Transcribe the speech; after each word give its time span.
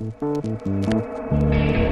안녕 0.00 1.83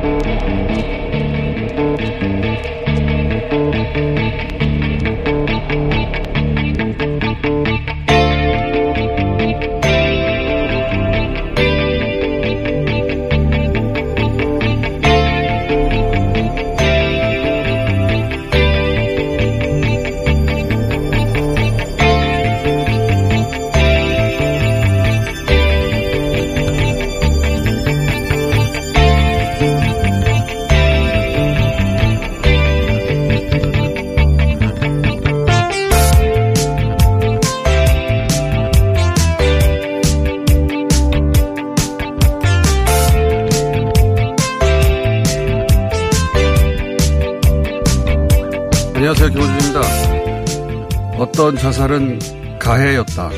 자살은 51.62 52.18
가해였다. 52.58 53.30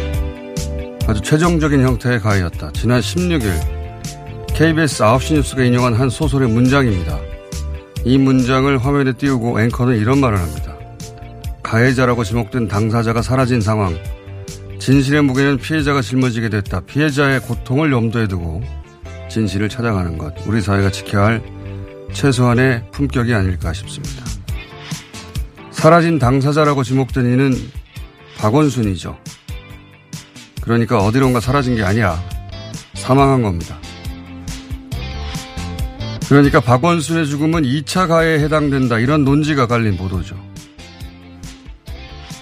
아주 1.07 1.21
최종적인 1.21 1.83
형태의 1.83 2.21
가해였다. 2.21 2.71
지난 2.73 3.01
16일 3.01 3.53
KBS 4.55 5.03
9시 5.03 5.35
뉴스가 5.35 5.63
인용한 5.63 5.93
한 5.93 6.09
소설의 6.09 6.49
문장입니다. 6.49 7.19
이 8.07 8.17
문장을 8.17 8.79
화면에 8.79 9.13
띄우고 9.13 9.61
앵커는 9.61 9.99
이런 9.99 10.21
말을 10.21 10.41
합니다. 10.41 10.75
가해자라고 11.63 12.25
지목된 12.25 12.67
당사자가 12.67 13.21
사라진 13.21 13.61
상황. 13.61 13.95
진실의 14.79 15.21
무게는 15.21 15.59
피해자가 15.59 16.01
짊어지게 16.01 16.49
됐다. 16.49 16.81
피해자의 16.81 17.41
고통을 17.41 17.93
염두에 17.93 18.27
두고 18.27 18.63
진실을 19.29 19.69
찾아가는 19.69 20.17
것. 20.17 20.33
우리 20.47 20.63
사회가 20.63 20.91
지켜야 20.91 21.27
할 21.27 21.43
최소한의 22.15 22.85
품격이 22.91 23.35
아닐까 23.35 23.75
싶습니다. 23.75 24.25
사라진 25.73 26.19
당사자라고 26.19 26.83
지목된 26.85 27.27
이는 27.27 27.53
박원순이죠. 28.39 29.19
그러니까 30.61 30.99
어디론가 30.99 31.41
사라진 31.41 31.77
게 31.77 31.83
아니야. 31.83 32.23
사망한 32.95 33.43
겁니다. 33.43 33.79
그러니까 36.29 36.61
박원순의 36.61 37.27
죽음은 37.27 37.63
2차 37.63 38.09
가해에 38.09 38.39
해당된다. 38.41 38.99
이런 38.99 39.25
논지가 39.25 39.67
깔린 39.67 39.97
보도죠. 39.97 40.37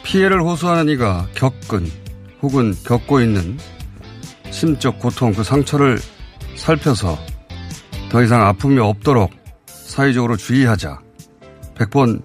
피해를 0.04 0.42
호소하는 0.42 0.88
이가 0.92 1.26
겪은 1.34 1.90
혹은 2.42 2.74
겪고 2.84 3.20
있는 3.20 3.58
심적 4.50 4.98
고통, 4.98 5.32
그 5.32 5.42
상처를 5.42 5.98
살펴서 6.54 7.18
더 8.10 8.22
이상 8.22 8.46
아픔이 8.46 8.78
없도록 8.78 9.32
사회적으로 9.66 10.36
주의하자. 10.36 11.00
100번 11.74 12.22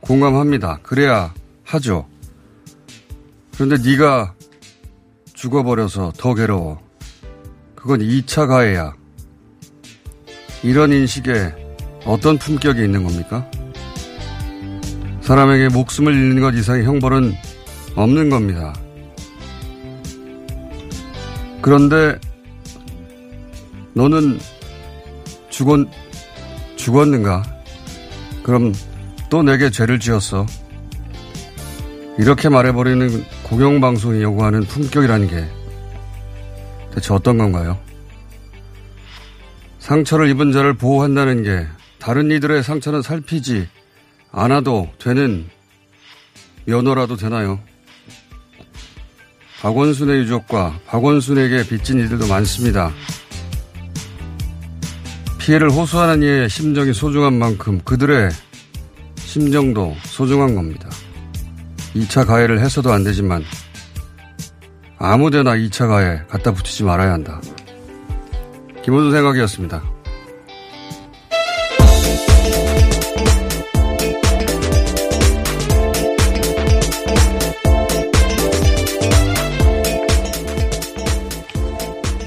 공감합니다. 0.00 0.80
그래야 0.82 1.32
하죠. 1.64 2.06
그런데 3.54 3.76
네가 3.88 4.34
죽어버려서 5.32 6.12
더 6.16 6.34
괴로워. 6.34 6.80
그건 7.74 8.00
2차 8.00 8.48
가해야. 8.48 8.94
이런 10.62 10.92
인식에 10.92 11.52
어떤 12.04 12.38
품격이 12.38 12.82
있는 12.82 13.04
겁니까? 13.04 13.48
사람에게 15.20 15.68
목숨을 15.68 16.12
잃는 16.12 16.40
것 16.40 16.54
이상의 16.54 16.84
형벌은 16.84 17.34
없는 17.94 18.28
겁니다. 18.30 18.74
그런데 21.62 22.18
너는 23.94 24.38
죽었, 25.48 25.86
죽었는가? 26.76 27.42
그럼 28.42 28.74
또 29.30 29.42
내게 29.42 29.70
죄를 29.70 30.00
지었어. 30.00 30.44
이렇게 32.18 32.48
말해버리는 32.48 33.24
공영방송이 33.44 34.22
요구하는 34.22 34.62
품격이라는 34.62 35.28
게 35.28 35.46
대체 36.92 37.12
어떤 37.12 37.38
건가요? 37.38 37.78
상처를 39.78 40.28
입은 40.30 40.50
자를 40.52 40.74
보호한다는 40.74 41.42
게 41.42 41.66
다른 41.98 42.30
이들의 42.30 42.62
상처는 42.62 43.02
살피지 43.02 43.68
않아도 44.32 44.88
되는 44.98 45.48
면허라도 46.64 47.16
되나요? 47.16 47.60
박원순의 49.60 50.20
유족과 50.20 50.80
박원순에게 50.86 51.66
빚진 51.68 52.00
이들도 52.00 52.26
많습니다. 52.26 52.92
피해를 55.38 55.70
호소하는 55.70 56.22
이의 56.22 56.48
심정이 56.48 56.94
소중한 56.94 57.34
만큼 57.34 57.80
그들의 57.84 58.30
심정도 59.16 59.94
소중한 60.04 60.54
겁니다. 60.54 60.88
2차 61.94 62.26
가해를 62.26 62.60
해서도 62.60 62.92
안 62.92 63.04
되지만 63.04 63.44
아무데나 64.98 65.54
2차 65.54 65.88
가해 65.88 66.22
갖다 66.28 66.52
붙이지 66.52 66.82
말아야 66.84 67.12
한다. 67.12 67.40
김호준 68.82 69.12
생각이었습니다. 69.12 69.82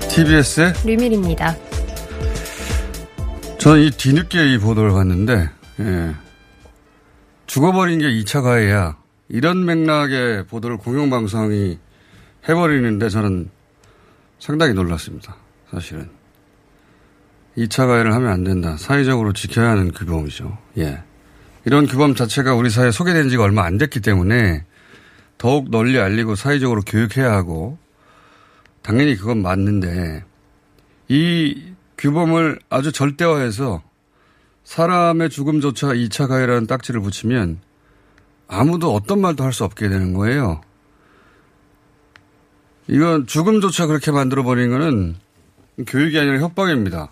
TBS의 0.09 0.73
류밀입니다. 0.83 1.55
저는 3.59 3.83
이 3.83 3.91
뒤늦게 3.91 4.53
이 4.53 4.57
보도를 4.57 4.91
봤는데, 4.91 5.49
예. 5.79 6.15
죽어버린 7.45 7.99
게 7.99 8.05
2차 8.07 8.41
가해야. 8.41 8.96
이런 9.29 9.65
맥락의 9.65 10.45
보도를 10.47 10.77
공영방송이 10.77 11.79
해버리는데 12.47 13.09
저는 13.09 13.49
상당히 14.39 14.73
놀랐습니다. 14.73 15.35
사실은. 15.71 16.09
2차 17.57 17.87
가해를 17.87 18.13
하면 18.13 18.31
안 18.31 18.43
된다. 18.43 18.77
사회적으로 18.77 19.33
지켜야 19.33 19.71
하는 19.71 19.91
규범이죠. 19.91 20.57
예. 20.77 21.01
이런 21.65 21.87
규범 21.87 22.15
자체가 22.15 22.53
우리 22.53 22.69
사회에 22.69 22.91
소개된 22.91 23.29
지가 23.29 23.43
얼마 23.43 23.65
안 23.65 23.77
됐기 23.77 23.99
때문에 23.99 24.63
더욱 25.37 25.69
널리 25.69 25.99
알리고 25.99 26.35
사회적으로 26.35 26.81
교육해야 26.81 27.33
하고 27.33 27.77
당연히 28.81 29.15
그건 29.17 29.41
맞는데 29.41 30.23
이 31.09 31.73
규범을 31.97 32.59
아주 32.69 32.91
절대화해서 32.91 33.83
사람의 34.63 35.29
죽음조차 35.29 35.87
2차 35.87 36.27
가해라는 36.27 36.67
딱지를 36.67 37.01
붙이면 37.01 37.59
아무도 38.47 38.93
어떤 38.93 39.19
말도 39.21 39.43
할 39.43 39.51
수 39.53 39.63
없게 39.63 39.89
되는 39.89 40.13
거예요. 40.13 40.61
이건 42.87 43.27
죽음조차 43.27 43.87
그렇게 43.87 44.11
만들어버리는 44.11 44.69
거는 44.69 45.15
교육이 45.85 46.17
아니라 46.17 46.39
협박입니다. 46.39 47.11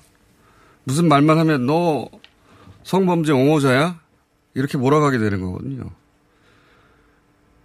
무슨 0.86 1.08
말만 1.08 1.38
하면 1.40 1.66
너 1.66 2.08
성범죄 2.84 3.32
옹호자야? 3.34 4.00
이렇게 4.54 4.78
몰아가게 4.78 5.18
되는 5.18 5.42
거거든요. 5.42 5.90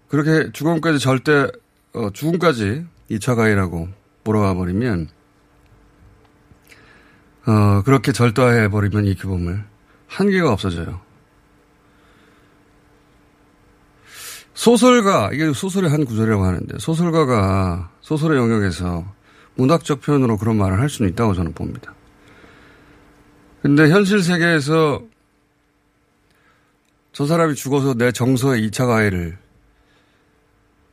그렇게 0.09 0.51
죽음까지 0.53 0.99
절대, 0.99 1.47
어, 1.93 2.11
죽음까지 2.13 2.85
2차 3.11 3.37
가해라고 3.37 3.89
몰아가 4.25 4.55
버리면, 4.55 5.09
어, 7.47 7.83
그렇게 7.85 8.11
절대화해버리면 8.13 9.05
이 9.05 9.15
규범을 9.15 9.65
한계가 10.09 10.53
없어져요. 10.53 11.01
소설가, 14.61 15.31
이게 15.33 15.51
소설의 15.55 15.89
한 15.89 16.05
구절이라고 16.05 16.45
하는데, 16.45 16.79
소설가가 16.79 17.91
소설의 18.03 18.37
영역에서 18.37 19.07
문학적 19.55 20.03
표현으로 20.03 20.37
그런 20.37 20.59
말을 20.59 20.81
할 20.81 20.91
수는 20.91 21.11
있다고 21.13 21.33
저는 21.33 21.55
봅니다. 21.55 21.95
근데 23.63 23.89
현실 23.89 24.23
세계에서 24.23 25.03
저 27.13 27.25
사람이 27.25 27.55
죽어서 27.55 27.95
내 27.95 28.13
정서에 28.13 28.61
2차 28.61 28.87
가해를, 28.87 29.39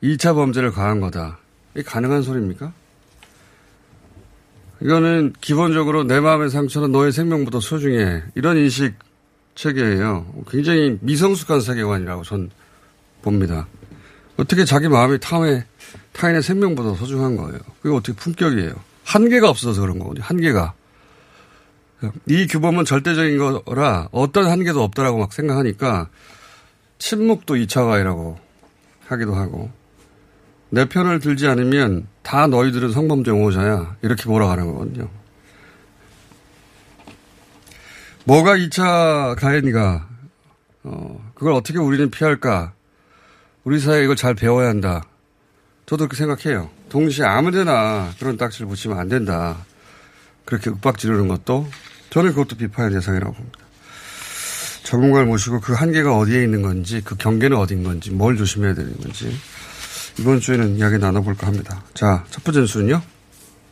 2차 0.02 0.34
범죄를 0.34 0.72
가한 0.72 1.02
거다. 1.02 1.38
이게 1.75 1.84
가능한 1.84 2.22
소리입니까? 2.22 2.72
이거는 4.80 5.34
기본적으로 5.42 6.06
내 6.06 6.22
마음의 6.22 6.52
상처는 6.52 6.94
너의 6.94 7.12
생명보다 7.12 7.60
소중해. 7.60 8.24
이런 8.36 8.56
인식 8.56 8.94
체계예요. 9.56 10.25
굉장히 10.50 10.98
미성숙한 11.02 11.60
세계관이라고 11.60 12.24
전 12.24 12.50
봅니다. 13.22 13.68
어떻게 14.38 14.66
자기 14.66 14.88
마음이 14.88 15.19
타인의, 15.19 15.66
타인의 16.14 16.44
생명보다 16.44 16.96
소중한 16.96 17.36
거예요. 17.36 17.60
그게 17.81 17.96
어떻게 17.96 18.14
품격이에요. 18.14 18.74
한계가 19.04 19.50
없어서 19.50 19.81
그런 19.81 20.00
거거든요. 20.00 20.24
한계가. 20.24 20.74
이 22.28 22.46
규범은 22.46 22.86
절대적인 22.86 23.38
거라 23.66 24.08
어떤 24.12 24.46
한계도 24.46 24.84
없다라고 24.84 25.18
막 25.18 25.34
생각하니까 25.34 26.10
침묵도 27.00 27.56
2차 27.56 27.88
가해라고 27.88 28.38
하기도 29.08 29.34
하고 29.34 29.72
내 30.70 30.88
편을 30.88 31.20
들지 31.20 31.48
않으면 31.48 32.08
다 32.22 32.46
너희들은 32.48 32.92
성범죄 32.92 33.31
옹호자야 33.31 33.96
이렇게 34.02 34.30
몰아가는 34.30 34.68
거거든요. 34.68 35.10
뭐가 38.25 38.58
2차 38.58 39.36
가해인가 39.40 40.08
어, 40.84 41.31
그걸 41.34 41.54
어떻게 41.54 41.80
우리는 41.80 42.12
피할까 42.12 42.74
우리 43.68 43.81
사회에 43.81 44.06
이걸 44.06 44.16
잘 44.16 44.34
배워야 44.34 44.69
한다. 44.69 45.04
저도 45.88 46.08
그렇게 46.08 46.16
생각해요. 46.16 46.69
동시에 46.88 47.25
아무데나 47.25 48.14
그런 48.18 48.38
딱지를 48.38 48.66
붙이면 48.66 48.98
안 48.98 49.10
된다. 49.10 49.58
그렇게 50.46 50.69
윽박 50.69 50.98
지르는 50.98 51.28
것도 51.28 51.68
저는 52.10 52.30
그것도 52.30 52.56
비판의 52.56 52.94
대상이라고 52.94 53.34
봅니다. 53.34 53.60
전문가를 54.84 55.28
모시고 55.28 55.60
그 55.60 55.74
한계가 55.74 56.16
어디에 56.16 56.44
있는 56.44 56.62
건지 56.62 57.02
그 57.04 57.18
경계는 57.18 57.58
어디인 57.58 57.84
건지 57.84 58.10
뭘 58.10 58.38
조심해야 58.38 58.74
되는 58.74 58.96
건지 59.00 59.38
이번 60.18 60.40
주에는 60.40 60.78
이야기 60.78 60.98
나눠볼까 60.98 61.48
합니다. 61.48 61.84
자, 61.94 62.24
첫 62.30 62.46
번째 62.46 62.62
뉴스는요. 62.62 63.02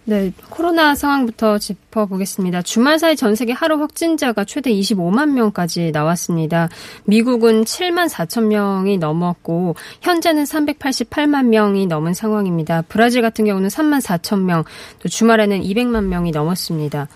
네, 0.07 0.31
코로나 0.51 0.93
상황부터 0.93 1.57
짚어보겠습니다. 1.57 2.61
주말 2.61 2.99
사이 2.99 3.15
전 3.15 3.33
세계 3.33 3.53
하루 3.53 3.79
확진자가 3.79 4.45
최대 4.45 4.71
25만 4.71 5.31
명까지 5.31 5.89
나왔습니다. 5.91 6.69
미국은 7.05 7.63
7만 7.63 8.07
4천 8.07 8.45
명이 8.45 8.99
넘었고 8.99 9.75
현재는 10.01 10.43
388만 10.43 11.47
명이 11.47 11.87
넘은 11.87 12.13
상황입니다. 12.13 12.83
브라질 12.87 13.23
같은 13.23 13.45
경우는 13.45 13.69
3만 13.69 13.99
4천 13.99 14.41
명, 14.41 14.63
또 14.99 15.09
주말에는 15.09 15.63
200만 15.63 16.03
명이 16.03 16.29
넘었습니다. 16.29 17.07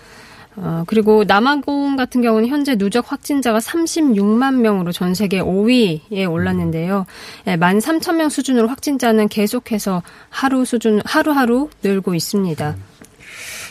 어, 0.56 0.84
그리고 0.86 1.24
남아공 1.24 1.96
같은 1.96 2.22
경우는 2.22 2.48
현재 2.48 2.76
누적 2.76 3.10
확진자가 3.10 3.58
36만 3.58 4.56
명으로 4.56 4.92
전 4.92 5.14
세계 5.14 5.40
5위에 5.40 6.30
올랐는데요. 6.30 7.06
예, 7.46 7.56
13,000명 7.56 8.30
수준으로 8.30 8.68
확진자는 8.68 9.28
계속해서 9.28 10.02
하루 10.28 10.64
수준, 10.64 11.00
하루하루 11.04 11.70
늘고 11.82 12.14
있습니다. 12.14 12.76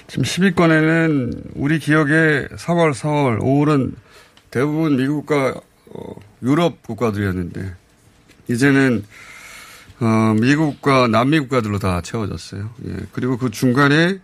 지금 0.08 0.24
10위권에는 0.24 1.52
우리 1.56 1.80
기억에 1.80 2.48
3월, 2.48 2.94
4월, 2.94 3.40
5월은 3.40 3.94
대부분 4.50 4.96
미국과 4.96 5.62
어, 5.92 6.16
유럽 6.42 6.82
국가들이었는데 6.84 7.74
이제는 8.50 9.06
어, 10.00 10.34
미국과 10.40 11.08
남미 11.08 11.40
국가들로 11.42 11.78
다 11.78 12.02
채워졌어요. 12.02 12.70
예. 12.88 12.94
그리고 13.12 13.38
그 13.38 13.52
중간에 13.52 14.20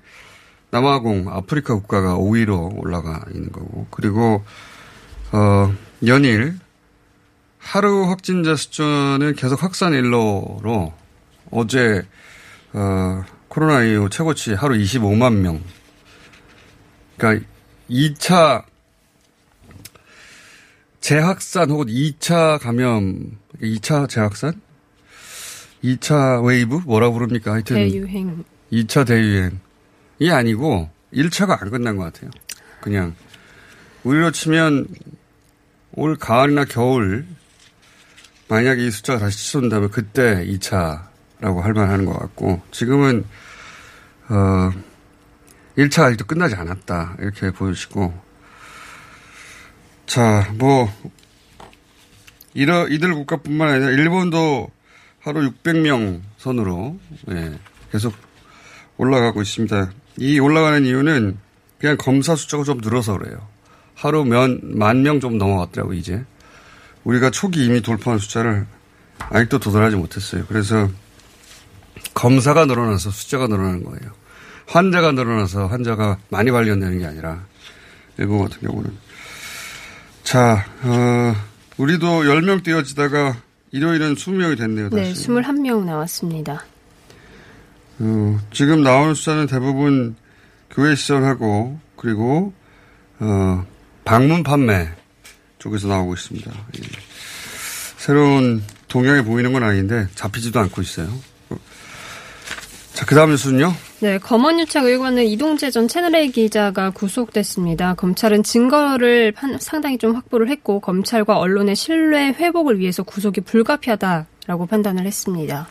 남아공, 0.76 1.30
아프리카 1.30 1.74
국가가 1.76 2.18
5위로 2.18 2.78
올라가 2.84 3.24
있는 3.34 3.50
거고, 3.50 3.88
그리고, 3.92 4.44
어, 5.32 5.74
연일, 6.06 6.60
하루 7.60 8.10
확진자 8.10 8.58
숫자는 8.58 9.36
계속 9.38 9.64
확산 9.64 9.94
일로로 9.94 10.94
어제, 11.50 12.06
어, 12.74 13.24
코로나 13.48 13.84
이후 13.84 14.10
최고치 14.10 14.54
하루 14.54 14.76
25만 14.76 15.36
명. 15.36 15.62
그러니까 17.18 17.46
2차 17.90 18.66
재확산 21.00 21.70
혹은 21.70 21.86
2차 21.86 22.60
감염, 22.60 23.38
2차 23.62 24.10
재확산? 24.10 24.60
2차 25.86 26.46
웨이브? 26.46 26.82
뭐라 26.86 27.12
부릅니까? 27.12 27.54
하여튼. 27.54 27.78
대유행. 27.78 28.44
2차 28.74 29.08
대유행. 29.08 29.65
이 30.20 30.30
아니고 30.30 30.90
1차가 31.14 31.62
안 31.62 31.70
끝난 31.70 31.98
것 31.98 32.04
같아요. 32.04 32.30
그냥 32.82 33.16
우리로 34.04 34.32
치면 34.32 34.88
올 35.94 36.16
가을이나 36.16 36.66
겨울 36.66 37.26
만약에 38.48 38.86
이 38.86 38.92
숫자가 38.92 39.20
다시 39.20 39.38
치솟는다면 39.38 39.90
그때 39.92 40.46
2차라고 40.46 41.62
할 41.62 41.74
만하는 41.74 42.06
것 42.06 42.18
같고 42.18 42.62
지금은 42.72 43.26
어 44.30 44.72
1차 45.78 46.04
아직도 46.04 46.26
끝나지 46.26 46.56
않았다 46.56 47.18
이렇게 47.20 47.52
보여지고 47.52 48.14
자 50.06 50.48
뭐 50.58 50.90
이러 52.56 52.88
이들 52.88 53.14
국가뿐만 53.14 53.70
아니라 53.70 53.92
일본도 53.92 54.72
하루 55.20 55.52
600명 55.52 56.22
선으로 56.38 56.98
예, 57.32 57.60
계속 57.92 58.14
올라가고 58.98 59.42
있습니다. 59.42 59.92
이 60.18 60.40
올라가는 60.40 60.86
이유는 60.86 61.38
그냥 61.80 61.98
검사 61.98 62.36
숫자가 62.36 62.64
좀 62.64 62.80
늘어서 62.82 63.18
그래요. 63.18 63.48
하루 63.96 64.24
면, 64.26 64.60
만 64.64 65.04
명 65.04 65.20
좀 65.20 65.38
넘어갔더라고, 65.38 65.94
이제. 65.94 66.24
우리가 67.04 67.30
초기 67.30 67.66
이미 67.66 67.82
돌파한 67.82 68.20
숫자를 68.20 68.66
아직도 69.20 69.60
도달하지 69.60 69.96
못했어요. 69.96 70.46
그래서 70.48 70.90
검사가 72.14 72.66
늘어나서 72.66 73.12
숫자가 73.12 73.48
늘어나는 73.48 73.84
거예요. 73.84 74.12
환자가 74.68 75.12
늘어나서 75.12 75.68
환자가 75.68 76.18
많이 76.30 76.50
발견되는 76.52 77.00
게 77.00 77.06
아니라 77.06 77.44
일본 78.18 78.40
같은 78.44 78.68
경우는. 78.68 78.92
자, 80.24 80.66
어, 80.84 81.36
우리도 81.78 82.24
10명 82.24 82.64
뛰어지다가 82.64 83.38
일요일은 83.72 84.16
20명이 84.16 84.58
됐네요. 84.58 84.90
다시. 84.90 85.04
네, 85.04 85.14
21명 85.14 85.84
나왔습니다. 85.86 86.64
어, 88.00 88.40
지금 88.52 88.82
나오는 88.82 89.14
숫자는 89.14 89.48
대부분 89.48 90.16
교회 90.70 90.96
시설하고 90.96 91.80
그리고 91.96 92.54
어, 93.20 93.66
방문 94.04 94.44
판매 94.44 94.90
쪽에서 95.60 95.88
나오고 95.88 96.14
있습니다. 96.14 96.52
예. 96.52 96.82
새로운 97.98 98.62
동향이 98.88 99.24
보이는 99.24 99.52
건 99.52 99.64
아닌데 99.64 100.08
잡히지도 100.16 100.60
않고 100.60 100.82
있어요. 100.82 101.08
자, 102.94 103.06
그 103.06 103.14
다음 103.14 103.32
뉴스는요? 103.32 103.74
네, 104.00 104.18
검언유착 104.20 104.86
의혹하는 104.86 105.26
이동재 105.26 105.70
전 105.70 105.88
채널A 105.88 106.32
기자가 106.32 106.92
구속됐습니다. 106.92 107.96
검찰은 107.96 108.44
증거를 108.44 109.34
상당히 109.60 109.98
좀 109.98 110.16
확보를 110.16 110.50
했고 110.50 110.80
검찰과 110.80 111.38
언론의 111.38 111.76
신뢰 111.76 112.28
회복을 112.30 112.80
위해서 112.80 113.04
구속이 113.04 113.42
불가피하다라고 113.42 114.68
판단을 114.68 115.06
했습니다. 115.06 115.68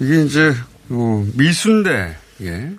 이게 0.00 0.22
이제 0.22 0.54
어, 0.90 1.26
미순대 1.34 2.16
예. 2.42 2.76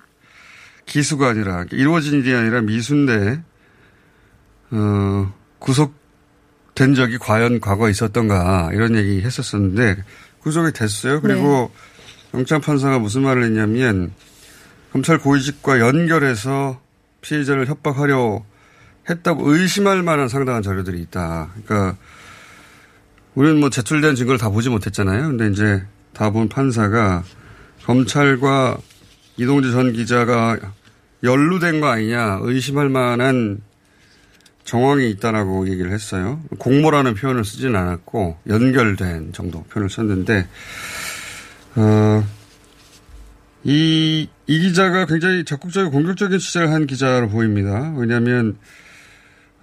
기수가 0.85 1.29
아니라 1.29 1.65
이루어진 1.71 2.19
일이 2.19 2.33
아니라 2.33 2.61
미순대 2.61 3.41
어, 4.71 5.33
구속된 5.59 6.95
적이 6.95 7.17
과연 7.19 7.59
과거에 7.59 7.91
있었던가 7.91 8.69
이런 8.73 8.95
얘기 8.95 9.21
했었었는데 9.21 10.03
구속이 10.39 10.71
됐어요. 10.71 11.21
그리고 11.21 11.71
네. 12.31 12.39
영장 12.39 12.61
판사가 12.61 12.99
무슨 12.99 13.23
말을 13.23 13.43
했냐면 13.43 14.13
검찰 14.91 15.19
고위직과 15.19 15.79
연결해서 15.79 16.81
피해자를 17.21 17.67
협박하려 17.67 18.43
했다고 19.09 19.51
의심할 19.51 20.03
만한 20.03 20.29
상당한 20.29 20.61
자료들이 20.61 21.01
있다. 21.01 21.51
그러니까 21.65 21.97
우리는 23.35 23.59
뭐 23.59 23.69
제출된 23.69 24.15
증거를 24.15 24.39
다 24.39 24.49
보지 24.49 24.69
못했잖아요. 24.69 25.27
근데 25.27 25.47
이제 25.47 25.85
다 26.19 26.31
본 26.31 26.49
판사가 26.49 27.23
검찰과 27.85 28.77
이동재 29.37 29.71
전 29.71 29.93
기자가 29.93 30.59
연루된 31.23 31.79
거 31.79 31.87
아니냐 31.87 32.39
의심할 32.41 32.89
만한 32.89 33.61
정황이 34.65 35.09
있다라고 35.11 35.69
얘기를 35.69 35.93
했어요. 35.93 36.41
공모라는 36.57 37.15
표현을 37.15 37.45
쓰지는 37.45 37.77
않았고 37.77 38.37
연결된 38.49 39.31
정도 39.31 39.63
표현을 39.63 39.89
썼는데 39.89 40.45
어, 41.77 42.27
이, 43.63 44.27
이 44.45 44.59
기자가 44.59 45.05
굉장히 45.05 45.45
적극적이고 45.45 45.89
공격적인 45.89 46.37
취재를 46.37 46.69
한 46.73 46.85
기자로 46.85 47.29
보입니다. 47.29 47.93
왜냐하면 47.95 48.57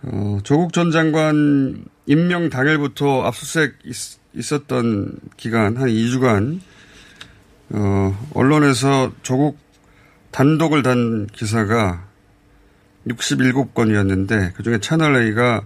어, 0.00 0.38
조국 0.42 0.72
전 0.72 0.90
장관 0.90 1.84
임명 2.06 2.48
당일부터 2.48 3.24
압수수색 3.24 3.74
있, 4.36 4.52
었던 4.52 5.18
기간 5.36 5.76
한 5.76 5.88
2주간 5.88 6.60
어, 7.70 8.28
언론에서 8.34 9.12
조국 9.22 9.58
단독을 10.30 10.82
단 10.82 11.26
기사가 11.32 12.04
67건이었는데 13.08 14.54
그중에 14.54 14.78
채널A가 14.78 15.62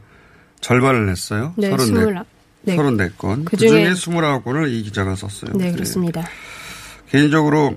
절반을 0.60 1.06
냈어요. 1.06 1.54
네, 1.56 1.70
34, 1.70 2.24
네. 2.62 2.76
34건. 2.76 3.46
그 3.46 3.56
중에 3.56 3.90
29건을 3.90 4.70
이 4.70 4.82
기자가 4.82 5.16
썼어요. 5.16 5.52
네, 5.56 5.72
그렇습니다. 5.72 6.20
네. 6.20 6.28
개인적으로 7.08 7.76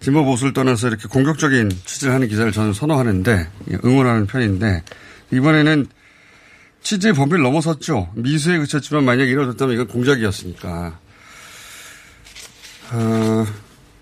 진보 0.00 0.24
보수를 0.24 0.52
떠나서 0.52 0.88
이렇게 0.88 1.08
공격적인 1.08 1.70
취재를 1.84 2.14
하는 2.14 2.28
기자를 2.28 2.52
저는 2.52 2.72
선호하는데 2.72 3.48
응원하는 3.84 4.26
편인데 4.26 4.82
이번에는 5.32 5.86
취재 6.86 7.10
범위를 7.12 7.42
넘어섰죠. 7.42 8.10
미수에 8.14 8.58
그쳤지만 8.58 9.04
만약에 9.04 9.28
이뤄졌다면 9.28 9.74
이건 9.74 9.88
공작이었으니까. 9.88 10.96
어, 12.92 13.46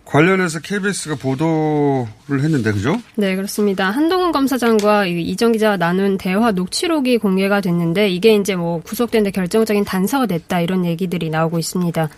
관련해서 0.04 0.60
KBS가 0.60 1.14
보도를 1.14 2.42
했는데 2.42 2.72
그죠? 2.72 3.00
네 3.14 3.36
그렇습니다. 3.36 3.88
한동훈 3.88 4.32
검사장과 4.32 5.06
이정 5.06 5.52
기자가 5.52 5.78
나눈 5.78 6.18
대화 6.18 6.52
녹취록이 6.52 7.16
공개가 7.16 7.62
됐는데 7.62 8.10
이게 8.10 8.34
이제 8.34 8.54
뭐 8.54 8.82
구속된데 8.82 9.30
결정적인 9.30 9.86
단서가 9.86 10.26
됐다 10.26 10.60
이런 10.60 10.84
얘기들이 10.84 11.30
나오고 11.30 11.58
있습니다. 11.58 12.10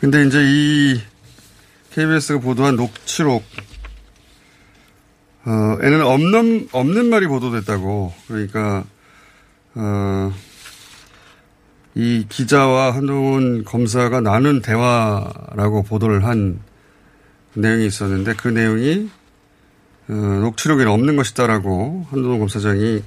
근데 0.00 0.24
이제 0.24 0.38
이 0.42 1.00
KBS가 1.92 2.40
보도한 2.40 2.76
녹취록 2.76 3.44
어, 5.44 5.78
에는 5.82 6.02
없는 6.02 6.68
없는 6.72 7.10
말이 7.10 7.26
보도됐다고 7.26 8.14
그러니까 8.26 8.84
어, 9.76 10.32
이 11.94 12.26
기자와 12.28 12.94
한동훈 12.94 13.64
검사가 13.64 14.20
나눈 14.20 14.62
대화라고 14.62 15.82
보도를 15.82 16.24
한 16.24 16.60
내용이 17.54 17.86
있었는데 17.86 18.34
그 18.34 18.48
내용이 18.48 19.08
어, 20.08 20.12
녹취록에는 20.12 20.90
없는 20.90 21.16
것이다라고 21.16 22.06
한동훈 22.10 22.38
검사장이 22.38 23.02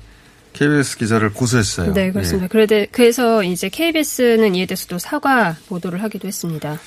KBS 0.54 0.98
기자를 0.98 1.32
고소했어요. 1.34 1.94
네, 1.94 2.12
그렇습니다. 2.12 2.48
예. 2.60 2.88
그래서 2.92 3.44
이제 3.44 3.70
KBS는 3.70 4.56
이에 4.56 4.66
대해서도 4.66 4.98
사과 5.00 5.56
보도를 5.68 6.02
하기도 6.04 6.28
했습니다. 6.28 6.80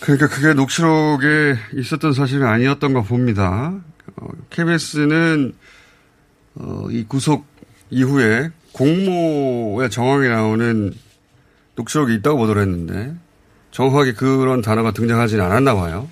그러니까 0.00 0.28
그게 0.28 0.54
녹취록에 0.54 1.56
있었던 1.74 2.14
사실은 2.14 2.46
아니었던 2.46 2.94
가 2.94 3.02
봅니다. 3.02 3.74
어, 4.16 4.26
KBS는 4.50 5.54
어, 6.56 6.86
이 6.90 7.04
구속 7.06 7.44
이후에 7.90 8.50
공모의 8.72 9.90
정황이 9.90 10.28
나오는 10.28 10.92
녹취록이 11.76 12.14
있다고 12.16 12.38
보도를 12.38 12.62
했는데 12.62 13.14
정확하게 13.70 14.14
그런 14.14 14.62
단어가 14.62 14.92
등장하지는 14.92 15.44
않았나 15.44 15.74
봐요. 15.74 16.08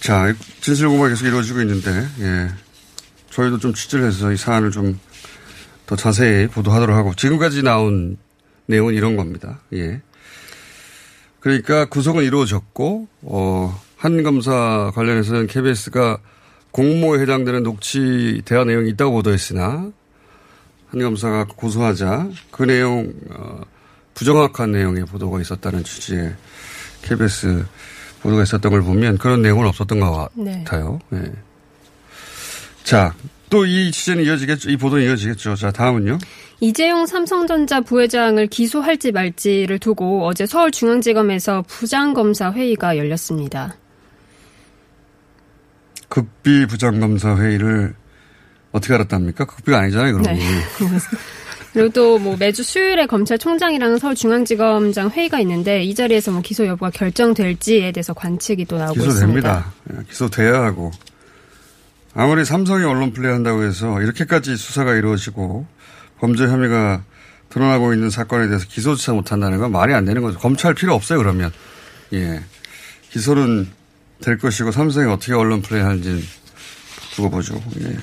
자, 0.00 0.34
진실 0.60 0.88
공방이 0.88 1.10
계속 1.10 1.26
이루어지고 1.26 1.60
있는데, 1.60 1.90
예. 2.20 2.48
저희도 3.30 3.58
좀 3.58 3.74
취재를 3.74 4.06
해서 4.06 4.32
이 4.32 4.36
사안을 4.36 4.70
좀 4.70 4.98
더 5.88 5.96
자세히 5.96 6.46
보도하도록 6.48 6.94
하고, 6.94 7.14
지금까지 7.14 7.62
나온 7.62 8.18
내용은 8.66 8.92
이런 8.92 9.16
겁니다. 9.16 9.60
예. 9.72 10.02
그러니까 11.40 11.86
구속은 11.86 12.24
이루어졌고, 12.24 13.08
어, 13.22 13.80
한 13.96 14.22
검사 14.22 14.92
관련해서는 14.94 15.46
KBS가 15.46 16.18
공모에 16.72 17.20
해당되는 17.20 17.62
녹취 17.62 18.42
대화 18.44 18.64
내용이 18.64 18.90
있다고 18.90 19.12
보도했으나, 19.12 19.90
한 20.90 21.00
검사가 21.00 21.46
고소하자 21.56 22.28
그 22.50 22.62
내용, 22.64 23.12
어, 23.30 23.60
부정확한 24.14 24.72
내용의 24.72 25.04
보도가 25.06 25.40
있었다는 25.40 25.84
취지의 25.84 26.34
KBS 27.02 27.64
보도가 28.22 28.42
있었던 28.42 28.72
걸 28.72 28.82
보면 28.82 29.18
그런 29.18 29.42
내용은 29.42 29.66
없었던 29.66 30.00
것 30.00 30.28
네. 30.34 30.64
같아요. 30.64 30.98
네. 31.10 31.20
네. 31.20 31.32
자, 32.82 33.14
또 33.50 33.64
이 33.64 33.90
취재는 33.90 34.24
이어지겠죠. 34.24 34.70
이 34.70 34.76
보도는 34.76 35.04
이어지겠죠. 35.04 35.54
자, 35.56 35.70
다음은요. 35.70 36.18
이재용 36.60 37.06
삼성전자 37.06 37.80
부회장을 37.80 38.44
기소할지 38.48 39.12
말지를 39.12 39.78
두고 39.78 40.26
어제 40.26 40.44
서울중앙지검에서 40.44 41.64
부장검사 41.66 42.52
회의가 42.52 42.96
열렸습니다. 42.98 43.76
극비 46.08 46.66
부장검사 46.66 47.36
회의를 47.36 47.94
어떻게 48.72 48.94
알았답니까? 48.94 49.44
극비가 49.46 49.78
아니잖아요, 49.78 50.12
그럼. 50.18 50.34
네. 50.34 50.40
그리고 51.72 51.88
또 51.90 52.18
뭐 52.18 52.36
매주 52.36 52.62
수요일에 52.62 53.06
검찰총장이랑 53.06 53.98
서울중앙지검장 53.98 55.10
회의가 55.10 55.38
있는데 55.40 55.84
이 55.84 55.94
자리에서 55.94 56.30
뭐 56.32 56.40
기소 56.42 56.66
여부가 56.66 56.90
결정될지에 56.90 57.92
대해서 57.92 58.12
관측이 58.14 58.64
또 58.64 58.78
나오고 58.78 58.94
기소됩니다. 58.94 59.72
있습니다. 59.86 60.00
예, 60.02 60.04
기소돼야 60.10 60.62
하고 60.64 60.90
아무리 62.14 62.44
삼성이 62.44 62.84
언론 62.84 63.12
플레이한다고 63.12 63.62
해서 63.62 64.00
이렇게까지 64.00 64.56
수사가 64.56 64.94
이루어지고 64.94 65.66
범죄 66.18 66.44
혐의가 66.46 67.02
드러나고 67.50 67.92
있는 67.94 68.10
사건에 68.10 68.48
대해서 68.48 68.66
기소조차 68.66 69.12
못한다는 69.12 69.58
건 69.58 69.70
말이 69.70 69.94
안 69.94 70.04
되는 70.04 70.20
거죠. 70.22 70.38
검찰 70.38 70.74
필요 70.74 70.94
없어요 70.94 71.18
그러면. 71.18 71.52
예. 72.14 72.40
기소는 73.10 73.68
될 74.22 74.38
것이고 74.38 74.72
삼성이 74.72 75.10
어떻게 75.12 75.32
언론 75.34 75.62
플레이하는지는 75.62 76.20
두고 77.14 77.30
보죠. 77.30 77.62
예. 77.82 77.96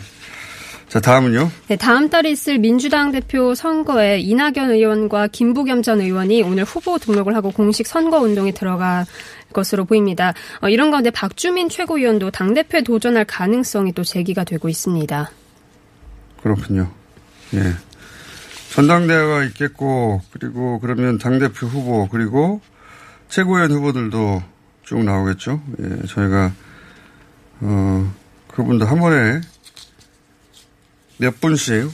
자, 0.88 1.00
다음은요? 1.00 1.52
네, 1.68 1.76
다음 1.76 2.10
달에 2.10 2.32
있을 2.32 2.60
민주당 2.60 3.12
대표 3.12 3.56
선거에 3.56 4.20
이낙연 4.20 4.72
의원과 4.72 5.28
김부겸 5.28 5.82
전 5.82 6.00
의원이 6.00 6.44
오늘 6.44 6.64
후보 6.64 6.98
등록을 7.00 7.36
하고 7.36 7.52
공식 7.52 7.88
선거 7.88 8.20
운동에 8.20 8.52
들어갈 8.52 9.06
것으로 9.52 9.86
보입니다. 9.86 10.34
어, 10.62 10.70
이런 10.70 10.92
가운데 10.92 11.10
박주민 11.10 11.70
최고위원도 11.70 12.32
당대표에 12.32 12.84
도전할 12.84 13.26
가능성이 13.26 13.94
또 13.94 14.04
제기가 14.04 14.44
되고 14.44 14.70
있습니다. 14.70 15.32
그렇군요. 16.42 16.92
예. 17.56 17.74
전당대회가 18.74 19.44
있겠고, 19.46 20.22
그리고 20.32 20.80
그러면 20.80 21.18
당대표 21.18 21.66
후보, 21.66 22.08
그리고 22.10 22.62
최고위원 23.30 23.72
후보들도 23.72 24.44
쭉 24.84 25.04
나오겠죠. 25.04 25.62
예, 25.82 26.08
저희가, 26.08 26.52
어, 27.62 28.14
그분들 28.50 28.90
한 28.90 29.00
번에 29.00 29.42
몇 31.18 31.40
분씩 31.40 31.90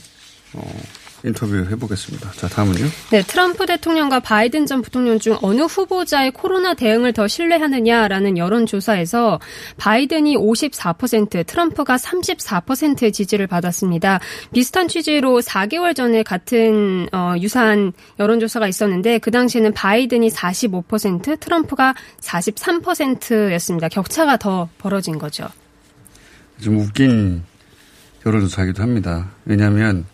어, 0.54 0.82
인터뷰 1.24 1.56
해보겠습니다. 1.56 2.32
자, 2.32 2.48
다음은요. 2.48 2.86
네, 3.12 3.22
트럼프 3.22 3.66
대통령과 3.66 4.22
바이든 4.22 4.66
전 4.66 4.82
부통령 4.82 5.20
중 5.20 5.38
어느 5.42 5.62
후보자의 5.62 6.32
코로나 6.32 6.74
대응을 6.74 7.14
더 7.14 7.28
신뢰하느냐라는 7.28 8.38
여론조사에서 8.38 9.40
바이든이 9.78 10.36
54%, 10.38 11.46
트럼프가 11.46 11.98
34%의 11.98 13.12
지지를 13.12 13.48
받았습니다. 13.48 14.20
비슷한 14.52 14.88
취지로 14.88 15.42
4개월 15.42 15.96
전에 15.96 16.24
같은 16.24 17.08
어, 17.12 17.36
유사한 17.40 17.94
여론조사가 18.20 18.68
있었는데 18.68 19.20
그 19.20 19.30
당시에는 19.30 19.74
바이든이 19.74 20.30
45%, 20.30 21.40
트럼프가 21.40 21.94
43%였습니다. 22.20 23.90
격차가 23.90 24.38
더 24.38 24.70
벌어진 24.80 25.20
거죠. 25.20 25.48
좀 26.60 26.80
웃긴 26.80 27.44
여론조사기도 28.26 28.82
합니다. 28.84 29.32
왜냐하면 29.46 30.06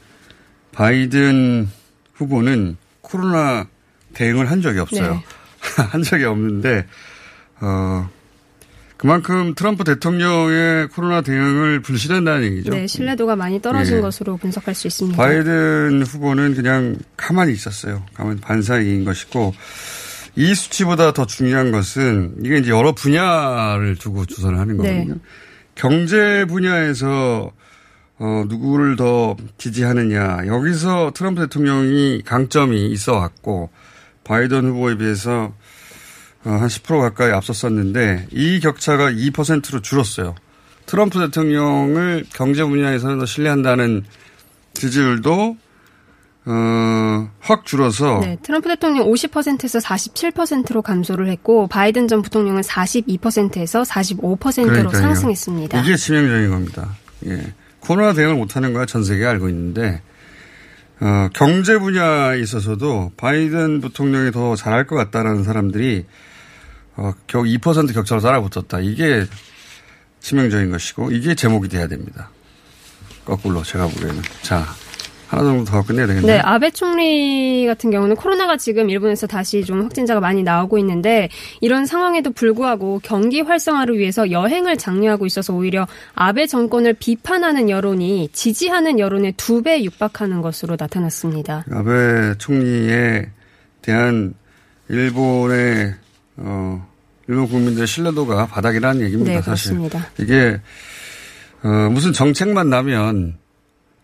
바이든 0.71 1.67
후보는 2.13 2.77
코로나 3.01 3.67
대응을 4.13 4.49
한 4.49 4.61
적이 4.61 4.79
없어요. 4.79 5.13
네. 5.13 5.23
한 5.89 6.03
적이 6.03 6.25
없는데 6.25 6.85
어 7.59 8.09
그만큼 8.97 9.53
트럼프 9.55 9.83
대통령의 9.83 10.87
코로나 10.89 11.21
대응을 11.21 11.81
불신한다는 11.81 12.43
얘기죠. 12.45 12.71
네, 12.71 12.87
신뢰도가 12.87 13.35
많이 13.35 13.61
떨어진 13.61 13.95
네. 13.95 14.01
것으로 14.01 14.37
분석할 14.37 14.73
수 14.73 14.87
있습니다. 14.87 15.17
바이든 15.17 16.03
후보는 16.03 16.55
그냥 16.55 16.97
가만히 17.15 17.53
있었어요. 17.53 18.03
가만히 18.15 18.39
반사이인 18.41 19.05
것이고 19.05 19.53
이 20.35 20.53
수치보다 20.53 21.13
더 21.13 21.25
중요한 21.25 21.71
것은 21.71 22.35
이게 22.43 22.57
이제 22.57 22.71
여러 22.71 22.93
분야를 22.93 23.95
두고 23.97 24.25
조사를 24.25 24.57
하는 24.57 24.77
네. 24.77 24.89
거거든요. 24.89 25.19
경제 25.75 26.45
분야에서 26.45 27.51
어, 28.19 28.43
누구를 28.47 28.95
더 28.95 29.36
지지하느냐. 29.57 30.47
여기서 30.47 31.12
트럼프 31.13 31.41
대통령이 31.41 32.24
강점이 32.25 32.88
있어 32.88 33.13
왔고, 33.13 33.69
바이든 34.24 34.69
후보에 34.71 34.97
비해서 34.97 35.53
어, 36.43 36.50
한 36.50 36.67
10% 36.67 37.00
가까이 37.00 37.31
앞섰었는데, 37.31 38.27
이 38.31 38.59
격차가 38.59 39.12
2%로 39.12 39.81
줄었어요. 39.81 40.36
트럼프 40.86 41.19
대통령을 41.19 42.25
경제 42.33 42.63
분야에서는 42.63 43.19
더 43.19 43.25
신뢰한다는 43.25 44.05
지지율도, 44.74 45.57
어, 46.45 47.29
확 47.39 47.65
줄어서, 47.65 48.19
네, 48.21 48.38
트럼프 48.41 48.69
대통령 48.69 49.05
50%에서 49.12 49.79
47%로 49.79 50.81
감소를 50.81 51.27
했고 51.29 51.67
바이든 51.67 52.07
전 52.07 52.21
부통령은 52.21 52.62
42%에서 52.62 53.83
45%로 53.83 54.67
그러니까요. 54.67 55.01
상승했습니다. 55.01 55.81
이게 55.81 55.95
치명적인 55.97 56.50
겁니다. 56.50 56.95
예. 57.25 57.53
코로나 57.88 58.12
대응을 58.12 58.36
못하는 58.36 58.74
거야 58.74 58.86
전 58.86 59.06
세계가 59.06 59.29
알고 59.29 59.48
있는데 59.48 60.01
어, 61.00 61.29
경제 61.34 61.77
분야에 61.77 62.39
있어서도 62.41 63.13
바이든 63.15 63.79
부통령이 63.79 64.32
더 64.32 64.58
잘할 64.58 64.86
것 64.86 64.98
같다라는 64.98 65.44
사람들이 65.46 66.06
어, 66.98 67.13
겨우 67.27 67.44
2% 67.44 67.94
격차로 67.94 68.20
따라붙었다. 68.20 68.79
이게 68.82 69.25
치명적인 70.20 70.72
것이고 70.72 71.12
이게 71.12 71.34
제목이 71.36 71.70
돼야 71.70 71.88
됩니다. 71.88 72.29
거꾸로 73.24 73.63
제가 73.63 73.88
보기에는 73.88 74.22
자 74.41 74.65
하나 75.27 75.43
정도 75.43 75.65
더 75.65 75.84
끝내야 75.84 76.07
되겠네요. 76.07 76.34
네, 76.36 76.39
아베 76.39 76.72
총리 76.72 77.65
같은 77.67 77.91
경우는 77.91 78.15
코로나가 78.15 78.55
지금 78.55 78.89
일본에서 78.89 79.27
다시 79.27 79.63
좀 79.63 79.81
확진자가 79.84 80.19
많이 80.22 80.41
나오고 80.43 80.77
있는데 80.77 81.29
이런 81.60 81.86
상황에도 81.86 82.31
불구하고 82.31 83.01
경기 83.03 83.41
활성화를 83.41 83.98
위해서 83.98 84.31
여행을 84.31 84.77
장려하고 84.77 85.25
있어서 85.25 85.53
오히려 85.53 85.86
아베 86.15 86.48
정권을 86.48 86.93
비판하는 86.93 87.69
여론이 87.69 88.29
지지하는 88.31 89.00
여론의 89.00 89.34
두 89.38 89.57
배 89.57 89.84
육박하는 89.84 90.41
것으로 90.41 90.77
나타났습니다. 90.79 91.65
아베 91.72 92.38
총리에 92.38 93.27
대한 93.81 94.34
일본의 94.88 95.93
어 96.38 96.88
일본 97.27 97.48
국민들의 97.50 97.88
신뢰도가 97.88 98.46
바닥이라는 98.46 99.01
얘기입니다. 99.01 99.31
네, 99.34 99.41
사실 99.41 99.75
그렇습니다. 99.75 100.07
이게 100.19 100.60
어 101.63 101.89
무슨 101.89 102.13
정책만 102.13 102.69
나면 102.69 103.38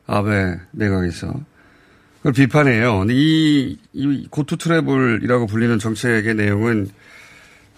아베 0.08 0.58
내각에서 0.72 1.34
그걸 2.18 2.34
비판해요. 2.34 3.00
근데 3.00 3.14
이, 3.14 3.78
이 3.94 4.28
고투 4.30 4.58
트래블이라고 4.58 5.48
불리는 5.48 5.80
정책의 5.80 6.36
내용은 6.36 6.90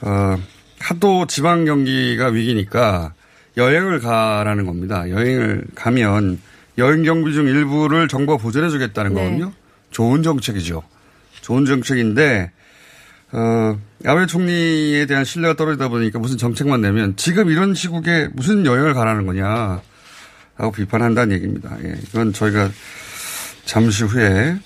어 0.02 0.38
하도 0.80 1.26
지방 1.26 1.66
경기가 1.66 2.28
위기니까 2.28 3.14
여행을 3.58 4.00
가라는 4.00 4.66
겁니다. 4.66 5.10
여행을 5.10 5.66
가면 5.74 6.40
여행 6.78 7.04
경비 7.04 7.34
중 7.34 7.48
일부를 7.48 8.08
정부가 8.08 8.42
보전해 8.42 8.70
주겠다는 8.70 9.14
네. 9.14 9.24
거거든요. 9.24 9.54
좋은 9.92 10.24
정책이죠. 10.24 10.84
좋은 11.42 11.66
정책인데 11.66 12.52
어, 13.32 13.80
아베 14.06 14.26
총리에 14.26 15.06
대한 15.06 15.24
신뢰가 15.24 15.56
떨어지다 15.56 15.90
보니까 15.90 16.20
무슨 16.20 16.38
정책만 16.38 16.82
내면 16.82 17.16
지금 17.16 17.50
이런 17.50 17.74
시국에 17.74 18.30
무슨 18.34 18.66
여행을 18.66 18.94
가라는 18.94 19.26
거냐 19.26 19.82
라고 20.58 20.72
비판한다는 20.72 21.36
얘기입니다. 21.36 21.78
예, 21.84 21.96
이건 22.08 22.34
저희가 22.34 22.70
잠시 23.66 24.04
후에 24.04 24.58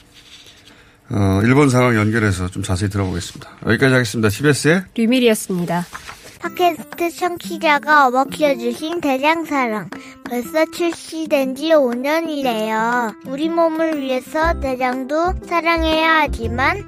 어, 1.11 1.41
일본 1.43 1.69
상황 1.69 1.95
연결해서 1.95 2.49
좀 2.49 2.61
자세히 2.61 2.89
들어보겠습니다. 2.89 3.49
여기까지 3.65 3.93
하겠습니다. 3.93 4.29
TBS의 4.29 4.83
류밀이었습니다. 4.95 5.85
팟캐스트 6.39 7.09
청취자가 7.11 8.07
어머 8.07 8.23
키워주신 8.25 9.01
대장사랑. 9.01 9.89
벌써 10.23 10.65
출시된 10.71 11.55
지 11.55 11.69
5년이래요. 11.71 13.27
우리 13.27 13.49
몸을 13.49 13.99
위해서 13.99 14.57
대장도 14.59 15.33
사랑해야 15.47 16.21
하지만 16.21 16.87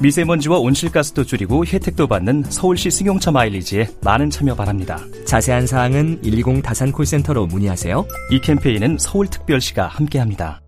미세먼지와 0.00 0.58
온실가스도 0.58 1.24
줄이고 1.24 1.64
혜택도 1.64 2.06
받는 2.06 2.44
서울시 2.48 2.90
승용차 2.90 3.30
마일리지에 3.30 3.88
많은 4.02 4.30
참여 4.30 4.54
바랍니다. 4.54 4.98
자세한 5.26 5.66
사항은 5.66 6.20
120 6.22 6.62
다산 6.62 6.92
콜센터로 6.92 7.46
문의하세요. 7.46 8.06
이 8.30 8.40
캠페인은 8.40 8.98
서울특별시가 8.98 9.86
함께합니다. 9.88 10.60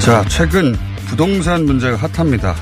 자, 0.00 0.24
최근 0.28 0.74
부동산 1.08 1.66
문제가 1.66 1.96
핫합니다. 1.96 2.54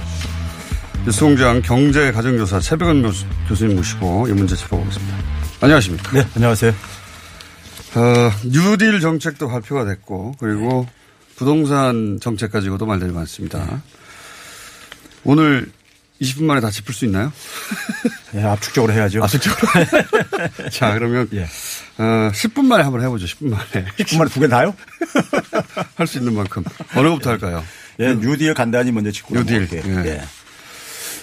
뉴스공장 1.07 1.63
경제 1.63 2.13
가정조사 2.13 2.61
최백은 2.61 3.03
교수- 3.03 3.25
교수님 3.49 3.77
모시고 3.77 4.29
이 4.29 4.33
문제 4.33 4.55
짚어보겠습니다. 4.57 5.17
안녕하십니까. 5.61 6.13
네, 6.13 6.27
안녕하세요. 6.35 6.71
어, 7.95 8.31
뉴딜 8.45 9.01
정책도 9.01 9.49
발표가 9.49 9.85
됐고, 9.87 10.35
그리고 10.39 10.87
부동산 11.37 12.19
정책 12.21 12.53
가지고도 12.53 12.85
말들이 12.85 13.11
많습니다. 13.11 13.83
오늘 15.25 15.71
20분 16.21 16.45
만에 16.45 16.61
다 16.61 16.71
짚을 16.71 16.93
수 16.95 17.05
있나요? 17.07 17.33
예, 18.35 18.43
압축적으로 18.45 18.93
해야죠. 18.93 19.23
압축적으로. 19.23 19.69
자, 20.71 20.93
그러면, 20.95 21.29
어, 21.97 22.03
10분 22.35 22.65
만에 22.67 22.83
한번 22.83 23.03
해보죠, 23.03 23.25
10분 23.27 23.49
만에. 23.51 23.87
10분 23.99 24.19
만에 24.19 24.31
두 24.31 24.41
개 24.41 24.47
나요? 24.47 24.75
할 25.97 26.07
수 26.07 26.19
있는 26.19 26.35
만큼. 26.35 26.63
어느 26.95 27.09
것부터 27.09 27.31
할까요? 27.31 27.65
예, 28.01 28.15
뉴딜 28.15 28.53
간단히 28.55 28.93
먼저 28.93 29.11
짚고 29.11 29.35
뉴딜. 29.35 29.69
예. 29.73 30.05
예. 30.07 30.23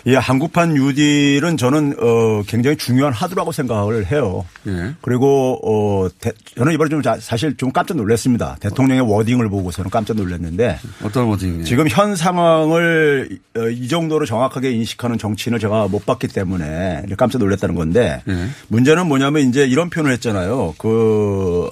예, 0.07 0.15
한국판 0.17 0.75
뉴딜은 0.75 1.57
저는 1.57 1.95
어 1.99 2.43
굉장히 2.47 2.77
중요한 2.77 3.11
하드라고 3.11 3.51
생각을 3.51 4.05
해요. 4.11 4.45
예. 4.67 4.93
그리고 5.01 5.59
어 5.63 6.07
대- 6.19 6.31
저는 6.55 6.73
이번에 6.73 6.89
좀 6.89 7.01
자- 7.01 7.17
사실 7.19 7.57
좀 7.57 7.71
깜짝 7.71 7.97
놀랐습니다. 7.97 8.55
대통령의 8.59 9.01
워딩을 9.01 9.49
보고서는 9.49 9.89
깜짝 9.89 10.15
놀랐는데 10.15 10.77
어떤 11.03 11.25
워딩이요? 11.25 11.63
지금 11.63 11.87
현 11.89 12.15
상황을 12.15 13.39
어, 13.57 13.67
이 13.69 13.87
정도로 13.87 14.25
정확하게 14.27 14.71
인식하는 14.73 15.17
정치인을 15.17 15.59
제가 15.59 15.87
못 15.87 16.05
봤기 16.05 16.27
때문에 16.27 17.03
깜짝 17.17 17.39
놀랐다는 17.39 17.73
건데 17.75 18.21
예. 18.27 18.47
문제는 18.67 19.07
뭐냐면 19.07 19.47
이제 19.49 19.65
이런 19.65 19.89
표현을 19.89 20.11
했잖아요. 20.13 20.75
그 20.77 21.67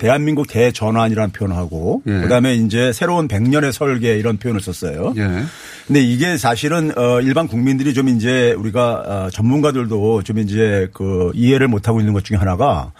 대한민국 0.00 0.48
대전환이라는 0.48 1.30
표현하고 1.32 2.02
예. 2.06 2.20
그다음에 2.22 2.54
이제 2.54 2.90
새로운 2.90 3.28
100년의 3.28 3.70
설계 3.70 4.16
이런 4.16 4.38
표현을 4.38 4.62
썼어요. 4.62 5.12
예. 5.18 5.44
근데 5.86 6.00
이게 6.00 6.38
사실은 6.38 6.96
어 6.96 7.20
일반 7.20 7.46
국민들이 7.46 7.92
좀 7.92 8.08
이제 8.08 8.52
우리가 8.52 8.92
어 9.26 9.30
전문가들도 9.30 10.22
좀 10.22 10.38
이제 10.38 10.88
그 10.94 11.30
이해를 11.34 11.68
못 11.68 11.86
하고 11.86 12.00
있는 12.00 12.14
것 12.14 12.24
중에 12.24 12.38
하나가 12.38 12.92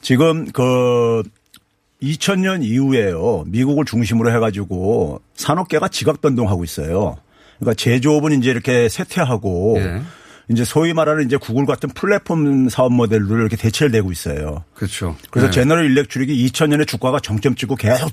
지금 0.00 0.50
그 0.50 1.22
2000년 2.02 2.64
이후에요. 2.64 3.44
미국을 3.46 3.84
중심으로 3.84 4.34
해 4.34 4.40
가지고 4.40 5.20
산업계가 5.36 5.86
지각 5.88 6.20
변동하고 6.20 6.64
있어요. 6.64 7.18
그러니까 7.60 7.74
제조업은 7.74 8.32
이제 8.40 8.50
이렇게 8.50 8.88
쇠퇴하고 8.88 9.76
예. 9.78 10.02
이제 10.52 10.64
소위 10.64 10.92
말하는 10.92 11.24
이제 11.24 11.36
구글 11.36 11.66
같은 11.66 11.88
플랫폼 11.90 12.68
사업 12.68 12.92
모델로 12.92 13.40
이렇게 13.40 13.56
대체를 13.56 13.90
되고 13.90 14.12
있어요. 14.12 14.64
그렇죠. 14.74 15.16
그래서 15.30 15.48
예. 15.48 15.50
제너럴 15.50 15.90
일렉트릭이 15.90 16.46
2000년에 16.46 16.86
주가가 16.86 17.18
정점 17.20 17.54
찍고 17.54 17.76
계속 17.76 18.12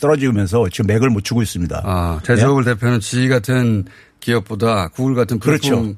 떨어지면서 0.00 0.68
지금 0.70 0.86
맥을 0.86 1.10
못 1.10 1.24
추고 1.24 1.42
있습니다. 1.42 1.82
아, 1.84 2.20
제조업을 2.24 2.64
대표하는 2.64 3.00
G 3.00 3.28
같은 3.28 3.84
기업보다 4.20 4.88
구글 4.88 5.14
같은 5.14 5.38
플랫폼 5.38 5.70
그렇죠. 5.70 5.94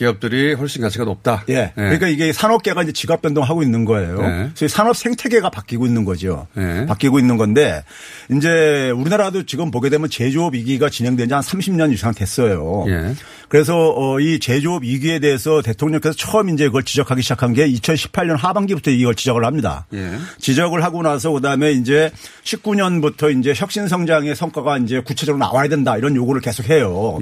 기업들이 0.00 0.54
훨씬 0.54 0.80
가치가 0.80 1.04
높다. 1.04 1.44
예. 1.50 1.72
그러니까 1.74 2.08
이게 2.08 2.32
산업계가 2.32 2.84
이제 2.84 2.92
지각 2.92 3.20
변동하고 3.20 3.62
있는 3.62 3.84
거예요. 3.84 4.22
네. 4.22 4.50
그래서 4.56 4.74
산업 4.74 4.96
생태계가 4.96 5.50
바뀌고 5.50 5.84
있는 5.84 6.06
거죠. 6.06 6.46
네. 6.54 6.86
바뀌고 6.86 7.18
있는 7.18 7.36
건데 7.36 7.84
이제 8.30 8.90
우리나라도 8.96 9.44
지금 9.44 9.70
보게 9.70 9.90
되면 9.90 10.08
제조업 10.08 10.54
위기가 10.54 10.88
진행된 10.88 11.28
지 11.28 11.34
한 11.34 11.42
30년 11.42 11.92
이상 11.92 12.14
됐어요. 12.14 12.86
예. 12.88 13.14
그래서 13.48 13.92
어, 13.94 14.20
이 14.20 14.38
제조업 14.40 14.84
위기에 14.84 15.18
대해서 15.18 15.60
대통령께서 15.60 16.14
처음 16.16 16.48
이제 16.48 16.64
그걸 16.64 16.82
지적하기 16.82 17.20
시작한 17.20 17.52
게 17.52 17.68
2018년 17.68 18.38
하반기부터 18.38 18.90
이걸 18.90 19.14
지적을 19.14 19.44
합니다. 19.44 19.86
예. 19.92 20.12
지적을 20.38 20.82
하고 20.82 21.02
나서 21.02 21.30
그다음에 21.30 21.72
이제 21.72 22.10
19년부터 22.44 23.38
이제 23.38 23.52
혁신 23.54 23.86
성장의 23.86 24.34
성과가 24.34 24.78
이제 24.78 25.00
구체적으로 25.00 25.44
나와야 25.44 25.68
된다 25.68 25.98
이런 25.98 26.16
요구를 26.16 26.40
계속 26.40 26.70
해요. 26.70 27.18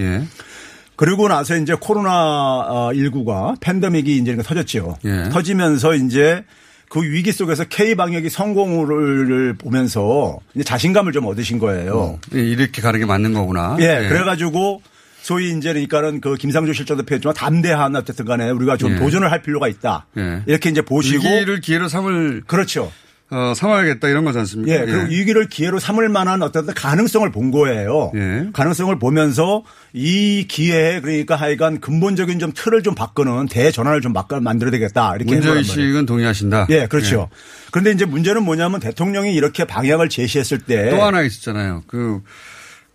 예. 0.99 1.05
그리고 1.05 1.29
나서 1.29 1.57
이제 1.57 1.75
코로나 1.79 2.91
19가 2.93 3.59
팬데믹이 3.61 4.19
이제 4.19 4.37
터졌죠. 4.37 4.97
예. 5.05 5.29
터지면서 5.31 5.95
이제 5.95 6.45
그 6.89 7.03
위기 7.03 7.33
속에서 7.33 7.65
K 7.65 7.95
방역이 7.95 8.31
성공을 8.31 9.55
보면서 9.55 10.39
자신감을 10.65 11.13
좀 11.13 11.27
얻으신 11.27 11.59
거예요. 11.59 12.19
예, 12.35 12.41
이렇게 12.41 12.83
가는 12.83 12.99
게 12.99 13.07
맞는 13.07 13.35
거구나. 13.35 13.77
예, 13.81 14.09
그래가지고 14.09 14.83
소위 15.21 15.51
이제 15.51 15.73
그러니까는 15.73 16.21
그 16.21 16.37
김상조 16.37 16.73
실장도 16.73 17.05
표현했지만 17.05 17.35
담대한 17.35 17.95
어쨌든 17.95 18.25
간에 18.25 18.51
우리가 18.51 18.77
좀 18.79 18.93
예. 18.93 18.97
도전을 18.97 19.31
할 19.31 19.43
필요가 19.43 19.69
있다. 19.69 20.07
예. 20.17 20.43
이렇게 20.47 20.71
이제 20.71 20.81
보시고 20.81 21.23
위기를 21.23 21.61
기회로 21.61 21.89
삼을 21.89 22.43
그렇죠. 22.47 22.91
어, 23.31 23.53
삼아야겠다 23.55 24.09
이런 24.09 24.25
거지 24.25 24.39
않습니까? 24.39 24.73
예, 24.75 24.85
그리고 24.87 25.09
위기를 25.09 25.49
기회로 25.49 25.79
삼을 25.79 26.09
만한 26.09 26.41
어떤 26.43 26.67
가능성을 26.67 27.31
본 27.31 27.51
거예요. 27.51 28.11
예. 28.15 28.49
가능성을 28.55 28.99
보면서 28.99 29.65
이 29.93 30.47
기회에 30.49 31.01
그러니까 31.01 31.37
하여간 31.37 31.81
근본적인 31.81 32.39
좀 32.39 32.53
틀을 32.55 32.83
좀 32.83 32.95
바꾸는 32.95 33.47
대전환을 33.49 34.01
좀 34.01 34.15
만들어야 34.41 34.71
되겠다. 34.71 35.15
이렇게. 35.17 35.35
문제의식은 35.35 36.07
동의하신다. 36.07 36.69
예, 36.71 36.87
그렇죠. 36.87 37.29
그런데 37.71 37.91
이제 37.93 38.07
문제는 38.07 38.43
뭐냐면 38.45 38.81
대통령이 38.81 39.35
이렇게 39.35 39.65
방향을 39.65 40.09
제시했을 40.09 40.61
때 40.61 40.91
또 40.91 41.03
하나 41.03 41.21
있었잖아요. 41.23 41.83
그 41.87 42.23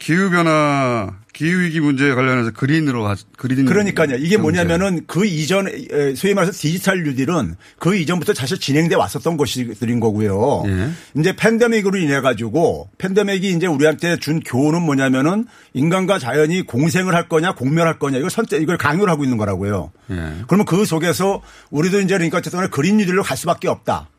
기후 0.04 0.30
변화, 0.30 1.13
기후 1.32 1.62
위기 1.62 1.80
문제에 1.80 2.13
관련해서 2.13 2.52
그린으로, 2.52 3.08
하- 3.08 3.16
그린. 3.38 3.63
그러니까요. 3.63 4.18
이게 4.18 4.36
경제. 4.36 4.38
뭐냐면은 4.38 5.06
그 5.08 5.26
이전, 5.26 5.66
에, 5.70 6.13
소위 6.13 6.34
말해서 6.34 6.52
디지털 6.52 7.06
뉴딜은 7.06 7.56
그 7.80 7.96
이전부터 7.96 8.34
사실 8.34 8.60
진행돼 8.60 8.96
왔었던 8.96 9.38
것들인 9.38 10.02
거고요. 10.02 10.63
예. 10.68 10.89
이제 11.18 11.34
팬데믹으로 11.38 11.98
인해 12.00 12.20
가지고 12.20 12.89
팬데믹이 12.98 13.52
이제 13.54 13.66
우리한테 13.66 14.18
준 14.18 14.42
교훈은 14.42 14.82
뭐냐면은 14.82 15.46
인간과 15.74 16.20
자연이 16.20 16.63
공생을 16.63 17.16
할 17.16 17.30
거냐 17.30 17.56
공멸할 17.56 17.98
거냐 17.98 18.18
이걸 18.18 18.30
선택, 18.30 18.62
이걸 18.62 18.78
강요를 18.78 19.10
하고 19.10 19.24
있는 19.24 19.38
거라고요. 19.38 19.94
예. 20.12 20.16
그러면 20.48 20.66
그 20.66 20.84
속에서 20.84 21.42
우리도 21.72 22.02
이제 22.02 22.16
그러니까 22.16 22.39
어쨌든 22.39 22.70
그린 22.72 22.98
뉴딜로 22.98 23.24
갈 23.24 23.38
수밖에 23.38 23.70
없다. 23.70 24.10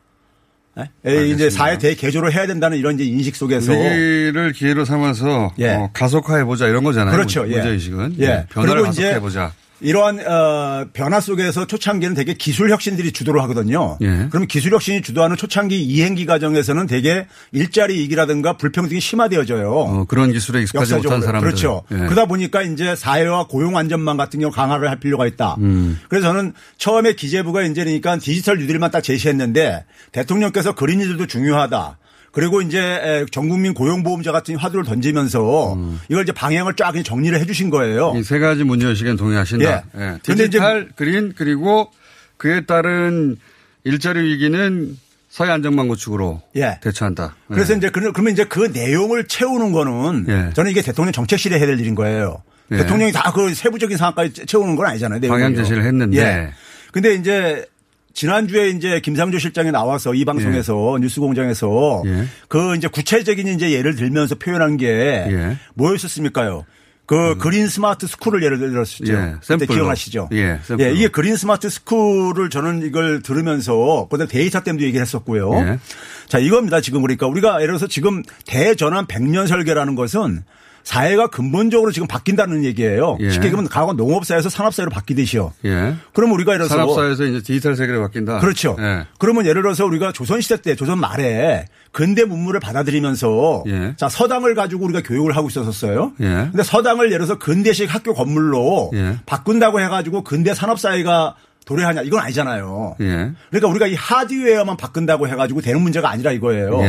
예? 0.77 0.89
에, 1.05 1.27
이제 1.27 1.49
사회 1.49 1.77
대개조를 1.77 2.33
해야 2.33 2.47
된다는 2.47 2.77
이런 2.77 2.95
이제 2.95 3.05
인식 3.05 3.35
속에서 3.35 3.71
위기를 3.71 4.51
기회로 4.53 4.83
삼아서 4.85 5.53
예. 5.59 5.69
어, 5.69 5.89
가속화해 5.93 6.43
보자 6.43 6.67
이런 6.67 6.83
거잖아요. 6.83 7.15
그렇죠. 7.15 7.45
예. 7.47 7.53
문제 7.55 7.69
의식은. 7.69 8.15
예. 8.19 8.45
변화를 8.49 8.81
이제 8.89 9.03
가속화해 9.03 9.19
보자. 9.19 9.53
이러한 9.81 10.19
어, 10.25 10.85
변화 10.93 11.19
속에서 11.19 11.67
초창기는 11.67 12.15
되게 12.15 12.33
기술 12.33 12.71
혁신들이 12.71 13.11
주도를 13.11 13.41
하거든요. 13.43 13.97
예. 14.01 14.27
그러면 14.29 14.47
기술 14.47 14.71
혁신이 14.73 15.01
주도하는 15.01 15.35
초창기 15.35 15.81
이행기 15.81 16.25
과정에서는 16.25 16.87
되게 16.87 17.27
일자리 17.51 17.97
이익이라든가 17.99 18.57
불평등이 18.57 19.01
심화되어져요. 19.01 19.71
어, 19.71 20.05
그런 20.05 20.31
기술에 20.31 20.61
익숙하지 20.61 20.95
못한 20.95 21.21
사람들. 21.21 21.47
그렇죠. 21.47 21.83
예. 21.91 21.97
그러다 21.97 22.25
보니까 22.25 22.61
이제 22.61 22.95
사회와 22.95 23.47
고용 23.47 23.77
안전망 23.77 24.17
같은 24.17 24.39
경우 24.39 24.51
강화를 24.51 24.89
할 24.89 24.99
필요가 24.99 25.27
있다. 25.27 25.55
음. 25.59 25.99
그래서 26.07 26.27
저는 26.27 26.53
처음에 26.77 27.13
기재부가 27.13 27.63
이제 27.63 27.83
그러니까 27.83 28.17
디지털 28.17 28.57
뉴딜만 28.57 28.91
딱 28.91 29.01
제시했는데 29.01 29.85
대통령께서 30.11 30.73
그린 30.73 30.99
뉴딜도 30.99 31.27
중요하다. 31.27 31.97
그리고 32.35 32.61
이제 32.61 32.79
에, 32.79 33.25
전국민 33.31 33.73
고용보험자 33.73 34.31
같은 34.33 34.57
화두를 34.57 34.83
던지면서 34.83 35.77
이걸 36.09 36.23
이제 36.23 36.33
방향을 36.33 36.73
쫙 36.75 36.93
정리를 37.03 37.39
해 37.39 37.45
주신 37.45 37.69
거예요. 37.69 38.13
이 38.17 38.23
세 38.23 38.39
가지 38.39 38.63
문제 38.65 38.85
의식은 38.87 39.15
동의하신다. 39.15 39.65
예. 39.65 39.81
예. 39.95 40.17
근데 40.25 40.43
이제 40.43 40.45
디지털, 40.45 40.89
그린, 40.97 41.33
그리고 41.35 41.89
그에 42.37 42.65
따른 42.65 43.37
일자리 43.85 44.21
위기는 44.23 44.97
사회 45.29 45.49
안전망 45.49 45.87
구축으로 45.87 46.41
예. 46.57 46.77
대처한다. 46.83 47.35
예. 47.51 47.53
그래서 47.53 47.73
이제 47.73 47.89
그- 47.89 48.11
그러면 48.11 48.33
이제 48.33 48.43
그 48.43 48.69
내용을 48.73 49.27
채우는 49.27 49.71
거는 49.71 50.25
예. 50.27 50.53
저는 50.53 50.71
이게 50.71 50.81
대통령 50.81 51.13
정책실에 51.13 51.57
해야 51.57 51.65
될 51.65 51.79
일인 51.79 51.95
거예요. 51.95 52.43
예. 52.71 52.77
대통령이 52.77 53.13
다 53.13 53.31
그 53.31 53.53
세부적인 53.53 53.95
상황까지 53.95 54.45
채우는 54.45 54.75
건 54.75 54.87
아니잖아요. 54.87 55.21
방향 55.29 55.55
제시를 55.55 55.85
했는데. 55.85 56.17
예. 56.17 56.49
근데 56.91 57.13
이제 57.15 57.65
지난주에 58.15 58.69
이제 58.69 58.99
김상조 59.01 59.37
실장이 59.37 59.71
나와서 59.71 60.13
이 60.13 60.25
방송에서 60.25 60.97
뉴스 61.01 61.19
공장에서 61.19 62.01
예. 62.05 62.25
그 62.47 62.75
이제 62.75 62.87
구체적인 62.87 63.47
이제 63.49 63.71
예를 63.71 63.95
들면서 63.95 64.35
표현한 64.35 64.77
게 64.77 64.87
예. 64.87 65.57
뭐였었습니까요? 65.75 66.65
그 67.05 67.37
그린 67.37 67.67
스마트 67.67 68.07
스쿨을 68.07 68.41
예를 68.41 68.57
들었었죠. 68.57 69.13
예, 69.13 69.33
그때 69.33 69.37
샘플로. 69.41 69.75
기억나시죠? 69.75 70.29
예, 70.31 70.59
샘플로. 70.63 70.89
이게 70.95 71.07
그린 71.09 71.35
스마트 71.35 71.69
스쿨을 71.69 72.49
저는 72.49 72.83
이걸 72.83 73.21
들으면서 73.21 74.07
그다음 74.09 74.27
데이터 74.27 74.63
댐 74.63 74.85
얘기를 74.85 75.01
했었고요. 75.01 75.53
예. 75.53 75.79
자, 76.27 76.39
이겁니다. 76.39 76.81
지금 76.81 77.01
그러니까 77.01 77.27
우리가 77.27 77.57
예를 77.57 77.67
들어서 77.67 77.85
지금 77.87 78.23
대전환 78.47 79.05
100년 79.05 79.47
설계라는 79.47 79.93
것은 79.93 80.43
사회가 80.85 81.27
근본적으로 81.27 81.91
지금 81.91 82.07
바뀐다는 82.07 82.63
얘기예요. 82.63 83.17
예. 83.19 83.31
쉽게 83.31 83.47
얘기하면 83.47 83.69
과거 83.69 83.93
농업사에서 83.93 84.49
산업사회로 84.49 84.91
바뀌듯이요. 84.91 85.51
예. 85.65 85.95
그럼 86.13 86.31
우리가 86.31 86.53
예를 86.53 86.67
들어서 86.67 86.93
산업사에서 86.93 87.25
이제 87.25 87.41
디지털 87.41 87.75
세계로 87.75 88.01
바뀐다. 88.01 88.39
그렇죠. 88.39 88.77
예. 88.79 89.05
그러면 89.17 89.47
예를 89.47 89.63
들어서 89.63 89.83
우리가 89.85 90.11
조선시대 90.11 90.61
때, 90.61 90.75
조선 90.75 90.99
말에 90.99 91.65
근대 91.91 92.23
문물을 92.23 92.59
받아들이면서 92.59 93.63
예. 93.67 93.93
자, 93.97 94.07
서당을 94.07 94.53
가지고 94.53 94.85
우리가 94.85 95.01
교육을 95.01 95.35
하고 95.35 95.49
있었어요. 95.49 96.13
예. 96.21 96.25
근데 96.25 96.61
서당을 96.61 97.07
예를 97.07 97.25
들어서 97.25 97.39
근대식 97.39 97.93
학교 97.93 98.13
건물로 98.13 98.91
예. 98.93 99.17
바꾼다고 99.25 99.81
해가지고 99.81 100.23
근대 100.23 100.53
산업사회가 100.53 101.35
도래하냐 101.65 102.03
이건 102.03 102.19
아니잖아요. 102.19 102.97
예. 103.01 103.31
그러니까 103.49 103.67
우리가 103.69 103.87
이 103.87 103.95
하드웨어만 103.95 104.77
바꾼다고 104.77 105.27
해가지고 105.27 105.61
되는 105.61 105.81
문제가 105.81 106.11
아니라 106.11 106.31
이거예요. 106.31 106.79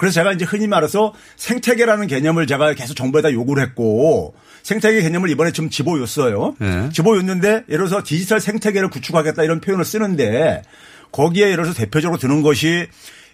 예. 0.00 0.06
그래서 0.06 0.14
제가 0.14 0.32
이제 0.32 0.46
흔히 0.46 0.66
말해서 0.66 1.12
생태계라는 1.36 2.06
개념을 2.06 2.46
제가 2.46 2.72
계속 2.74 2.94
정부에다 2.94 3.32
요구를 3.32 3.62
했고 3.62 4.34
생태계 4.62 5.02
개념을 5.02 5.28
이번에 5.30 5.52
좀 5.52 5.68
집어였어요. 5.68 6.56
예. 6.62 6.88
집어였는데 6.92 7.48
예를 7.68 7.86
들어서 7.86 8.02
디지털 8.02 8.40
생태계를 8.40 8.88
구축하겠다 8.88 9.42
이런 9.44 9.60
표현을 9.60 9.84
쓰는데 9.84 10.62
거기에 11.12 11.50
예를 11.50 11.64
들어서 11.64 11.74
대표적으로 11.74 12.18
드는 12.18 12.42
것이 12.42 12.86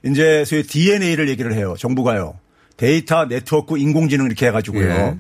이제 0.05 0.45
소위 0.45 0.63
DNA를 0.65 1.29
얘기를 1.29 1.55
해요. 1.55 1.75
정부가요. 1.79 2.39
데이터, 2.77 3.27
네트워크, 3.27 3.79
인공지능 3.79 4.27
이렇게 4.27 4.47
해가지고요. 4.47 4.89
예. 4.89 5.17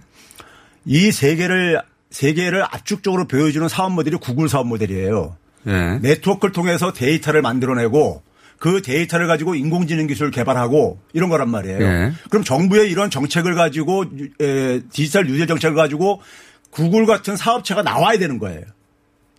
이 0.85 1.02
세 1.02 1.37
개를 1.37 1.81
세 2.11 2.33
개를 2.33 2.63
압축적으로 2.63 3.27
보여주는 3.27 3.67
사업 3.69 3.93
모델이 3.93 4.17
구글 4.17 4.49
사업 4.49 4.67
모델이에요. 4.67 5.37
예. 5.67 5.99
네트워크를 6.03 6.53
통해서 6.53 6.93
데이터를 6.93 7.43
만들어내고 7.43 8.23
그 8.59 8.81
데이터를 8.83 9.27
가지고 9.27 9.55
인공지능 9.55 10.07
기술을 10.07 10.31
개발하고 10.31 10.99
이런 11.13 11.29
거란 11.29 11.51
말이에요. 11.51 11.81
예. 11.83 12.13
그럼 12.31 12.43
정부의 12.45 12.91
이런 12.91 13.11
정책을 13.11 13.55
가지고 13.55 14.05
에, 14.41 14.81
디지털 14.93 15.27
뉴딜 15.27 15.47
정책을 15.47 15.77
가지고 15.77 16.21
구글 16.71 17.07
같은 17.07 17.37
사업체가 17.37 17.83
나와야 17.83 18.19
되는 18.19 18.39
거예요. 18.39 18.63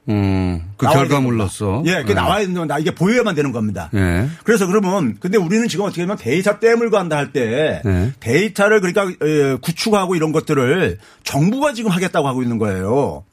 음, 0.09 0.71
그 0.77 0.87
결과물로서. 0.87 1.83
예, 1.85 1.95
그게 2.01 2.13
나와야 2.13 2.45
되는 2.45 2.65
건 2.67 2.79
이게 2.79 2.91
보여야만 2.95 3.35
되는 3.35 3.51
겁니다. 3.51 3.89
예. 3.93 4.27
그래서 4.43 4.65
그러면 4.65 5.17
근데 5.19 5.37
우리는 5.37 5.67
지금 5.67 5.85
어떻게 5.85 6.01
하면 6.01 6.15
데이터 6.17 6.59
댐을 6.59 6.89
간다 6.89 7.17
할때 7.17 7.81
네. 7.83 8.13
데이터를 8.19 8.79
그러니까 8.79 9.25
에, 9.25 9.55
구축하고 9.55 10.15
이런 10.15 10.31
것들을 10.31 10.97
정부가 11.23 11.73
지금 11.73 11.91
하겠다고 11.91 12.27
하고 12.27 12.41
있는 12.41 12.57
거예요. 12.57 13.25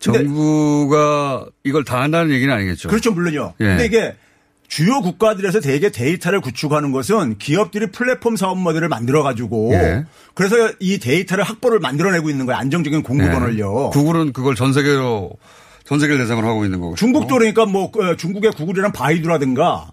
정부가 0.00 1.46
이걸 1.62 1.84
다 1.84 2.00
한다는 2.00 2.32
얘기는 2.32 2.52
아니겠죠. 2.52 2.88
그렇죠, 2.88 3.12
물론요. 3.12 3.54
예. 3.60 3.64
근데 3.64 3.86
이게 3.86 4.16
주요 4.72 5.02
국가들에서 5.02 5.60
대개 5.60 5.90
데이터를 5.90 6.40
구축하는 6.40 6.92
것은 6.92 7.36
기업들이 7.36 7.90
플랫폼 7.90 8.36
사업 8.36 8.56
모델을 8.58 8.88
만들어 8.88 9.22
가지고 9.22 9.70
예. 9.74 10.06
그래서 10.32 10.72
이 10.80 10.98
데이터를 10.98 11.44
확보를 11.44 11.78
만들어내고 11.78 12.30
있는 12.30 12.46
거예요. 12.46 12.58
안정적인 12.58 13.02
공급원을요. 13.02 13.88
예. 13.88 13.90
구글은 13.90 14.32
그걸 14.32 14.54
전 14.54 14.72
세계로 14.72 15.32
전 15.84 16.00
세계를 16.00 16.22
대상으로 16.22 16.48
하고 16.48 16.64
있는 16.64 16.80
거고. 16.80 16.94
중국도 16.94 17.34
그러니까 17.34 17.66
뭐 17.66 17.92
어, 17.94 18.16
중국의 18.16 18.52
구글이랑 18.52 18.92
바이두라든가 18.92 19.90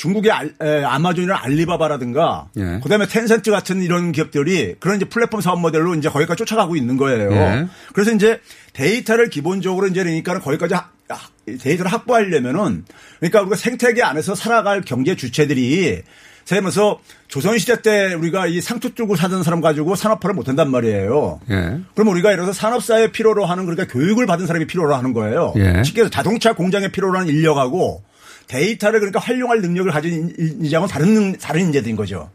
중국의 0.00 0.32
알- 0.32 0.54
에, 0.62 0.82
아마존이랑 0.82 1.38
알리바바라든가 1.42 2.46
예. 2.56 2.80
그다음에 2.82 3.06
텐센트 3.06 3.50
같은 3.50 3.82
이런 3.82 4.12
기업들이 4.12 4.74
그런 4.80 4.96
이제 4.96 5.04
플랫폼 5.04 5.42
사업 5.42 5.60
모델로 5.60 5.94
이제 5.94 6.08
거기까지 6.08 6.38
쫓아가고 6.38 6.74
있는 6.74 6.96
거예요. 6.96 7.30
예. 7.32 7.66
그래서 7.92 8.10
이제 8.12 8.40
데이터를 8.72 9.28
기본적으로 9.28 9.88
이제 9.88 10.02
그러니까는 10.02 10.40
거기까지 10.40 10.72
하- 10.72 10.88
하- 11.10 11.28
데이터를 11.60 11.92
확보하려면은 11.92 12.86
그러니까 13.18 13.42
우리가 13.42 13.56
생태계 13.56 14.02
안에서 14.02 14.34
살아갈 14.34 14.80
경제 14.80 15.16
주체들이 15.16 16.00
세면서 16.46 17.00
조선시대 17.28 17.82
때 17.82 18.14
우리가 18.14 18.46
이 18.46 18.62
상투 18.62 18.94
틀고 18.94 19.16
사는 19.16 19.42
사람 19.42 19.60
가지고 19.60 19.96
산업화를 19.96 20.34
못 20.34 20.48
한단 20.48 20.70
말이에요. 20.70 21.40
예. 21.50 21.78
그럼 21.94 22.08
우리가 22.08 22.32
예를 22.32 22.44
들어서 22.44 22.58
산업사회 22.58 23.12
필요로 23.12 23.44
하는 23.44 23.66
그러니까 23.66 23.86
교육을 23.92 24.24
받은 24.26 24.46
사람이 24.46 24.66
필요로 24.66 24.94
하는 24.94 25.12
거예요. 25.12 25.52
예. 25.56 25.82
쉽게 25.84 26.00
해서 26.00 26.10
자동차 26.10 26.54
공장에 26.54 26.88
필요로 26.88 27.18
하는 27.18 27.28
인력하고 27.28 28.02
데이터를 28.50 28.98
그러니까 29.00 29.20
활용할 29.20 29.60
능력을 29.62 29.90
가진 29.92 30.34
인- 30.38 30.56
인자하고 30.64 30.88
다른 30.88 31.36
다른 31.38 31.62
인재들인 31.66 31.94
거죠. 31.96 32.30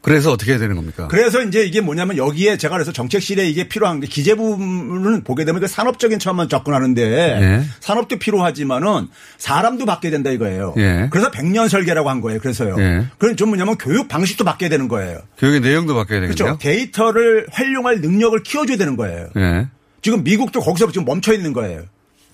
그래서 0.00 0.30
어떻게 0.30 0.52
해야 0.52 0.60
되는 0.60 0.76
겁니까? 0.76 1.08
그래서 1.08 1.42
이제 1.42 1.64
이게 1.64 1.80
뭐냐면 1.80 2.16
여기에 2.16 2.58
제가 2.58 2.74
그래서 2.76 2.92
정책실에 2.92 3.48
이게 3.48 3.66
필요한 3.66 3.98
게 3.98 4.06
기재 4.06 4.36
부분을 4.36 5.24
보게 5.24 5.44
되면 5.44 5.60
그 5.60 5.66
산업적인 5.66 6.20
처음만 6.20 6.48
접근하는데 6.48 7.02
예. 7.02 7.62
산업도 7.80 8.20
필요하지만은 8.20 9.08
사람도 9.38 9.84
바뀌어야 9.84 10.12
된다 10.12 10.30
이거예요. 10.30 10.74
예. 10.76 11.08
그래서 11.10 11.32
백년 11.32 11.68
설계라고 11.68 12.08
한 12.08 12.20
거예요. 12.20 12.38
그래서요. 12.38 12.76
예. 12.78 13.06
그건 13.18 13.36
좀 13.36 13.48
뭐냐면 13.48 13.76
교육 13.78 14.06
방식도 14.06 14.44
바뀌어야 14.44 14.70
되는 14.70 14.86
거예요. 14.86 15.18
교육의 15.38 15.58
내용도 15.60 15.96
바뀌어야 15.96 16.20
되겠죠. 16.20 16.44
그렇죠. 16.44 16.58
데이터를 16.60 17.48
활용할 17.50 18.00
능력을 18.00 18.40
키워줘야 18.44 18.76
되는 18.76 18.96
거예요. 18.96 19.28
예. 19.36 19.66
지금 20.02 20.22
미국도 20.22 20.60
거기서 20.60 20.92
지금 20.92 21.04
멈춰 21.04 21.32
있는 21.32 21.52
거예요. 21.52 21.82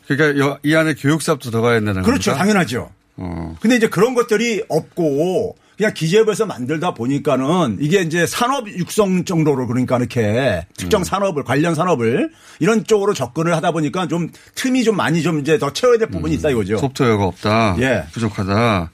그러니까 0.07 0.45
여- 0.45 0.59
이 0.62 0.75
안에 0.75 0.92
교육 0.92 1.23
사업도 1.23 1.51
들어가야 1.51 1.77
된다는 1.77 2.03
그렇죠. 2.03 2.33
겁니까? 2.33 2.45
당연하죠. 2.45 2.90
어. 3.23 3.55
근데 3.61 3.77
이제 3.77 3.89
그런 3.89 4.15
것들이 4.15 4.65
없고 4.69 5.57
그냥 5.77 5.95
기재부에서 5.95 6.45
만들다 6.47 6.93
보니까는 6.95 7.79
이게 7.81 8.01
이제 8.03 8.27
산업 8.27 8.69
육성 8.69 9.25
정도로 9.25 9.67
그러니까 9.67 9.97
이렇게 9.97 10.21
음. 10.69 10.75
특정 10.77 11.05
산업을 11.05 11.45
관련 11.45 11.75
산업을 11.75 12.31
이런 12.61 12.85
쪽으로 12.85 13.15
접근을 13.15 13.55
하다 13.57 13.71
보니까 13.73 14.07
좀 14.09 14.29
틈이 14.55 14.85
좀 14.85 14.97
많이 14.97 15.23
좀 15.23 15.41
이제 15.41 15.59
더 15.59 15.73
채워야 15.73 15.99
될 15.99 16.09
부분이 16.09 16.35
있다 16.35 16.51
이거죠. 16.51 16.75
음. 16.75 16.79
소프트웨어가 16.79 17.25
없다. 17.25 17.77
예. 17.81 18.05
부족하다. 18.13 18.91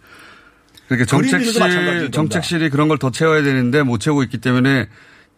그림들도 0.88 1.06
정책실. 1.06 2.10
정책실이 2.12 2.70
그런 2.70 2.88
걸 2.88 2.98
더 2.98 3.10
채워야 3.10 3.42
되는데 3.42 3.82
못 3.82 3.98
채우고 3.98 4.22
있기 4.24 4.38
때문에 4.38 4.86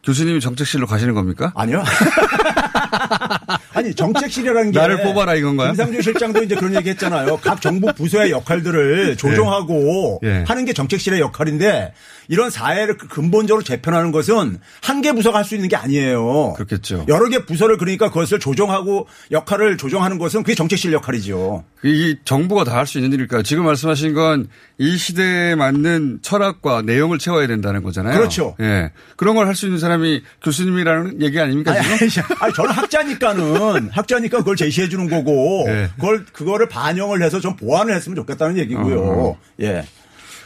교수님이 0.04 0.40
정책실로 0.40 0.86
가시는 0.86 1.14
겁니까? 1.14 1.52
아니요. 1.56 1.82
아니 3.72 3.94
정책실이라는 3.94 4.72
게 4.72 4.78
나를 4.78 5.02
뽑아라 5.02 5.34
이건가요? 5.34 5.68
김상준 5.68 6.02
실장도 6.02 6.42
이제 6.42 6.54
그런 6.54 6.74
얘기 6.74 6.90
했잖아요. 6.90 7.36
각 7.38 7.60
정부 7.60 7.92
부서의 7.94 8.30
역할들을 8.32 9.16
조정하고 9.16 10.20
예. 10.24 10.44
하는 10.46 10.64
게 10.64 10.72
정책실의 10.72 11.20
역할인데 11.20 11.94
이런 12.28 12.50
사회를 12.50 12.96
그 12.96 13.08
근본적으로 13.08 13.62
재편하는 13.64 14.12
것은 14.12 14.58
한 14.82 15.00
개 15.00 15.12
부서가 15.12 15.38
할 15.38 15.44
수 15.44 15.54
있는 15.54 15.68
게 15.70 15.76
아니에요. 15.76 16.52
그렇겠죠. 16.56 17.06
여러 17.08 17.28
개 17.30 17.46
부서를 17.46 17.78
그러니까 17.78 18.08
그것을 18.10 18.38
조정하고 18.38 19.06
역할을 19.30 19.78
조정하는 19.78 20.18
것은 20.18 20.42
그게 20.42 20.54
정책실 20.54 20.92
역할이죠. 20.92 21.64
이 21.84 22.16
정부가 22.26 22.64
다 22.64 22.76
할 22.76 22.86
수 22.86 22.98
있는 22.98 23.12
일일까요? 23.14 23.42
지금 23.42 23.64
말씀하신 23.64 24.12
건 24.14 24.48
이 24.82 24.96
시대에 24.96 25.54
맞는 25.56 26.20
철학과 26.22 26.80
내용을 26.80 27.18
채워야 27.18 27.46
된다는 27.46 27.82
거잖아요. 27.82 28.16
그렇죠. 28.16 28.56
예. 28.60 28.90
그런 29.16 29.34
걸 29.34 29.46
할 29.46 29.54
수 29.54 29.66
있는 29.66 29.78
사람이 29.78 30.22
교수님이라는 30.42 31.20
얘기 31.20 31.38
아닙니까 31.38 31.72
아니, 31.72 31.82
지금? 32.08 32.24
아니, 32.30 32.36
아니, 32.40 32.54
저는 32.54 32.70
학자니까는 32.82 33.90
학자니까 33.90 34.38
그걸 34.38 34.56
제시해 34.56 34.88
주는 34.88 35.08
거고 35.08 35.64
네. 35.66 35.88
그걸 35.96 36.24
그거를 36.26 36.68
반영을 36.68 37.22
해서 37.22 37.40
좀 37.40 37.56
보완을 37.56 37.94
했으면 37.94 38.16
좋겠다는 38.16 38.58
얘기고요. 38.58 39.00
어. 39.02 39.38
예. 39.60 39.84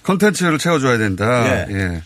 컨텐츠를 0.02 0.58
채워줘야 0.58 0.98
된다. 0.98 1.46
예. 1.46 1.66
예. 1.70 2.02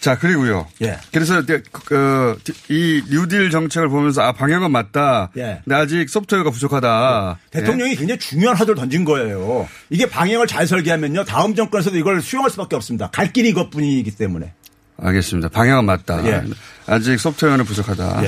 자 0.00 0.18
그리고요. 0.18 0.66
예. 0.82 0.96
그래서 1.12 1.40
이제 1.40 1.62
그, 1.72 2.38
이 2.70 3.02
뉴딜 3.10 3.50
정책을 3.50 3.90
보면서 3.90 4.22
아 4.22 4.32
방향은 4.32 4.70
맞다. 4.70 5.30
예. 5.36 5.60
근데 5.64 5.76
아직 5.76 6.08
소프트웨어가 6.08 6.50
부족하다. 6.50 7.38
대통령이 7.50 7.96
굉장히 7.96 8.18
중요한 8.18 8.56
화두를 8.56 8.76
던진 8.76 9.04
거예요. 9.04 9.68
이게 9.90 10.06
방향을 10.08 10.46
잘 10.46 10.66
설계하면요. 10.66 11.24
다음 11.24 11.54
정권에서도 11.54 11.96
이걸 11.98 12.22
수용할 12.22 12.50
수밖에 12.50 12.76
없습니다. 12.76 13.10
갈 13.10 13.32
길이 13.32 13.50
이것뿐이기 13.50 14.12
때문에. 14.12 14.46
예. 14.46 14.52
알겠습니다. 15.02 15.48
방향은 15.48 15.84
맞다. 15.84 16.26
예. 16.26 16.42
아직 16.86 17.18
소프트웨어는 17.18 17.64
부족하다. 17.64 18.22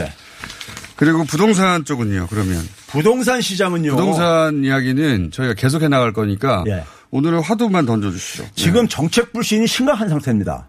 예. 1.02 1.04
그리고 1.04 1.24
부동산 1.24 1.84
쪽은요. 1.84 2.28
그러면 2.30 2.62
부동산 2.86 3.40
시장은요. 3.40 3.90
부동산 3.90 4.64
이야기는 4.64 5.30
저희가 5.32 5.54
계속해 5.54 5.88
나갈 5.88 6.12
거니까 6.12 6.62
예. 6.68 6.84
오늘은 7.10 7.40
화두만 7.40 7.86
던져주시죠. 7.86 8.46
지금 8.54 8.88
정책 8.88 9.32
불신이 9.32 9.66
심각한 9.66 10.08
상태입니다. 10.08 10.68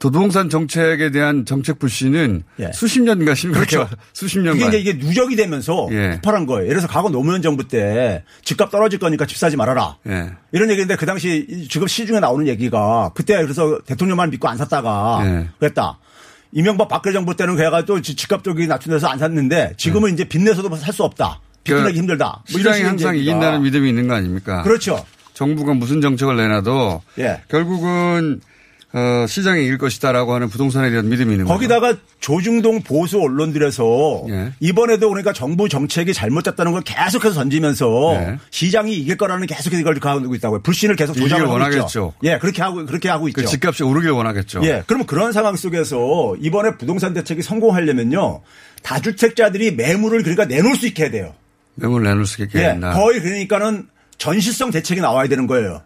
부동산 0.00 0.48
정책에 0.48 1.10
대한 1.10 1.44
정책 1.44 1.78
불신은 1.78 2.42
예. 2.60 2.70
수십 2.72 3.02
년간 3.02 3.34
심각해 3.34 3.66
그렇죠. 3.66 3.88
수십 4.14 4.38
년간 4.38 4.68
이제 4.68 4.78
이게 4.78 4.94
누적이 4.94 5.36
되면서 5.36 5.88
예. 5.92 6.12
폭발한 6.14 6.46
거예요. 6.46 6.64
예를 6.64 6.78
들어서 6.78 6.88
과거 6.88 7.10
노무현 7.10 7.42
정부 7.42 7.68
때 7.68 8.24
집값 8.42 8.70
떨어질 8.70 8.98
거니까 8.98 9.26
집 9.26 9.36
사지 9.36 9.56
말아라. 9.58 9.98
예. 10.08 10.30
이런 10.52 10.70
얘기인데 10.70 10.96
그 10.96 11.04
당시 11.04 11.46
이- 11.48 11.68
지금 11.68 11.86
시중에 11.86 12.18
나오는 12.18 12.46
얘기가 12.48 13.10
그때 13.14 13.40
그래서 13.42 13.78
대통령만 13.86 14.30
믿고 14.30 14.48
안 14.48 14.56
샀다가 14.56 15.20
예. 15.24 15.48
그랬다. 15.60 15.98
이명박 16.52 16.88
박근혜 16.88 17.12
정부 17.12 17.36
때는 17.36 17.56
그래가지고 17.56 18.00
지- 18.02 18.16
집값 18.16 18.42
쪽이 18.42 18.66
낮춘 18.66 18.92
데서 18.92 19.06
안 19.08 19.18
샀는데 19.18 19.74
지금은 19.76 20.12
이제 20.14 20.24
빚내서도 20.24 20.74
살 20.76 20.92
수 20.92 21.04
없다. 21.04 21.40
빚그 21.62 21.80
내기 21.82 21.98
힘들다. 21.98 22.42
뭐 22.50 22.58
시장이 22.58 22.82
항상 22.82 23.14
얘기가. 23.16 23.30
이긴다는 23.30 23.62
믿음이 23.62 23.88
있는 23.88 24.08
거 24.08 24.14
아닙니까? 24.14 24.62
그렇죠. 24.62 25.04
정부가 25.34 25.74
무슨 25.74 26.00
정책을 26.00 26.36
내놔도 26.36 27.02
예. 27.18 27.42
결국은 27.48 28.40
어, 28.92 29.24
시장이 29.28 29.62
이길 29.64 29.78
것이다라고 29.78 30.34
하는 30.34 30.48
부동산에 30.48 30.90
대한 30.90 31.08
믿음이 31.08 31.32
있는 31.32 31.44
거죠. 31.44 31.54
거기다가 31.54 31.96
조중동 32.18 32.82
보수 32.82 33.20
언론들에서 33.20 34.26
예. 34.30 34.52
이번에도 34.58 35.08
그러니까 35.08 35.32
정부 35.32 35.68
정책이 35.68 36.12
잘못됐다는 36.12 36.72
걸 36.72 36.82
계속해서 36.82 37.34
던지면서 37.34 38.14
예. 38.14 38.38
시장이 38.50 38.92
이길 38.96 39.16
거라는 39.16 39.46
계속해서 39.46 39.80
이걸 39.80 39.94
가고 40.00 40.34
있다고요. 40.34 40.62
불신을 40.62 40.96
계속 40.96 41.14
조장하고 41.14 41.52
원하겠죠. 41.52 41.84
있죠. 41.86 42.14
예, 42.24 42.38
그렇게 42.38 42.62
하고 42.62 42.84
그렇게 42.84 43.08
하고 43.08 43.28
있죠. 43.28 43.40
그 43.40 43.46
집값이 43.46 43.84
오르길 43.84 44.10
원하겠죠. 44.10 44.62
예. 44.64 44.82
그러면 44.86 45.06
그런 45.06 45.32
상황 45.32 45.54
속에서 45.54 46.34
이번에 46.40 46.76
부동산 46.76 47.14
대책이 47.14 47.42
성공하려면요. 47.42 48.42
다주택자들이 48.82 49.72
매물을 49.76 50.22
그러니까 50.22 50.46
내놓을 50.46 50.74
수 50.74 50.88
있게 50.88 51.04
해야 51.04 51.10
돼요. 51.12 51.34
매물 51.76 52.02
내놓을 52.02 52.26
수 52.26 52.42
있게 52.42 52.58
예. 52.58 52.80
거의 52.92 53.20
그러니까는 53.20 53.86
전시성 54.18 54.72
대책이 54.72 55.00
나와야 55.00 55.28
되는 55.28 55.46
거예요. 55.46 55.82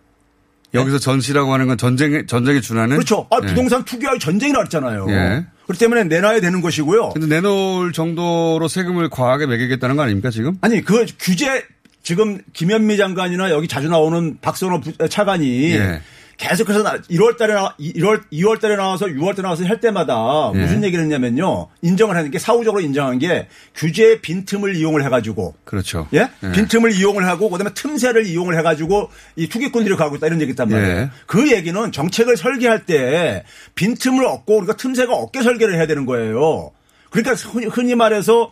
여기서 0.75 0.99
전시라고 0.99 1.53
하는 1.53 1.67
건 1.67 1.79
전쟁에 1.79 2.27
전쟁에 2.27 2.61
준하는 2.61 2.97
그렇죠. 2.97 3.27
아, 3.31 3.39
예. 3.43 3.47
부동산 3.47 3.85
투기와 3.85 4.19
전쟁이라 4.19 4.61
했잖아요. 4.63 5.07
예. 5.11 5.45
그렇기 5.67 5.79
때문에 5.79 6.05
내놔야 6.05 6.41
되는 6.41 6.61
것이고요. 6.61 7.11
근데 7.11 7.27
내놓을 7.29 7.93
정도로 7.93 8.69
세금을 8.69 9.09
과하게 9.09 9.47
매기겠다는 9.47 9.97
거 9.97 10.03
아닙니까 10.03 10.31
지금? 10.31 10.59
아니 10.61 10.83
그 10.83 11.07
규제 11.19 11.65
지금 12.03 12.39
김현미 12.53 12.97
장관이나 12.99 13.51
여기 13.51 13.67
자주 13.67 13.89
나오는 13.89 14.37
박선호 14.43 14.81
부- 14.81 15.09
차관이 15.09 15.71
예. 15.73 16.01
계속해서 16.37 16.83
1월 16.83 17.37
달에 17.37 17.55
나 17.55 17.75
1월 17.79 18.23
2월 18.33 18.61
달에 18.61 18.77
나와서 18.77 19.07
6월 19.07 19.31
달에 19.37 19.43
나와서 19.43 19.65
할 19.65 19.81
때마다 19.81 20.51
예. 20.55 20.59
무슨 20.59 20.83
얘기를 20.83 21.05
했냐면요. 21.05 21.69
인정을 21.83 22.17
하는 22.17 22.31
게 22.31 22.39
사후적으로 22.39 22.81
인정한 22.83 23.19
게 23.19 23.49
규제의 23.75 24.21
빈틈을 24.21 24.75
이용을 24.77 25.05
해 25.05 25.09
가지고 25.09 25.55
그렇죠. 25.65 26.09
예? 26.13 26.29
예. 26.43 26.53
빈틈을 26.53 26.93
이용을 26.93 27.27
하고 27.27 27.49
그다음에 27.51 27.71
틈새를 27.75 28.27
이용을 28.27 28.59
해 28.59 28.63
가지고 28.63 29.11
이 29.37 29.49
투기꾼들이 29.49 29.97
가고 29.97 30.17
있다 30.17 30.27
이런 30.27 30.41
얘기 30.41 30.51
있단 30.51 30.69
말이에요. 30.69 30.97
예. 30.97 31.11
그 31.27 31.53
얘기는 31.53 31.93
정책을 31.93 32.37
설계할 32.37 32.85
때 32.87 33.45
빈틈을 33.75 34.25
얻고 34.27 34.45
그러니까 34.61 34.77
틈새가 34.77 35.15
없게 35.15 35.43
설계를 35.43 35.77
해야 35.77 35.87
되는 35.87 36.05
거예요. 36.07 36.73
그러니까 37.11 37.35
흔히, 37.71 37.95
말해서 37.95 38.51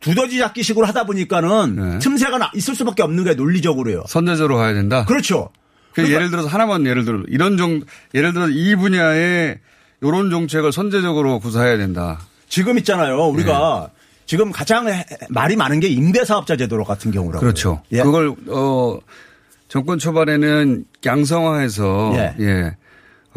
두더지 0.00 0.38
잡기식으로 0.38 0.84
하다 0.86 1.04
보니까는 1.06 1.76
네. 1.92 1.98
틈새가 2.00 2.38
나- 2.38 2.50
있을 2.54 2.74
수밖에 2.74 3.02
없는 3.04 3.22
거예요. 3.22 3.36
논리적으로요. 3.36 4.02
선제적으로 4.08 4.56
가야 4.56 4.74
된다. 4.74 5.04
그렇죠. 5.04 5.50
그 5.94 6.10
예를 6.10 6.30
들어서 6.30 6.48
하나만 6.48 6.86
예를 6.86 7.04
들어 7.04 7.22
이런 7.28 7.56
정 7.56 7.80
예를 8.14 8.32
들어 8.32 8.48
이 8.48 8.74
분야에 8.74 9.58
이런 10.02 10.30
정책을 10.30 10.72
선제적으로 10.72 11.38
구사해야 11.38 11.76
된다. 11.76 12.18
지금 12.48 12.78
있잖아요. 12.78 13.26
우리가 13.28 13.90
지금 14.26 14.52
가장 14.52 14.86
말이 15.28 15.56
많은 15.56 15.80
게 15.80 15.88
임대사업자 15.88 16.56
제도 16.56 16.82
같은 16.84 17.10
경우라고. 17.10 17.40
그렇죠. 17.40 17.82
예. 17.92 18.02
그걸 18.02 18.34
어 18.48 18.98
정권 19.68 19.98
초반에는 19.98 20.84
양성화해서 21.04 22.12
예. 22.16 22.34
예. 22.40 22.76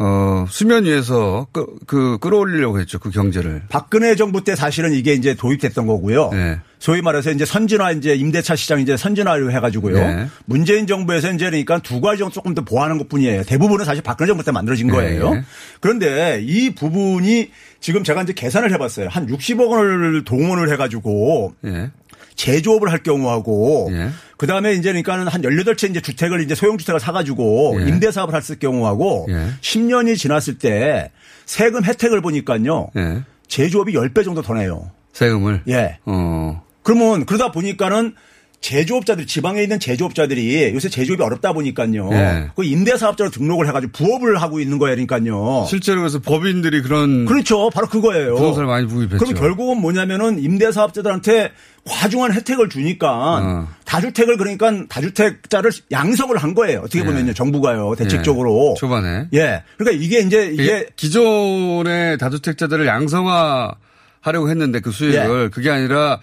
어 0.00 0.46
수면 0.48 0.84
위에서 0.84 1.48
그, 1.52 1.66
그 1.86 2.18
끌어올리려고 2.20 2.80
했죠 2.80 2.98
그 2.98 3.10
경제를. 3.10 3.62
박근혜 3.68 4.14
정부 4.14 4.44
때 4.44 4.54
사실은 4.54 4.92
이게 4.92 5.12
이제 5.14 5.34
도입됐던 5.34 5.86
거고요. 5.86 6.30
네. 6.30 6.60
소위 6.78 7.02
말해서 7.02 7.30
이제 7.30 7.44
선진화 7.44 7.92
이제 7.92 8.14
임대차 8.14 8.56
시장 8.56 8.80
이제 8.80 8.96
선진화를 8.96 9.52
해가지고요. 9.52 9.94
네. 9.94 10.26
문재인 10.44 10.86
정부에서 10.86 11.32
이제 11.32 11.46
그러니까 11.46 11.78
두 11.80 12.00
가지 12.00 12.18
정도 12.18 12.32
조금 12.32 12.54
더 12.54 12.62
보완한 12.62 12.98
것 12.98 13.08
뿐이에요. 13.08 13.44
대부분은 13.44 13.84
사실 13.84 14.02
박근혜 14.02 14.28
정부 14.28 14.44
때 14.44 14.52
만들어진 14.52 14.88
거예요. 14.88 15.34
네. 15.34 15.42
그런데 15.80 16.40
이 16.42 16.74
부분이 16.74 17.50
지금 17.80 18.04
제가 18.04 18.22
이제 18.22 18.32
계산을 18.32 18.72
해봤어요. 18.72 19.08
한 19.08 19.26
60억 19.26 19.68
원을 19.68 20.24
동원을 20.24 20.70
해가지고 20.72 21.54
예. 21.64 21.90
제조업을 22.36 22.92
할 22.92 23.02
경우하고 23.02 23.90
예. 23.92 24.10
그 24.36 24.46
다음에 24.46 24.74
이제 24.74 24.90
그러니까는 24.90 25.26
한 25.26 25.42
18채 25.42 25.90
이제 25.90 26.00
주택을 26.00 26.40
이제 26.40 26.54
소형 26.54 26.78
주택을 26.78 27.00
사 27.00 27.10
가지고 27.12 27.76
예. 27.80 27.88
임대 27.88 28.12
사업을 28.12 28.36
했을 28.36 28.58
경우하고 28.60 29.26
예. 29.30 29.48
10년이 29.60 30.16
지났을 30.16 30.58
때 30.58 31.10
세금 31.44 31.84
혜택을 31.84 32.20
보니까요. 32.20 32.90
예. 32.96 33.22
제조업이 33.48 33.94
10배 33.94 34.24
정도 34.24 34.42
더 34.42 34.54
내요. 34.54 34.90
세금을. 35.12 35.62
예. 35.68 35.98
어. 36.04 36.62
그러면 36.88 37.26
그러다 37.26 37.52
보니까는 37.52 38.14
제조업자들 38.62 39.26
지방에 39.26 39.62
있는 39.62 39.78
제조업자들이 39.78 40.72
요새 40.72 40.88
제조업이 40.88 41.22
어렵다 41.22 41.52
보니까요. 41.52 42.08
예. 42.12 42.50
그 42.56 42.64
임대사업자로 42.64 43.30
등록을 43.30 43.68
해가지고 43.68 43.92
부업을 43.92 44.40
하고 44.40 44.58
있는 44.58 44.78
거예요, 44.78 44.96
그러니까요. 44.96 45.66
실제로 45.68 46.00
그래서 46.00 46.18
법인들이 46.18 46.80
그런 46.80 47.26
그렇죠, 47.26 47.68
바로 47.68 47.88
그거예요. 47.88 48.36
부동산을 48.36 48.66
많이 48.66 48.86
구입했죠. 48.86 49.18
그럼 49.18 49.34
결국은 49.34 49.82
뭐냐면은 49.82 50.42
임대사업자들한테 50.42 51.52
과중한 51.84 52.32
혜택을 52.32 52.70
주니까 52.70 53.36
어. 53.36 53.68
다주택을 53.84 54.38
그러니까 54.38 54.72
다주택자를 54.88 55.70
양성을 55.92 56.34
한 56.38 56.54
거예요. 56.54 56.80
어떻게 56.80 57.00
예. 57.00 57.04
보면요, 57.04 57.34
정부가요, 57.34 57.96
대책적으로. 57.96 58.72
예. 58.76 58.80
초반에. 58.80 59.28
예. 59.34 59.62
그러니까 59.76 60.02
이게 60.02 60.20
이제 60.20 60.46
이게 60.46 60.62
이게 60.62 60.86
기존의 60.96 62.16
다주택자들을 62.16 62.86
양성화 62.86 63.74
하려고 64.20 64.48
했는데 64.50 64.80
그 64.80 64.90
수익을 64.90 65.50
그게 65.50 65.70
아니라 65.70 66.18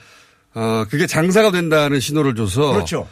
어 0.55 0.85
그게 0.89 1.05
장사가 1.05 1.51
된다는 1.51 1.99
신호를 1.99 2.33
줘서 2.35 2.73
그렇죠. 2.73 3.07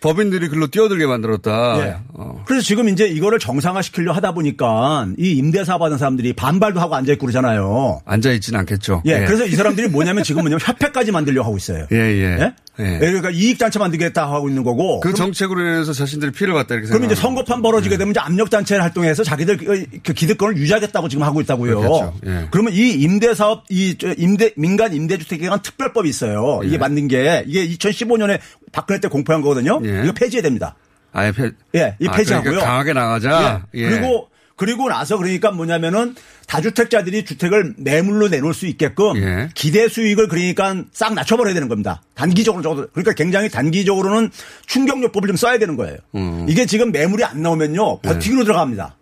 법인들이 0.00 0.48
글로 0.48 0.68
뛰어들게 0.68 1.06
만들었다. 1.06 1.80
예. 1.80 1.96
어. 2.14 2.42
그래서 2.46 2.64
지금 2.64 2.88
이제 2.88 3.06
이거를 3.08 3.38
정상화시키려 3.38 4.12
하다 4.12 4.32
보니까 4.32 5.08
이 5.18 5.32
임대사 5.32 5.78
받은 5.78 5.98
사람들이 5.98 6.34
반발도 6.34 6.80
하고 6.80 6.94
앉아있고 6.94 7.26
그러잖아요. 7.26 8.00
앉아 8.04 8.30
있지는 8.32 8.60
않겠죠. 8.60 9.02
예. 9.06 9.24
그래서 9.24 9.44
이 9.44 9.52
사람들이 9.52 9.88
뭐냐면 9.88 10.22
지금 10.22 10.42
뭐냐면 10.42 10.60
협회까지 10.62 11.10
만들려고 11.10 11.46
하고 11.46 11.56
있어요. 11.56 11.86
예, 11.90 11.96
예. 11.96 12.38
예? 12.40 12.54
예. 12.80 12.98
그러니까 12.98 13.30
이익단체 13.30 13.78
만들겠다 13.78 14.30
하고 14.30 14.48
있는 14.48 14.62
거고. 14.62 15.00
그 15.00 15.08
그럼- 15.12 15.16
정책으로 15.16 15.60
인해서 15.60 15.92
자신들이 15.92 16.30
피해를 16.32 16.54
봤다 16.54 16.74
이렇게 16.74 16.88
그러면 16.88 17.06
이제 17.08 17.14
생각하는 17.14 17.36
선거판 17.44 17.62
벌어지게 17.62 17.96
되면 17.98 18.12
이제 18.12 18.20
압력단체를 18.20 18.82
활동해서 18.82 19.24
자기들 19.24 19.56
그- 19.56 19.84
그 20.02 20.12
기득권을 20.12 20.56
유지하겠다고 20.56 21.08
지금 21.08 21.24
하고 21.24 21.40
있다고요. 21.40 22.14
예. 22.26 22.48
그러면 22.50 22.72
이 22.72 22.90
임대사업, 22.92 23.64
이저 23.68 24.14
임대, 24.16 24.52
민간 24.56 24.94
임대주택에 24.94 25.44
관한 25.46 25.60
특별법이 25.62 26.08
있어요. 26.08 26.60
이게 26.64 26.74
예. 26.74 26.78
만든 26.78 27.08
게 27.08 27.44
이게 27.46 27.66
2015년에 27.68 28.38
박근혜 28.72 29.00
때 29.00 29.08
공포한 29.08 29.42
거거든요. 29.42 29.80
예. 29.84 30.02
이거 30.04 30.12
폐지해야 30.12 30.42
됩니다. 30.42 30.76
아예 31.12 31.32
폐, 31.32 31.50
예, 31.74 31.96
이 31.98 32.06
아, 32.06 32.12
폐지하고요. 32.12 32.50
그러니까 32.50 32.66
강하게 32.70 32.92
나가자. 32.92 33.64
예. 33.74 33.80
예. 33.80 33.88
그리고 33.88 34.28
그리고 34.58 34.88
나서 34.88 35.16
그러니까 35.16 35.50
뭐냐면은 35.52 36.14
다주택자들이 36.46 37.24
주택을 37.24 37.74
매물로 37.78 38.28
내놓을 38.28 38.52
수 38.52 38.66
있게끔 38.66 39.16
예. 39.16 39.48
기대 39.54 39.88
수익을 39.88 40.28
그러니까 40.28 40.82
싹 40.92 41.14
낮춰버려야 41.14 41.54
되는 41.54 41.68
겁니다. 41.68 42.02
단기적으로 42.14 42.62
적어도 42.62 42.88
그러니까 42.92 43.12
굉장히 43.12 43.48
단기적으로는 43.48 44.30
충격요법을 44.66 45.28
좀 45.28 45.36
써야 45.36 45.58
되는 45.58 45.76
거예요. 45.76 45.96
음. 46.16 46.46
이게 46.48 46.66
지금 46.66 46.90
매물이 46.92 47.24
안 47.24 47.40
나오면요 47.40 48.00
버티기로 48.00 48.44
들어갑니다. 48.44 48.96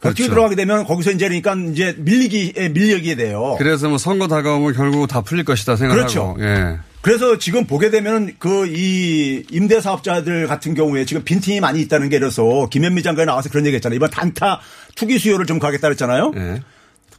버티기 0.00 0.22
그렇죠. 0.22 0.30
들어가게 0.34 0.56
되면 0.56 0.84
거기서 0.84 1.10
이제 1.10 1.26
그러니까 1.28 1.54
이제 1.72 1.94
밀리기 1.98 2.54
에 2.56 2.68
밀리게 2.70 3.16
돼요. 3.16 3.56
그래서 3.58 3.88
뭐 3.88 3.98
선거 3.98 4.28
다가오면 4.28 4.74
결국 4.74 5.06
다 5.08 5.20
풀릴 5.20 5.44
것이다 5.44 5.76
생각하고. 5.76 6.34
그렇죠. 6.34 6.36
예. 6.40 6.78
그래서 7.02 7.38
지금 7.38 7.66
보게 7.66 7.90
되면 7.90 8.34
그 8.38 8.66
이 8.66 9.42
임대 9.50 9.80
사업자들 9.80 10.46
같은 10.46 10.74
경우에 10.74 11.04
지금 11.04 11.24
빈틈이 11.24 11.60
많이 11.60 11.80
있다는 11.80 12.08
게 12.08 12.16
이래서 12.16 12.68
김현미 12.70 13.02
장관이 13.02 13.26
나와서 13.26 13.48
그런 13.48 13.66
얘기 13.66 13.76
했잖아요. 13.76 13.96
이번 13.96 14.10
단타 14.10 14.60
투기 14.94 15.18
수요를 15.18 15.46
좀 15.46 15.58
가겠다 15.58 15.88
그랬잖아요. 15.88 16.32
예. 16.36 16.62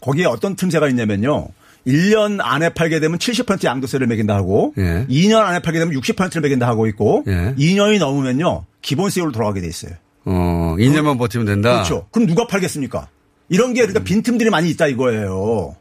거기에 0.01 0.25
어떤 0.25 0.55
틈새가 0.55 0.87
있냐면요. 0.89 1.47
1년 1.87 2.39
안에 2.41 2.69
팔게 2.69 2.99
되면 2.99 3.17
70% 3.17 3.63
양도세를 3.63 4.07
매긴다 4.07 4.35
하고 4.35 4.73
예. 4.77 5.05
2년 5.09 5.41
안에 5.41 5.61
팔게 5.61 5.79
되면 5.79 5.93
60%를 5.99 6.41
매긴다 6.41 6.67
하고 6.67 6.87
있고 6.87 7.23
예. 7.27 7.55
2년이 7.57 7.99
넘으면요. 7.99 8.65
기본세율로 8.81 9.31
돌아가게 9.31 9.61
돼 9.61 9.67
있어요. 9.67 9.93
어, 10.25 10.75
2년만 10.77 11.17
버티면 11.17 11.47
된다. 11.47 11.73
그렇죠. 11.73 12.07
그럼 12.11 12.27
누가 12.27 12.45
팔겠습니까? 12.45 13.07
이런 13.49 13.73
게 13.73 13.81
그러니까 13.81 14.03
빈틈들이 14.03 14.49
많이 14.49 14.69
있다 14.69 14.87
이거예요. 14.87 15.75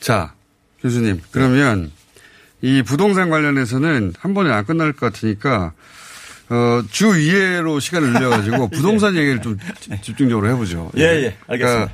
자, 0.00 0.32
교수님. 0.80 1.20
그러면 1.30 1.90
이 2.62 2.82
부동산 2.82 3.30
관련해서는 3.30 4.14
한 4.18 4.34
번에 4.34 4.50
안 4.50 4.64
끝날 4.64 4.92
것 4.92 5.12
같으니까 5.12 5.72
어, 6.50 6.82
주 6.90 7.06
2회로 7.12 7.80
시간을 7.80 8.12
늘려가지고 8.12 8.68
부동산 8.74 9.14
얘기를 9.16 9.40
좀 9.40 9.56
집중적으로 10.02 10.48
해보죠. 10.50 10.90
예, 10.96 11.02
예. 11.02 11.36
알겠습니다. 11.46 11.92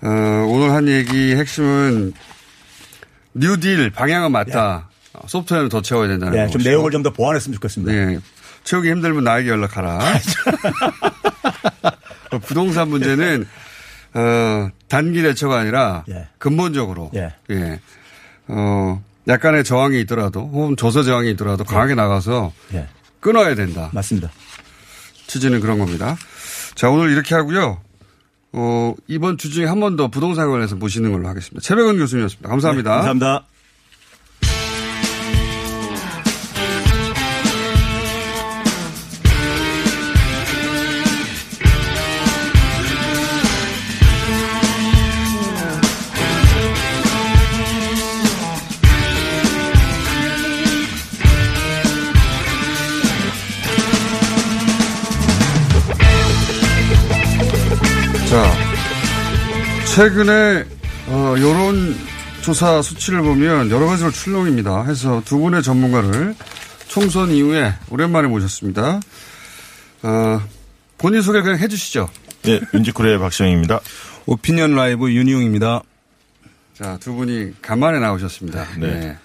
그러니까, 0.00 0.42
어, 0.42 0.46
오늘 0.46 0.70
한 0.72 0.88
얘기 0.88 1.34
핵심은 1.36 2.12
뉴딜 3.34 3.90
방향은 3.90 4.32
맞다. 4.32 4.88
어, 5.12 5.26
소프트웨어는 5.26 5.68
더 5.68 5.82
채워야 5.82 6.08
된다는 6.08 6.38
예, 6.38 6.44
거. 6.46 6.50
좀 6.50 6.62
내용을 6.62 6.90
좀 6.90 7.02
더 7.02 7.12
보완했으면 7.12 7.54
좋겠습니다. 7.54 7.92
예. 7.94 8.18
채우기 8.64 8.88
힘들면 8.90 9.22
나에게 9.24 9.50
연락하라. 9.50 9.98
어, 12.30 12.38
부동산 12.46 12.88
문제는 12.88 13.46
어, 14.14 14.68
단기 14.88 15.22
대처가 15.22 15.58
아니라 15.58 16.04
예. 16.08 16.28
근본적으로 16.38 17.10
예. 17.14 17.34
예. 17.50 17.80
어, 18.48 19.02
약간의 19.28 19.64
저항이 19.64 20.00
있더라도 20.02 20.40
혹은 20.52 20.76
조세 20.76 21.02
저항이 21.02 21.30
있더라도 21.32 21.64
강하게 21.64 21.94
나가서 21.94 22.52
예. 22.74 22.86
끊어야 23.24 23.54
된다. 23.54 23.88
맞습니다. 23.94 24.30
취지는 25.26 25.60
그런 25.60 25.78
겁니다. 25.78 26.16
자, 26.74 26.90
오늘 26.90 27.10
이렇게 27.10 27.34
하고요. 27.34 27.80
어, 28.52 28.94
이번 29.08 29.38
주 29.38 29.50
중에 29.50 29.64
한 29.64 29.80
번 29.80 29.96
더 29.96 30.08
부동산 30.08 30.46
관련해서 30.48 30.76
모시는 30.76 31.10
걸로 31.10 31.26
하겠습니다. 31.28 31.60
최백은 31.60 31.96
교수님이었습니다. 31.96 32.48
감사합니다. 32.48 32.90
네, 32.90 32.96
감사합니다. 32.96 33.46
최근에 59.94 60.64
어, 61.06 61.34
여론 61.38 61.96
조사 62.42 62.82
수치를 62.82 63.22
보면 63.22 63.70
여러 63.70 63.86
가지로 63.86 64.10
출렁입니다. 64.10 64.86
해서 64.86 65.22
두 65.24 65.38
분의 65.38 65.62
전문가를 65.62 66.34
총선 66.88 67.30
이후에 67.30 67.72
오랜만에 67.90 68.26
모셨습니다. 68.26 68.98
어, 70.02 70.42
본인 70.98 71.22
소개 71.22 71.42
그냥 71.42 71.60
해주시죠. 71.60 72.08
네, 72.42 72.60
윤지쿠리의 72.74 73.20
박시영입니다. 73.20 73.78
오피니언 74.26 74.74
라이브 74.74 75.12
윤희용입니다. 75.12 75.82
자, 76.76 76.98
두 77.00 77.14
분이 77.14 77.62
간만에 77.62 78.00
나오셨습니다. 78.00 78.66
네. 78.78 79.16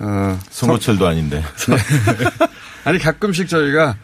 어, 0.00 0.38
선거철도 0.50 1.06
아닌데. 1.06 1.42
아니 2.84 2.98
가끔씩 2.98 3.48
저희가 3.48 3.96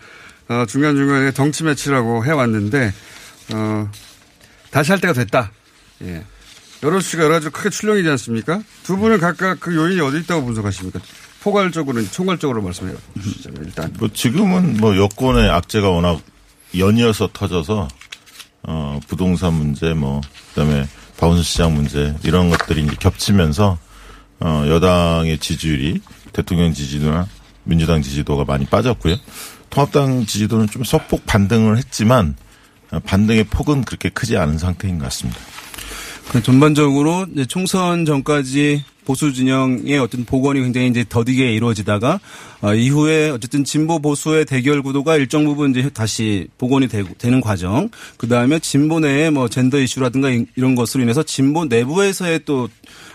어, 0.49 0.65
중간중간에 0.67 1.33
덩치 1.33 1.65
매치라고 1.65 2.25
해왔는데 2.25 2.95
어, 3.53 3.91
다시 4.71 4.91
할 4.91 4.99
때가 5.03 5.13
됐다. 5.13 5.51
예. 6.03 6.25
여러 6.83 7.01
수가 7.01 7.25
여러 7.25 7.35
가지로 7.35 7.53
크게 7.53 7.71
출렁이지 7.71 8.09
않습니까? 8.11 8.61
두 8.83 8.97
분은 8.97 9.19
각각 9.19 9.61
그 9.61 9.75
요인이 9.75 10.01
어디 10.01 10.19
있다고 10.19 10.45
분석하십니까? 10.45 11.01
포괄적으로, 11.43 12.05
총괄적으로 12.09 12.63
말씀해 12.63 12.95
주시자면 13.23 13.65
일단. 13.65 13.93
뭐 13.99 14.09
지금은 14.13 14.79
뭐 14.79 14.97
여권의 14.97 15.49
악재가 15.51 15.89
워낙 15.91 16.21
연이어서 16.77 17.31
터져서 17.33 17.89
어 18.65 19.01
부동산 19.09 19.55
문제 19.55 19.93
뭐 19.93 20.21
그다음에 20.51 20.89
박원순 21.19 21.43
시장 21.43 21.75
문제 21.75 22.15
이런 22.23 22.49
것들이 22.49 22.83
이제 22.83 22.95
겹치면서 22.99 23.79
어 24.41 24.65
여당의 24.69 25.39
지지율이 25.39 26.01
대통령 26.33 26.73
지지도나 26.73 27.27
민주당 27.65 28.03
지지도가 28.03 28.45
많이 28.45 28.67
빠졌고요. 28.67 29.17
통합당 29.71 30.27
지지도는 30.27 30.69
좀 30.69 30.85
소폭 30.85 31.27
반등을 31.27 31.77
했지만 31.79 32.37
어, 32.91 33.01
반등의 33.01 33.45
폭은 33.45 33.85
그렇게 33.85 34.11
크지 34.11 34.37
않은 34.37 34.59
상태인 34.59 34.99
것 34.99 35.05
같습니다. 35.07 35.41
그 36.33 36.43
전반적으로 36.43 37.27
총선 37.47 38.07
전까지 38.07 38.85
보수 39.05 39.33
진영의 39.35 39.99
어떤 39.99 40.25
복원이 40.25 40.61
굉장히 40.61 40.89
이제 40.89 41.05
더디게 41.07 41.53
이루어지다가 41.53 42.21
어, 42.63 42.75
이후에 42.75 43.31
어쨌든 43.31 43.65
진보 43.65 43.99
보수의 43.99 44.45
대결 44.47 44.81
구도가 44.81 45.17
일정 45.17 45.45
부분 45.45 45.73
이제 45.73 45.91
다시 45.91 46.47
복원이 46.57 46.87
되고, 46.89 47.09
되는 47.19 47.41
과정. 47.41 47.91
그 48.17 48.29
다음에 48.29 48.61
진보 48.61 49.01
내에 49.01 49.31
뭐 49.31 49.49
젠더 49.49 49.81
이슈라든가 49.81 50.31
이- 50.31 50.47
이런 50.57 50.75
것으로 50.77 51.03
인해서 51.03 51.23
진보 51.25 51.65
내부에서의 51.65 52.43
또 52.45 52.69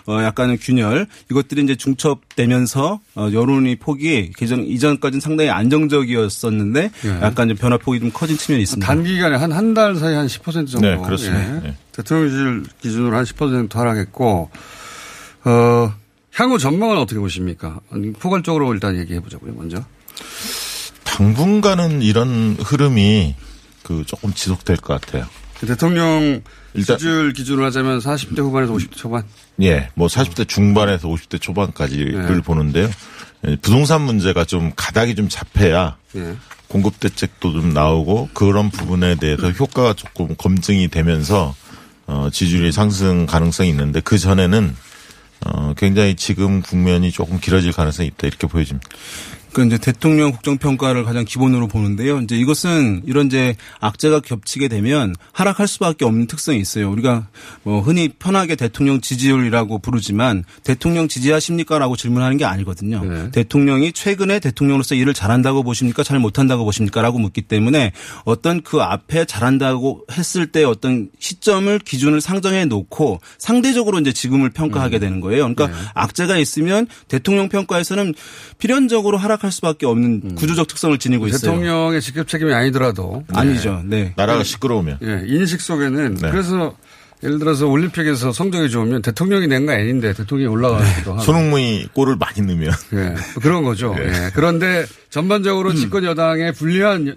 어, 0.08 0.24
약간의 0.24 0.58
균열 0.58 1.05
이것들이 1.30 1.64
이제 1.64 1.76
중첩되면서 1.76 2.99
어, 3.16 3.30
여론이 3.34 3.76
폭이 3.76 4.32
개정 4.38 4.62
이전까지는 4.66 5.20
상당히 5.20 5.49
안정적이었었는데 5.49 6.91
예. 7.05 7.10
약간 7.22 7.49
좀 7.49 7.58
변화폭이 7.58 7.99
좀 7.99 8.12
커진 8.12 8.38
측면이 8.38 8.64
있습니다. 8.64 8.88
단기간에 8.88 9.36
한 9.36 9.51
한 9.51 9.74
달 9.74 9.95
사이 9.95 10.14
한 10.16 10.28
10% 10.28 10.70
정도. 10.70 10.80
네, 10.82 10.97
그렇습니다. 10.97 11.55
예. 11.58 11.60
네. 11.60 11.76
대통령 11.91 12.30
지지율 12.30 12.64
기준으로 12.82 13.18
한 13.18 13.24
10% 13.26 13.74
하락했고, 13.76 14.49
어, 15.45 15.93
향후 16.36 16.58
전망은 16.60 16.97
어떻게 16.97 17.20
보십니까? 17.20 17.80
포괄적으로 18.20 18.74
일단 18.74 18.95
얘기해 18.97 19.20
보자고요, 19.20 19.53
먼저. 19.53 19.84
당분간은 21.03 22.01
이런 22.01 22.55
흐름이 22.60 23.36
그 23.84 24.03
조금 24.05 24.34
지속될 24.34 24.78
것 24.78 24.99
같아요. 25.01 25.26
대통령 25.66 26.41
일단- 26.74 26.97
지지율 26.97 27.34
기준으로 27.34 27.66
하자면 27.66 27.99
40대 27.99 28.39
후반에서 28.39 28.74
50대 28.74 28.95
초반. 28.95 29.24
예, 29.62 29.89
뭐 29.95 30.08
40대 30.08 30.47
중반에서 30.47 31.08
50대 31.08 31.41
초반까지를 31.41 32.41
보는데요. 32.41 32.89
예, 33.47 33.55
부동산 33.58 34.01
문제가 34.01 34.45
좀 34.45 34.72
가닥이 34.76 35.16
좀 35.16 35.30
잡혀야 35.30 35.97
예. 36.16 36.36
공급 36.68 36.99
대책도 36.99 37.53
좀 37.53 37.74
나오고 37.74 38.30
그런 38.34 38.70
부분에 38.70 39.16
대해서 39.16 39.49
효과가 39.51 39.93
조금 39.93 40.36
검증이 40.36 40.89
되면서 40.89 41.55
어, 42.08 42.30
지지율이 42.32 42.72
상승 42.72 43.26
가능성이 43.26 43.70
있는데 43.70 43.99
그 43.99 44.18
전에는 44.18 44.76
어, 45.45 45.74
굉장히 45.78 46.16
지금 46.16 46.62
국면이 46.62 47.12
조금 47.12 47.39
길어질 47.39 47.72
가능성이 47.72 48.08
있다 48.10 48.28
이렇게 48.28 48.47
보여집니다. 48.47 48.88
그 49.58 49.66
이제 49.66 49.80
대통령 49.80 50.32
국정평가를 50.34 51.03
가장 51.03 51.26
기본으로 51.26 51.68
보는데요. 51.68 52.20
이제 52.20 52.36
이것은 52.38 53.01
이런 53.08 53.26
이제 53.26 53.55
악재가 53.80 54.20
겹치게 54.20 54.68
되면 54.68 55.16
하락할 55.32 55.68
수밖에 55.68 56.05
없는 56.05 56.28
특성이 56.28 56.60
있어요. 56.60 56.91
우리가 56.91 57.26
뭐 57.64 57.82
흔히 57.82 58.08
편하게 58.08 58.55
대통령 58.55 59.01
지지율이라고 59.01 59.80
부르지만 59.80 60.43
대통령 60.64 61.08
지지하십니까라고 61.08 61.95
질문하는 61.95 62.38
게 62.38 62.45
아니거든요. 62.45 63.32
대통령이 63.32 63.93
최근에 63.93 64.39
대통령으로서 64.41 64.93
일을 64.93 65.16
잘한다고 65.16 65.64
보십니까? 65.64 66.03
잘 66.03 66.20
못한다고 66.20 66.64
보십니까?라고 66.64 67.18
묻기 67.18 67.41
때문에 67.41 67.93
어떤 68.26 68.62
그 68.62 68.84
앞에 68.84 69.26
잘한다고 69.26 70.05
했을 70.12 70.51
때 70.51 70.66
어떤 70.66 71.10
시점을 71.18 71.80
기준을 71.80 72.22
상정해 72.22 72.66
놓고 72.66 73.22
상대적으로 73.39 73.97
이제 74.01 74.14
지금을 74.14 74.51
평가하게 74.51 74.99
되는 74.99 75.20
거예요. 75.20 75.51
그러니까 75.51 75.76
악재가 75.95 76.38
있으면 76.38 76.86
대통령 77.08 77.49
평가에서는 77.49 78.14
필연적으로 78.60 79.18
하락할 79.18 79.47
수밖에 79.52 79.86
없는 79.86 80.36
구조적 80.36 80.68
특성을 80.68 80.98
지니고 80.98 81.28
있어요. 81.28 81.39
대통령의 81.52 82.02
직접 82.02 82.28
책임이 82.28 82.54
아니더라도. 82.54 83.24
아니죠. 83.34 83.82
네. 83.86 84.14
나라가 84.16 84.43
시끄러우면. 84.43 85.00
예, 85.04 85.24
인식 85.28 85.62
속에는 85.62 86.18
그래서 86.18 86.76
예를 87.24 87.39
들어서 87.39 87.66
올림픽에서 87.68 88.32
성적이 88.32 88.70
좋으면 88.70 89.02
대통령이 89.02 89.48
낸 89.48 89.66
거 89.66 89.72
아닌데 89.74 90.14
대통령이 90.14 90.54
올라가기도 90.54 91.14
하고. 91.14 91.22
손흥민이 91.24 91.88
골을 91.93 92.16
많이 92.18 92.41
넣으면. 92.41 92.72
예, 92.93 93.16
그런 93.41 93.64
거죠. 93.64 93.95
네. 93.95 94.04
예. 94.08 94.30
그런데 94.36 94.86
전반적으로 95.10 95.74
집권 95.74 96.04
여당에 96.04 96.52
불리한 96.52 97.08
여- 97.08 97.14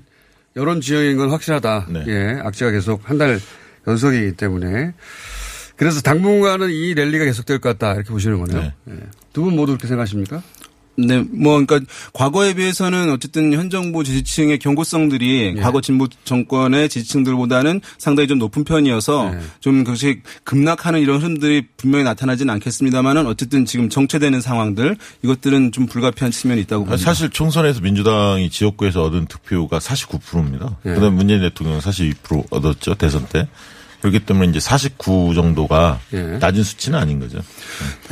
여론 0.57 0.81
지형인 0.81 1.17
건 1.19 1.31
확실하다. 1.31 1.89
예, 2.09 2.39
악재가 2.43 2.71
계속 2.73 3.03
한 3.09 3.19
달 3.19 3.39
연속이기 3.87 4.33
때문에. 4.37 4.93
그래서 5.77 6.01
당분간은 6.03 6.71
이 6.71 6.93
랠리가 6.95 7.25
계속될 7.25 7.59
것 7.61 7.71
같다. 7.79 7.95
이렇게 7.95 8.11
보시는 8.11 8.39
거네요. 8.39 8.73
예. 8.91 8.95
두분 9.33 9.55
모두 9.57 9.73
그렇게 9.73 9.87
생각하십니까? 9.87 10.43
네, 10.97 11.25
뭐, 11.33 11.65
그러니까 11.65 11.81
과거에 12.13 12.55
비해서는 12.55 13.11
어쨌든 13.11 13.53
현 13.53 13.71
정부 13.71 14.05
지지층의 14.05 14.59
경고성들이 14.59 15.55
예. 15.57 15.61
과거 15.61 15.81
진보 15.81 16.09
정권의 16.25 16.89
지지층들보다는 16.89 17.81
상당히 17.99 18.29
좀 18.29 18.39
높은 18.39 18.65
편이어서 18.65 19.33
예. 19.35 19.41
좀 19.61 19.85
그것이 19.85 20.21
급락하는 20.45 21.01
이런 21.01 21.21
흐름들이 21.21 21.69
분명히 21.77 22.05
나타나지는 22.05 22.53
않겠습니다만은 22.55 23.27
어쨌든 23.27 23.65
지금 23.65 23.89
정체되는 23.89 24.41
상황들 24.41 24.97
이것들은 25.23 25.73
좀 25.73 25.87
불가피한 25.87 26.33
측면이 26.33 26.61
있다고 26.63 26.85
봅니다. 26.85 27.03
사실 27.03 27.31
총선에서 27.31 27.81
민주당이 27.81 28.51
지역구에서 28.51 29.03
얻은 29.05 29.27
득표가 29.27 29.79
49%입니다. 29.79 30.77
예. 30.87 30.95
그다음 30.95 31.15
문재인 31.15 31.41
대통령은 31.41 31.81
42% 31.81 32.47
얻었죠 32.51 32.95
대선 32.95 33.27
때. 33.27 33.49
그렇기 34.01 34.21
때문에 34.21 34.49
이제 34.49 34.61
49 34.61 35.35
정도가 35.35 36.01
낮은 36.41 36.63
수치는 36.63 36.99
아닌 36.99 37.21
거죠. 37.21 37.39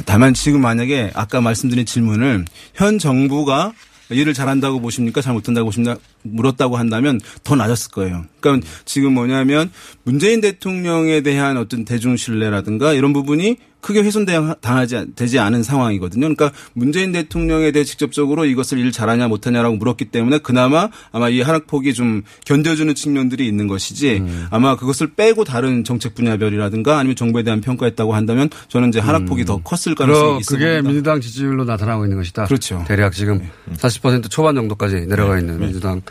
다만 0.05 0.34
지금 0.34 0.61
만약에 0.61 1.11
아까 1.14 1.41
말씀드린 1.41 1.86
질문을 1.86 2.45
현 2.74 2.99
정부가 2.99 3.72
일을 4.11 4.32
잘한다고 4.32 4.80
보십니까? 4.80 5.20
잘 5.20 5.34
못한다고 5.34 5.66
보십니까? 5.66 5.99
물었다고 6.22 6.76
한다면 6.76 7.20
더 7.45 7.57
낮았을 7.57 7.91
거예요. 7.91 8.24
그러니까 8.41 8.66
지금 8.84 9.12
뭐냐면 9.12 9.70
문재인 10.03 10.41
대통령에 10.41 11.20
대한 11.20 11.57
어떤 11.57 11.84
대중 11.84 12.16
신뢰라든가 12.16 12.95
이런 12.95 13.12
부분이 13.12 13.59
크게 13.81 14.01
훼손당하지 14.01 15.14
되지 15.14 15.39
않은 15.39 15.62
상황이거든요. 15.62 16.22
그러니까 16.22 16.51
문재인 16.72 17.12
대통령에 17.12 17.70
대해 17.70 17.85
직접적으로 17.85 18.45
이것을 18.45 18.79
일 18.79 18.93
잘하냐 18.93 19.29
못하냐라고 19.29 19.76
물었기 19.76 20.07
때문에 20.07 20.39
그나마 20.39 20.89
아마 21.12 21.29
이 21.29 21.41
하락폭이 21.41 21.95
좀 21.95 22.22
견뎌주는 22.45 22.95
측면들이 22.95 23.47
있는 23.47 23.68
것이지 23.68 24.22
아마 24.51 24.76
그것을 24.76 25.14
빼고 25.14 25.45
다른 25.45 25.85
정책 25.85 26.14
분야별이라든가 26.14 26.99
아니면 26.99 27.14
정부에 27.16 27.43
대한 27.45 27.61
평가했다고 27.61 28.14
한다면 28.14 28.51
저는 28.68 28.89
이제 28.89 28.99
하락폭이 28.99 29.45
더 29.45 29.59
컸을 29.59 29.95
가능성이 29.95 30.39
있습니다. 30.41 30.66
그게 30.66 30.83
민주당 30.83 31.20
지지율로 31.20 31.64
나타나고 31.64 32.05
있는 32.05 32.16
것이다. 32.18 32.47
그렇죠. 32.47 32.85
대략 32.89 33.12
지금 33.12 33.49
40% 33.76 34.29
초반 34.31 34.55
정도까지 34.55 35.07
내려가 35.07 35.39
있는 35.39 35.59
민주당. 35.61 36.03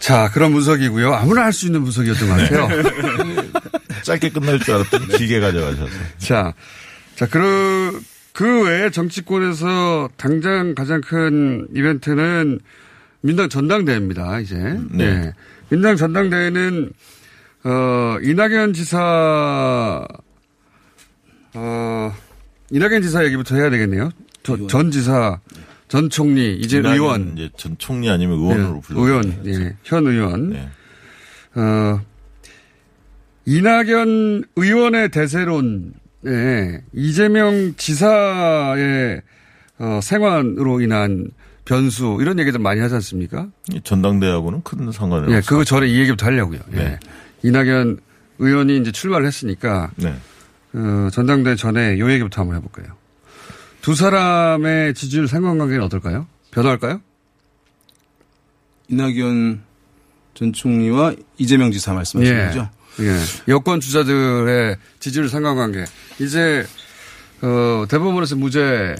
자, 0.00 0.30
그런 0.32 0.52
분석이고요. 0.52 1.12
아무나 1.12 1.44
할 1.44 1.52
수 1.52 1.66
있는 1.66 1.82
분석이었던 1.82 2.28
것 2.28 2.34
같아요. 2.34 2.68
짧게 4.10 4.30
끝날 4.30 4.58
줄 4.58 4.74
알았더니 4.74 5.06
길게 5.06 5.38
가져가셔서. 5.38 5.88
자, 6.18 6.52
자, 7.14 7.26
그, 7.28 8.00
그 8.32 8.64
외에 8.64 8.90
정치권에서 8.90 10.08
당장 10.16 10.74
가장 10.74 11.00
큰 11.00 11.68
이벤트는 11.74 12.58
민당 13.20 13.48
전당대회입니다, 13.48 14.40
이제. 14.40 14.56
네. 14.90 15.32
민당 15.68 15.94
전당대회는, 15.96 16.90
어, 17.64 18.16
이낙연 18.22 18.72
지사, 18.72 20.04
어, 21.54 22.14
이낙연 22.70 23.02
지사 23.02 23.24
얘기부터 23.26 23.54
해야 23.56 23.70
되겠네요. 23.70 24.10
저- 24.42 24.66
전 24.66 24.90
지사, 24.90 25.38
전 25.86 26.10
총리, 26.10 26.56
이제 26.56 26.78
의원. 26.78 27.34
이제 27.36 27.50
전 27.56 27.76
총리 27.78 28.08
아니면 28.10 28.38
의원으로 28.38 28.76
예, 28.76 28.80
불러. 28.80 29.00
의원, 29.02 29.42
예, 29.46 29.76
현 29.84 30.06
의원. 30.06 30.70
어, 31.54 32.00
이낙연 33.50 34.44
의원의 34.54 35.08
대세론, 35.08 35.94
예, 36.24 36.84
이재명 36.92 37.74
지사의 37.76 39.22
어, 39.80 39.98
생환으로 40.00 40.80
인한 40.80 41.32
변수 41.64 42.18
이런 42.20 42.38
얘기들 42.38 42.60
많이 42.60 42.80
하지 42.80 42.94
않습니까? 42.94 43.48
전당대회하고는 43.82 44.62
큰 44.62 44.92
상관이 44.92 45.32
예, 45.32 45.38
없어요. 45.38 45.48
그거 45.48 45.64
전에 45.64 45.88
이 45.88 45.98
얘기부터 45.98 46.26
하려고요. 46.26 46.60
예. 46.74 46.76
네. 46.76 46.98
이낙연 47.42 47.98
의원이 48.38 48.78
이제 48.78 48.92
출마를 48.92 49.26
했으니까 49.26 49.90
네. 49.96 50.14
어, 50.74 51.08
전당대회 51.10 51.56
전에 51.56 51.98
요 51.98 52.08
얘기부터 52.12 52.42
한번 52.42 52.56
해볼까요? 52.58 52.94
두 53.80 53.96
사람의 53.96 54.94
지지율 54.94 55.26
상관관계는 55.26 55.82
어떨까요? 55.86 56.28
변할까요? 56.52 57.00
이낙연 58.88 59.62
전 60.34 60.52
총리와 60.52 61.14
이재명 61.36 61.72
지사 61.72 61.92
말씀하시는 61.94 62.46
거죠? 62.46 62.70
예. 63.00 63.18
여권 63.48 63.80
주자들의 63.80 64.76
지지율 64.98 65.28
상관관계. 65.28 65.84
이제, 66.20 66.66
어, 67.42 67.84
대법원에서 67.88 68.36
무죄, 68.36 68.94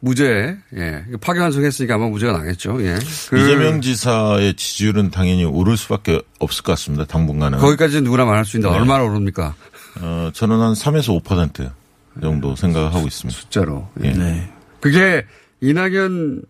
무죄, 0.00 0.56
예. 0.76 1.04
파기환송했으니까 1.20 1.94
아마 1.94 2.08
무죄가 2.08 2.32
나겠죠. 2.32 2.82
예. 2.82 2.96
그 3.30 3.38
이재명 3.38 3.80
지사의 3.80 4.54
지지율은 4.54 5.10
당연히 5.10 5.44
오를 5.44 5.76
수밖에 5.76 6.20
없을 6.38 6.62
것 6.62 6.72
같습니다. 6.72 7.04
당분간은. 7.04 7.58
거기까지는 7.58 8.04
누구나 8.04 8.24
말할 8.24 8.44
수 8.44 8.56
있는데 8.56 8.74
네. 8.74 8.80
얼마나 8.80 9.04
오릅니까? 9.04 9.54
어, 10.00 10.30
저는 10.32 10.60
한 10.60 10.74
3에서 10.74 11.22
5% 11.22 11.70
정도 12.20 12.54
생각하고 12.56 13.06
있습니다. 13.06 13.38
숫자로. 13.40 13.88
예. 14.04 14.12
네. 14.12 14.50
그게 14.80 15.24
이낙연 15.60 16.42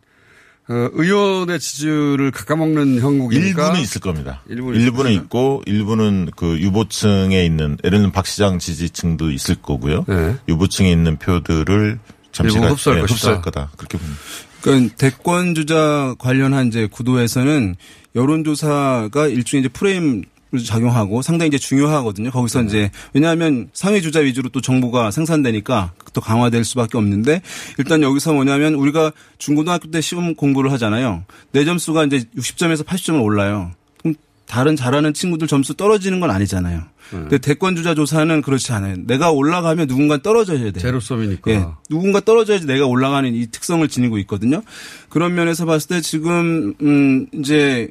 어, 0.69 0.89
의원의 0.93 1.61
지지율을 1.61 2.33
깎아먹는 2.33 3.01
형국입니까? 3.01 3.63
일부는 3.67 3.81
있을 3.83 4.01
겁니다. 4.01 4.43
일부는 4.49 4.81
일부는, 4.81 5.13
있고 5.13 5.63
일부는 5.67 6.31
그 6.35 6.59
유보층에 6.59 7.45
있는 7.45 7.79
예를 7.85 7.99
들면 7.99 8.13
박 8.13 8.27
시장 8.27 8.59
지지층도 8.59 9.31
있을 9.31 9.55
거고요. 9.63 10.05
유보층에 10.49 10.91
있는 10.91 11.19
표들을 11.19 11.99
잠시 12.33 12.57
일부 12.57 12.67
가- 12.67 12.73
흡수할 12.73 12.99
예, 12.99 13.01
것이다. 13.03 13.15
흡수할 13.15 13.43
거다. 13.43 13.71
그렇게 13.77 13.97
봅니다. 13.97 14.21
그러니까 14.61 14.95
대권 14.97 15.55
주자 15.55 16.15
관련한 16.19 16.67
이제 16.67 16.89
구도에서는 16.91 17.77
여론조사가 18.17 19.29
일종의 19.29 19.61
이제 19.67 19.69
프레임 19.69 20.25
작용하고 20.65 21.23
상당히 21.23 21.49
이제 21.49 21.59
중요하거든요. 21.59 22.31
거기서 22.31 22.63
네. 22.63 22.67
이제 22.67 22.91
왜냐하면 23.13 23.69
상위 23.73 24.01
주자 24.01 24.21
위주로 24.21 24.49
또 24.49 24.61
정보가 24.61 25.11
생산되니까 25.11 25.93
더 26.13 26.21
강화될 26.21 26.65
수밖에 26.65 26.97
없는데 26.97 27.43
일단 27.79 28.03
여기서 28.03 28.33
뭐냐면 28.33 28.75
우리가 28.75 29.13
중고등학교 29.39 29.91
때 29.91 30.01
시험 30.01 30.35
공부를 30.35 30.73
하잖아요. 30.73 31.25
내 31.53 31.65
점수가 31.65 32.05
이제 32.05 32.25
60점에서 32.37 32.85
80점을 32.85 33.23
올라요. 33.23 33.73
그럼 33.99 34.15
다른 34.47 34.77
잘하는 34.77 35.13
친구들 35.13 35.49
점수 35.49 35.75
떨어지는 35.75 36.21
건 36.21 36.31
아니잖아요. 36.31 36.79
네. 36.79 37.19
근데 37.19 37.39
대권 37.39 37.77
주자 37.77 37.95
조사는 37.95 38.43
그렇지 38.43 38.73
않아요. 38.73 38.97
내가 39.07 39.31
올라가면 39.31 39.87
누군가 39.87 40.23
떨어져야 40.23 40.59
돼요. 40.59 40.73
제로섬이니까. 40.73 41.51
예. 41.51 41.65
누군가 41.89 42.21
떨어져야지 42.21 42.67
내가 42.67 42.87
올라가는 42.87 43.33
이 43.35 43.47
특성을 43.49 43.87
지니고 43.87 44.19
있거든요. 44.19 44.63
그런 45.09 45.35
면에서 45.35 45.67
봤을 45.67 45.89
때 45.89 46.01
지금 46.01 46.75
음 46.81 47.27
이제 47.33 47.91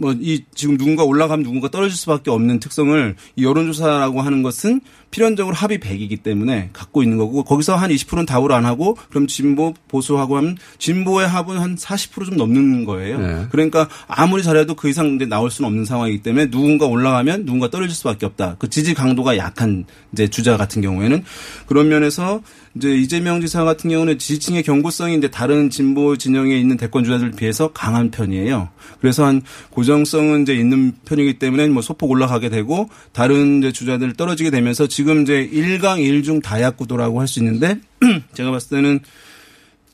뭐 0.00 0.14
이 0.20 0.44
지금 0.54 0.76
누군가 0.76 1.04
올라가면 1.04 1.44
누군가 1.44 1.68
떨어질 1.68 1.96
수밖에 1.96 2.30
없는 2.30 2.60
특성을 2.60 3.16
이 3.36 3.44
여론조사라고 3.44 4.20
하는 4.20 4.42
것은 4.42 4.80
필연적으로 5.10 5.56
합의 5.56 5.78
100이기 5.78 6.22
때문에 6.22 6.70
갖고 6.72 7.02
있는 7.02 7.18
거고 7.18 7.42
거기서 7.42 7.74
한 7.74 7.90
20%는 7.90 8.26
답을 8.26 8.52
안 8.52 8.64
하고 8.64 8.96
그럼 9.08 9.26
진보 9.26 9.74
보수하고 9.88 10.36
하면 10.36 10.56
진보의 10.78 11.26
합은 11.26 11.58
한 11.58 11.74
40%좀 11.74 12.36
넘는 12.36 12.84
거예요. 12.84 13.18
네. 13.18 13.46
그러니까 13.50 13.88
아무리 14.06 14.42
잘해도 14.42 14.74
그 14.74 14.88
이상 14.88 15.18
나올 15.28 15.50
수는 15.50 15.66
없는 15.66 15.84
상황이기 15.84 16.22
때문에 16.22 16.50
누군가 16.50 16.86
올라가면 16.86 17.44
누군가 17.44 17.70
떨어질 17.70 17.94
수밖에 17.94 18.24
없다. 18.26 18.56
그 18.58 18.70
지지 18.70 18.94
강도가 18.94 19.36
약한 19.36 19.84
이제 20.12 20.28
주자 20.28 20.56
같은 20.56 20.80
경우에는 20.80 21.24
그런 21.66 21.88
면에서 21.88 22.40
이제 22.76 22.94
이재명 22.94 23.40
지사 23.40 23.64
같은 23.64 23.90
경우는 23.90 24.18
지지층의 24.18 24.62
경고성이 24.62 25.16
이제 25.16 25.28
다른 25.28 25.70
진보 25.70 26.16
진영에 26.16 26.56
있는 26.56 26.76
대권 26.76 27.02
주자들 27.02 27.32
비해서 27.32 27.72
강한 27.72 28.12
편이에요. 28.12 28.68
그래서 29.00 29.24
한 29.24 29.42
고정 29.70 29.89
성은 30.04 30.42
이제 30.42 30.54
있는 30.54 30.92
편이기 31.04 31.38
때문에 31.38 31.68
뭐 31.68 31.82
소폭 31.82 32.10
올라가게 32.10 32.48
되고 32.48 32.88
다른 33.12 33.58
이제 33.58 33.72
주자들 33.72 34.14
떨어지게 34.14 34.50
되면서 34.50 34.86
지금 34.86 35.22
이제 35.22 35.48
1강 35.52 35.98
1중 35.98 36.42
다약 36.42 36.76
구도라고 36.76 37.20
할 37.20 37.26
수 37.28 37.38
있는데 37.40 37.78
제가 38.34 38.50
봤을 38.50 38.70
때는 38.76 39.00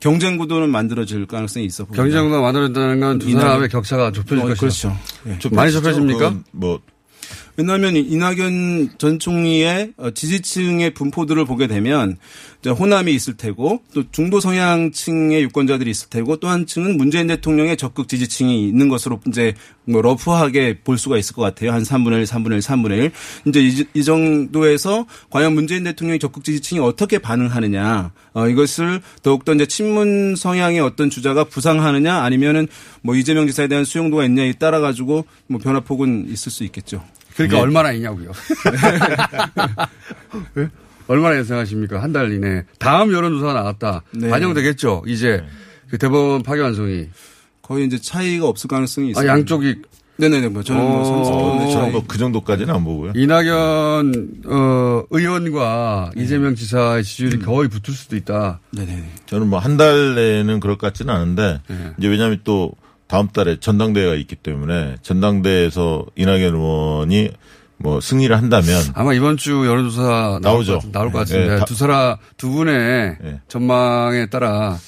경쟁 0.00 0.36
구도는 0.36 0.70
만들어질 0.70 1.26
가능성이 1.26 1.64
있어 1.66 1.84
보입니다. 1.84 2.02
경쟁구가 2.02 2.40
만들어진다는 2.42 3.00
건 3.00 3.18
두 3.18 3.30
사람의 3.32 3.68
격차가 3.70 4.12
좁혀질 4.12 4.38
어, 4.38 4.42
것이다. 4.48 4.60
그렇죠. 4.60 4.96
예. 5.26 5.38
많이 5.54 5.72
좁혀집니까? 5.72 6.34
뭐 6.52 6.80
왜냐하면 7.56 7.96
이낙연 7.96 8.98
전 8.98 9.18
총리의 9.18 9.92
어, 9.96 10.10
지지층의 10.10 10.94
분포들을 10.94 11.44
보게 11.44 11.66
되면 11.66 12.16
호남이 12.66 13.14
있을 13.14 13.36
테고 13.36 13.82
또 13.94 14.02
중도 14.10 14.40
성향층의 14.40 15.42
유권자들이 15.44 15.88
있을 15.90 16.08
테고 16.10 16.38
또 16.38 16.46
한 16.56 16.64
층은 16.66 16.96
문재인 16.96 17.26
대통령의 17.26 17.76
적극 17.76 18.08
지지층이 18.08 18.68
있는 18.68 18.88
것으로 18.88 19.20
이제 19.26 19.54
뭐 19.84 20.00
러프하게 20.00 20.80
볼 20.84 20.96
수가 20.96 21.18
있을 21.18 21.34
것 21.34 21.42
같아요. 21.42 21.72
한 21.72 21.82
3분의 21.82 22.18
1, 22.20 22.24
3분의 22.24 22.52
1, 22.52 22.58
3분의 22.60 22.92
1. 22.92 23.12
이제 23.46 23.60
이, 23.60 23.84
이 23.94 24.04
정도에서 24.04 25.06
과연 25.30 25.54
문재인 25.54 25.84
대통령의 25.84 26.18
적극 26.18 26.44
지지층이 26.44 26.80
어떻게 26.80 27.18
반응하느냐. 27.18 28.12
어, 28.32 28.48
이것을 28.48 29.00
더욱더 29.22 29.54
이제 29.54 29.66
친문 29.66 30.36
성향의 30.36 30.80
어떤 30.80 31.10
주자가 31.10 31.44
부상하느냐 31.44 32.16
아니면은 32.22 32.68
뭐 33.02 33.14
이재명 33.14 33.46
지사에 33.46 33.68
대한 33.68 33.84
수용도가 33.84 34.24
있냐에 34.24 34.52
따라 34.52 34.80
가지고 34.80 35.26
뭐 35.46 35.60
변화폭은 35.60 36.26
있을 36.30 36.50
수 36.50 36.64
있겠죠. 36.64 37.04
그러니까 37.36 37.56
네. 37.58 37.62
얼마나 37.62 37.92
있냐고요. 37.92 38.32
네? 40.54 40.68
얼마나 41.08 41.38
예상하십니까? 41.38 42.02
한 42.02 42.12
달 42.12 42.32
이내. 42.32 42.64
다음 42.78 43.12
여론조사가 43.12 43.52
나왔다. 43.52 44.02
네. 44.12 44.28
반영되겠죠. 44.28 45.04
이제 45.06 45.44
그 45.90 45.98
대법원 45.98 46.42
파기환송이. 46.42 47.08
거의 47.62 47.86
이제 47.86 47.98
차이가 48.00 48.46
없을 48.48 48.68
가능성이 48.68 49.08
아, 49.08 49.10
있어요. 49.10 49.28
양쪽이. 49.28 49.76
네네네. 50.18 50.48
뭐 50.48 50.62
저는 50.62 50.80
뭐 50.82 51.02
어, 51.02 51.66
30%. 51.68 51.72
저는 51.72 51.92
뭐 51.92 52.02
그 52.08 52.16
정도까지는 52.16 52.74
안 52.74 52.84
보고요. 52.84 53.12
이낙연 53.14 54.28
어, 54.46 55.02
의원과 55.10 56.12
이재명 56.16 56.54
지사의 56.54 57.04
지지율이 57.04 57.40
거의 57.40 57.68
붙을 57.68 57.94
수도 57.94 58.16
있다. 58.16 58.60
네네. 58.72 59.04
저는 59.26 59.48
뭐 59.48 59.58
한 59.60 59.76
달 59.76 60.14
내에는 60.14 60.58
그럴 60.60 60.78
것 60.78 60.86
같지는 60.86 61.12
않은데 61.14 61.60
이제 61.98 62.08
왜냐하면 62.08 62.40
또 62.44 62.72
다음 63.08 63.28
달에 63.28 63.58
전당대회가 63.60 64.14
있기 64.16 64.36
때문에 64.36 64.96
전당대회에서 65.02 66.06
이낙연 66.16 66.54
의원이 66.54 67.30
뭐 67.78 68.00
승리를 68.00 68.34
한다면 68.36 68.82
아마 68.94 69.12
이번 69.12 69.36
주 69.36 69.64
여론조사 69.66 70.40
나오죠. 70.42 70.80
나올 70.92 71.12
것. 71.12 71.30
예, 71.32 71.58
다- 71.58 71.64
두 71.66 71.74
사람 71.74 72.16
두 72.36 72.50
분의 72.50 73.18
전망에 73.48 74.26
따라 74.26 74.78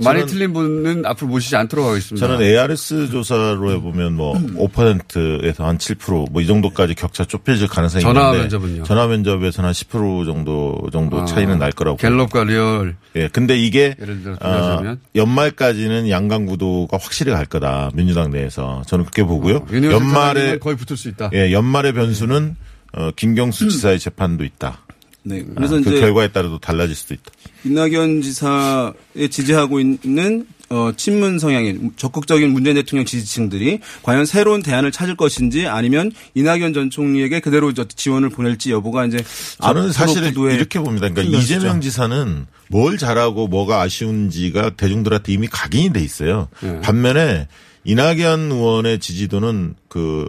많이 0.00 0.26
틀린 0.26 0.52
분은 0.52 1.06
앞으로 1.06 1.28
모시지 1.28 1.56
않도록 1.56 1.86
하겠습니다. 1.86 2.26
저는 2.26 2.42
ARS 2.44 3.10
조사로 3.10 3.72
해보면 3.72 4.14
뭐 4.14 4.34
5%에서 4.34 5.64
한 5.66 5.78
7%뭐 5.78 6.42
이 6.42 6.46
정도까지 6.46 6.94
격차 6.94 7.24
좁혀질 7.24 7.68
가능성이 7.68 8.02
전화 8.02 8.26
있는데 8.26 8.38
면접은요? 8.40 8.82
전화 8.84 9.06
면접에서는 9.06 9.66
한 9.68 9.72
10% 9.72 10.24
정도 10.26 10.88
정도 10.92 11.20
아, 11.20 11.24
차이는 11.24 11.58
날 11.58 11.72
거라고 11.72 11.96
갤럽과 11.96 12.44
리얼. 12.44 12.96
예, 13.16 13.28
근데 13.28 13.56
이게 13.56 13.94
예를 14.00 14.22
들어 14.22 14.32
어, 14.34 14.36
비교하자면 14.38 15.00
연말까지는 15.14 16.08
양강 16.08 16.46
구도가 16.46 16.98
확실히 17.00 17.32
갈 17.32 17.46
거다 17.46 17.90
민주당 17.94 18.30
내에서 18.30 18.82
저는 18.86 19.04
그렇게 19.04 19.22
보고요. 19.24 19.56
어, 19.56 19.66
연말에 19.72 20.58
거의 20.58 20.76
붙을 20.76 20.96
수 20.96 21.08
있다. 21.08 21.30
예, 21.34 21.52
연말의 21.52 21.92
변수는 21.92 22.56
어, 22.96 23.10
김경수 23.16 23.70
지사의 23.70 23.98
재판도 23.98 24.44
있다. 24.44 24.83
네. 25.24 25.40
아, 25.40 25.54
그래서 25.56 25.74
그 25.76 25.80
이제 25.80 26.00
결과에 26.00 26.28
따라도 26.28 26.58
달라질 26.58 26.94
수도 26.94 27.14
있다. 27.14 27.24
이낙연 27.64 28.22
지사에 28.22 29.28
지지하고 29.30 29.80
있는 29.80 30.46
어, 30.70 30.92
친문 30.96 31.38
성향의 31.38 31.78
적극적인 31.96 32.50
문재인 32.50 32.76
대통령 32.76 33.04
지지층들이 33.04 33.80
과연 34.02 34.26
새로운 34.26 34.62
대안을 34.62 34.92
찾을 34.92 35.16
것인지 35.16 35.66
아니면 35.66 36.10
이낙연 36.34 36.72
전 36.72 36.90
총리에게 36.90 37.40
그대로 37.40 37.72
저 37.74 37.84
지원을 37.84 38.30
보낼지 38.30 38.70
여부가 38.70 39.06
이제 39.06 39.18
저는 39.60 39.92
사실은 39.92 40.32
이렇게 40.52 40.78
봅니다. 40.78 41.08
그러니까. 41.08 41.38
이재명 41.38 41.80
지사는 41.80 42.46
뭘 42.68 42.98
잘하고 42.98 43.46
뭐가 43.48 43.82
아쉬운지가 43.82 44.70
대중들한테 44.70 45.32
이미 45.32 45.48
각인이 45.48 45.92
돼 45.92 46.00
있어요. 46.00 46.48
네. 46.60 46.80
반면에 46.80 47.48
이낙연 47.84 48.50
의원의 48.50 48.98
지지도는 48.98 49.74
그 49.88 50.26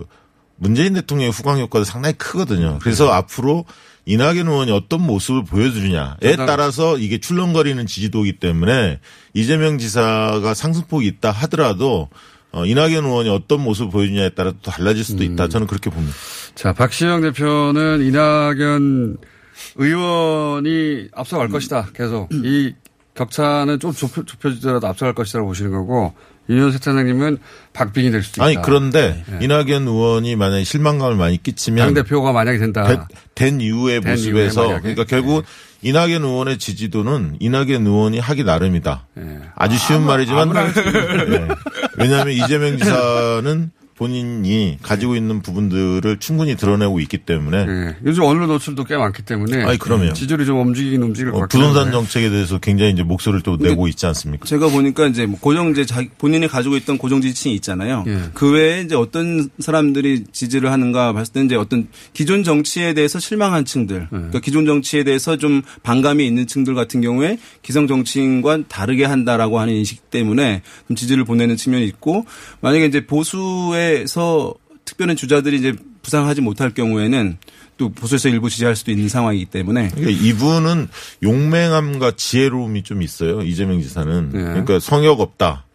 문재인 0.58 0.94
대통령의 0.94 1.32
후광 1.32 1.60
효과도 1.60 1.86
상당히 1.86 2.16
크거든요. 2.18 2.80
그래서 2.82 3.12
앞으로 3.12 3.66
이낙연 4.06 4.48
의원이 4.48 4.72
어떤 4.72 5.02
모습을 5.02 5.44
보여주느냐에 5.46 6.36
따라서 6.38 6.98
이게 6.98 7.18
출렁거리는 7.18 7.86
지지도이기 7.86 8.40
때문에 8.40 9.00
이재명 9.34 9.78
지사가 9.78 10.54
상승폭이 10.54 11.08
있다 11.08 11.32
하더라도 11.32 12.10
어, 12.52 12.66
이낙연 12.66 13.04
의원이 13.04 13.30
어떤 13.30 13.62
모습을 13.62 13.92
보여주냐에 13.92 14.30
따라 14.30 14.52
또 14.62 14.72
달라질 14.72 15.04
수도 15.04 15.24
음. 15.24 15.34
있다. 15.34 15.50
저는 15.50 15.68
그렇게 15.68 15.90
봅니다. 15.90 16.16
자, 16.56 16.72
박시영 16.72 17.22
대표는 17.22 18.02
이낙연 18.02 19.18
의원이 19.76 21.10
앞서갈 21.14 21.50
것이다. 21.50 21.90
계속. 21.94 22.30
이 22.32 22.74
격차는 23.14 23.80
좀 23.80 23.92
좁혀, 23.92 24.24
좁혀지더라도 24.24 24.88
앞서갈 24.88 25.14
것이라고 25.14 25.48
보시는 25.48 25.72
거고, 25.72 26.14
윤현 26.50 26.72
세차장님은 26.72 27.38
박빙이 27.74 28.12
될 28.12 28.24
수도 28.24 28.42
있다. 28.42 28.46
아니 28.46 28.62
그런데 28.62 29.24
네. 29.28 29.40
이낙연 29.42 29.88
의원이 29.88 30.36
만약에 30.36 30.64
실망감을 30.64 31.16
많이 31.16 31.42
끼치면 31.42 31.86
당 31.86 31.94
대표가 31.94 32.32
만약에 32.32 32.58
된다. 32.58 32.86
된, 32.88 33.00
된 33.34 33.62
이후의 33.62 34.02
된 34.02 34.12
모습에서 34.12 34.66
이후에. 34.66 34.80
그러니까 34.80 35.04
결국 35.06 35.44
이낙연 35.82 36.24
의원의 36.24 36.58
지지도는 36.58 37.38
이낙연 37.40 37.86
의원이 37.86 38.20
하기 38.20 38.44
나름이다. 38.44 39.08
아주 39.56 39.78
쉬운 39.78 40.04
말이지만 40.04 40.50
있는 40.50 41.48
네. 41.48 41.48
왜냐하면 41.98 42.34
이재명 42.34 42.78
지사는 42.78 43.72
본인이 43.98 44.78
가지고 44.82 45.16
있는 45.16 45.42
부분들을 45.42 46.18
충분히 46.20 46.58
드러내고 46.58 47.00
있기 47.00 47.20
때문에 47.20 47.66
네. 47.66 47.96
요즘 48.06 48.24
언론 48.24 48.50
노출도 48.50 48.84
꽤 48.84 48.98
많기 48.98 49.22
때문에. 49.24 49.64
아니, 49.64 49.78
그럼요. 49.78 50.12
지지율이 50.12 50.46
좀 50.46 50.60
움직이긴 50.60 51.02
움직일 51.02 51.32
것 51.32 51.38
어, 51.44 51.48
부동산 51.48 51.84
한데. 51.84 51.92
정책에 51.94 52.30
대해서 52.30 52.58
굉장히 52.58 52.92
이제 52.92 53.04
목소리를 53.04 53.42
또 53.44 53.56
내고 53.56 53.88
있지 53.88 54.06
않습니까? 54.06 54.46
제가 54.46 54.68
보니까 54.70 55.08
이제 55.08 55.26
뭐 55.26 55.40
고정 55.40 55.72
이제 55.72 55.86
자기 55.86 56.10
본인이 56.18 56.46
가지고 56.48 56.76
있던 56.76 56.98
고정 56.98 57.22
지지층이 57.22 57.56
있잖아요. 57.56 58.04
예. 58.08 58.20
그 58.34 58.52
외에 58.52 58.82
이제 58.82 58.96
어떤 58.96 59.50
사람들이 59.60 60.26
지지를 60.32 60.72
하는가 60.74 61.14
봤을 61.14 61.32
때 61.32 61.42
이제 61.44 61.56
어떤 61.56 61.88
기존 62.12 62.44
정치에 62.44 62.94
대해서 62.94 63.20
실망한 63.20 63.64
층들, 63.64 64.08
그러니까 64.10 64.40
기존 64.40 64.66
정치에 64.66 65.06
대해서 65.06 65.38
좀 65.38 65.62
반감이 65.84 66.28
있는 66.28 66.48
층들 66.48 66.76
같은 66.76 67.00
경우에 67.00 67.38
기성 67.62 67.88
정치인과 67.88 68.64
다르게 68.68 69.06
한다라고 69.06 69.60
하는 69.60 69.74
인식 69.74 70.10
때문에 70.10 70.64
좀 70.88 70.98
지지를 70.98 71.24
보내는 71.24 71.56
측면이 71.56 71.86
있고 71.88 72.26
만약에 72.60 72.86
이제 72.86 73.06
보수 73.06 73.72
에서 73.86 74.54
특별한 74.86 75.16
주자들이 75.16 75.58
이제 75.58 75.74
부상하지 76.02 76.42
못할 76.42 76.74
경우에는 76.74 77.38
또 77.78 77.90
보수에서 77.90 78.30
일부 78.30 78.50
지지할 78.50 78.76
수도 78.76 78.92
있는 78.92 79.10
상황이기 79.10 79.46
때문에 79.46 79.90
그러니까 79.90 80.24
이분은 80.24 80.88
용맹함과 81.24 82.14
지혜로움이 82.16 82.84
좀 82.84 83.02
있어요. 83.02 83.42
이재명 83.42 83.82
지사는. 83.82 84.30
네. 84.32 84.40
그러니까 84.40 84.80
성역 84.80 85.20
없다. 85.20 85.66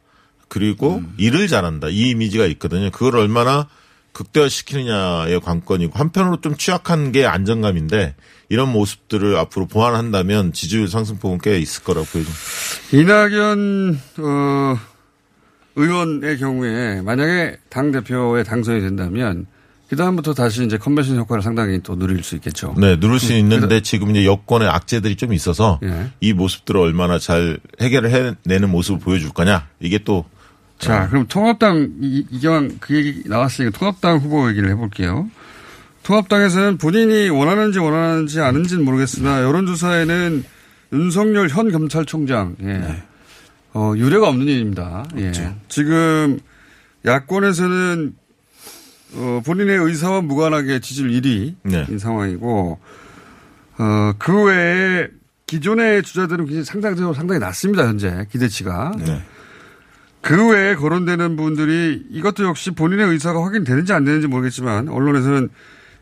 그리고 0.49 1.03
일을 1.17 1.47
잘한다. 1.47 1.89
이 1.89 2.11
이미지가 2.11 2.47
있거든요. 2.47 2.91
그걸 2.91 3.17
얼마나 3.17 3.69
극대화시키느냐의 4.13 5.41
관건이고 5.41 5.97
한편으로 5.97 6.41
좀 6.41 6.57
취약한 6.57 7.13
게 7.13 7.27
안정감인데 7.27 8.17
이런 8.49 8.73
모습들을 8.73 9.37
앞으로 9.37 9.67
보완한다면 9.67 10.53
지지율 10.53 10.89
상승폭은 10.89 11.39
꽤 11.43 11.59
있을 11.59 11.85
거라고 11.85 12.07
보여집니다. 12.07 12.41
이낙연 12.93 14.01
어, 14.19 14.79
의원의 15.77 16.39
경우에 16.39 17.01
만약에 17.03 17.57
당 17.69 17.91
대표에 17.93 18.43
당선이 18.43 18.81
된다면 18.81 19.47
그 19.89 19.97
다음부터 19.97 20.35
다시 20.35 20.65
이제 20.65 20.79
컨벤션 20.79 21.17
효과를 21.17 21.43
상당히 21.43 21.81
또 21.83 21.97
누릴 21.97 22.23
수 22.23 22.37
있겠죠. 22.37 22.75
네, 22.79 22.99
누릴 23.01 23.19
수 23.19 23.33
음, 23.33 23.39
있는데 23.39 23.81
지금 23.81 24.11
이제 24.11 24.25
여권의 24.25 24.69
악재들이 24.69 25.17
좀 25.17 25.33
있어서 25.33 25.81
예. 25.83 26.11
이 26.21 26.33
모습들을 26.33 26.81
얼마나 26.81 27.19
잘 27.19 27.59
해결을 27.81 28.37
해내는 28.47 28.71
모습을 28.71 29.01
보여줄 29.01 29.31
거냐. 29.31 29.67
이게 29.81 29.99
또 30.05 30.25
자, 30.79 31.09
그럼 31.09 31.27
통합당 31.29 31.95
이- 32.01 32.25
이경환 32.31 32.79
그 32.81 32.95
얘기 32.95 33.23
나왔으니까 33.27 33.77
통합당 33.79 34.19
후보 34.19 34.49
얘기를 34.49 34.71
해볼게요. 34.71 35.29
통합당에서는 36.05 36.79
본인이 36.79 37.29
원하는지 37.29 37.79
원하는지 37.79 38.41
아는지는 38.41 38.85
모르겠으나 38.85 39.43
여론조사에는 39.43 40.45
윤석열 40.93 41.49
현 41.49 41.71
검찰총장 41.73 42.57
예. 42.63 43.03
어, 43.73 43.93
유례가 43.97 44.29
없는 44.29 44.47
일입니다. 44.47 45.05
예. 45.19 45.33
지금 45.69 46.41
야권에서는 47.05 48.15
어, 49.15 49.43
본인의 49.45 49.79
의사와 49.79 50.21
무관하게 50.21 50.81
지지율 50.81 51.11
1위인 51.11 51.55
네. 51.63 51.99
상황이고 51.99 52.79
어, 53.79 54.13
그 54.19 54.45
외에 54.45 55.09
기존의 55.47 56.03
주자들은 56.03 56.45
굉장히 56.45 56.65
상당적으로 56.65 57.15
상당히 57.15 57.41
낮습니다 57.41 57.87
현재 57.87 58.27
기대치가. 58.31 58.93
네. 58.99 59.23
그 60.21 60.51
외에 60.51 60.75
거론되는 60.75 61.37
분들이 61.37 62.07
이것도 62.11 62.45
역시 62.45 62.73
본인의 62.73 63.09
의사가 63.09 63.43
확인되는지 63.43 63.93
안 63.93 64.05
되는지 64.05 64.27
모르겠지만 64.27 64.89
언론에서는 64.89 65.49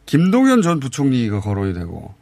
김동연 0.07 0.63
전 0.63 0.81
부총리가 0.81 1.41
거론이 1.41 1.73
되고 1.73 2.15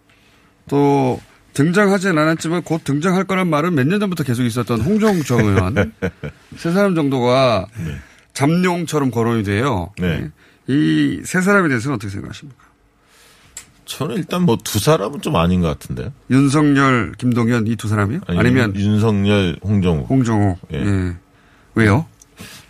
또 0.69 1.21
등장하진 1.57 2.19
않았지만 2.19 2.63
곧 2.65 2.85
등장할 2.85 3.25
거란 3.25 3.49
말은 3.49 3.75
몇 3.75 3.87
년 3.87 3.99
전부터 3.99 4.25
계속 4.25 4.43
있었던 4.45 4.83
전 5.25 5.41
의원 5.41 5.93
세 6.57 6.71
사람 6.71 6.95
정도가 6.95 7.67
잠룡처럼 8.35 9.11
거론이 9.11 9.43
돼요. 9.43 9.91
네. 9.99 10.31
이 10.69 11.23
세 11.25 11.41
사람에 11.41 11.69
대해서는 11.69 11.95
어떻게 11.95 12.11
생각하십니까? 12.11 12.63
저는 13.87 14.17
일단 14.17 14.43
뭐 14.43 14.57
두 14.63 14.79
사람은 14.79 15.23
좀 15.23 15.37
아닌 15.37 15.61
것 15.63 15.69
같은데요. 15.69 16.13
윤석열, 16.31 17.13
김동연 17.17 17.67
이 17.69 17.77
두 17.77 17.89
사람이요? 17.89 18.21
아니, 18.27 18.39
윤- 18.39 18.75
윤석열, 18.77 19.57
홍정욱. 19.65 20.11
홍정욱. 20.11 20.59
예. 20.75 20.79
예. 20.85 21.17
왜요? 21.75 22.05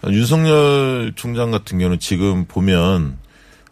윤석열 0.09 1.13
총장 1.17 1.51
같은 1.51 1.79
경우는 1.79 1.99
지금 1.99 2.45
보면 2.47 3.17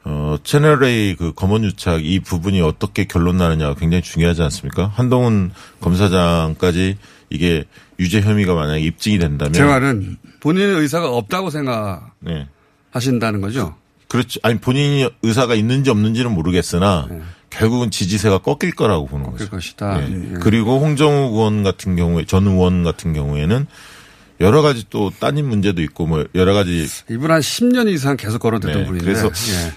어, 0.04 0.36
채널A 0.44 1.16
그 1.16 1.32
검언유착 1.32 2.04
이 2.04 2.20
부분이 2.20 2.60
어떻게 2.60 3.04
결론 3.04 3.38
나느냐가 3.38 3.74
굉장히 3.74 4.02
중요하지 4.02 4.42
않습니까? 4.42 4.92
한동훈 4.94 5.50
검사장까지 5.80 6.98
이게 7.30 7.64
유죄 7.98 8.20
혐의가 8.20 8.54
만약에 8.54 8.80
입증이 8.80 9.18
된다면 9.18 9.54
제 9.54 9.64
말은 9.64 10.18
본인의 10.40 10.80
의사가 10.80 11.10
없다고 11.10 11.50
생각하신다는 11.50 13.40
네. 13.40 13.46
거죠? 13.46 13.74
그렇죠. 14.08 14.38
아니 14.42 14.58
본인이 14.58 15.08
의사가 15.22 15.54
있는지 15.54 15.90
없는지는 15.90 16.30
모르겠으나 16.32 17.08
네. 17.10 17.20
결국은 17.50 17.90
지지세가 17.90 18.38
꺾일 18.38 18.74
거라고 18.74 19.06
보는 19.06 19.30
거죠. 19.30 19.48
것이다. 19.48 19.98
네. 19.98 20.32
예. 20.32 20.34
그리고 20.40 20.80
홍정욱 20.80 21.32
의원 21.32 21.62
같은 21.62 21.96
경우에 21.96 22.24
전 22.26 22.46
의원 22.46 22.84
같은 22.84 23.14
경우에는 23.14 23.66
여러 24.40 24.62
가지 24.62 24.84
또 24.90 25.10
따님 25.20 25.48
문제도 25.48 25.80
있고 25.82 26.06
뭐 26.06 26.24
여러 26.34 26.54
가지 26.54 26.86
이분 27.10 27.30
한 27.30 27.40
10년 27.40 27.88
이상 27.88 28.16
계속 28.16 28.38
거론됐던 28.40 28.80
네, 28.82 28.86
분인데. 28.86 29.04
그래서 29.04 29.26
예. 29.28 29.72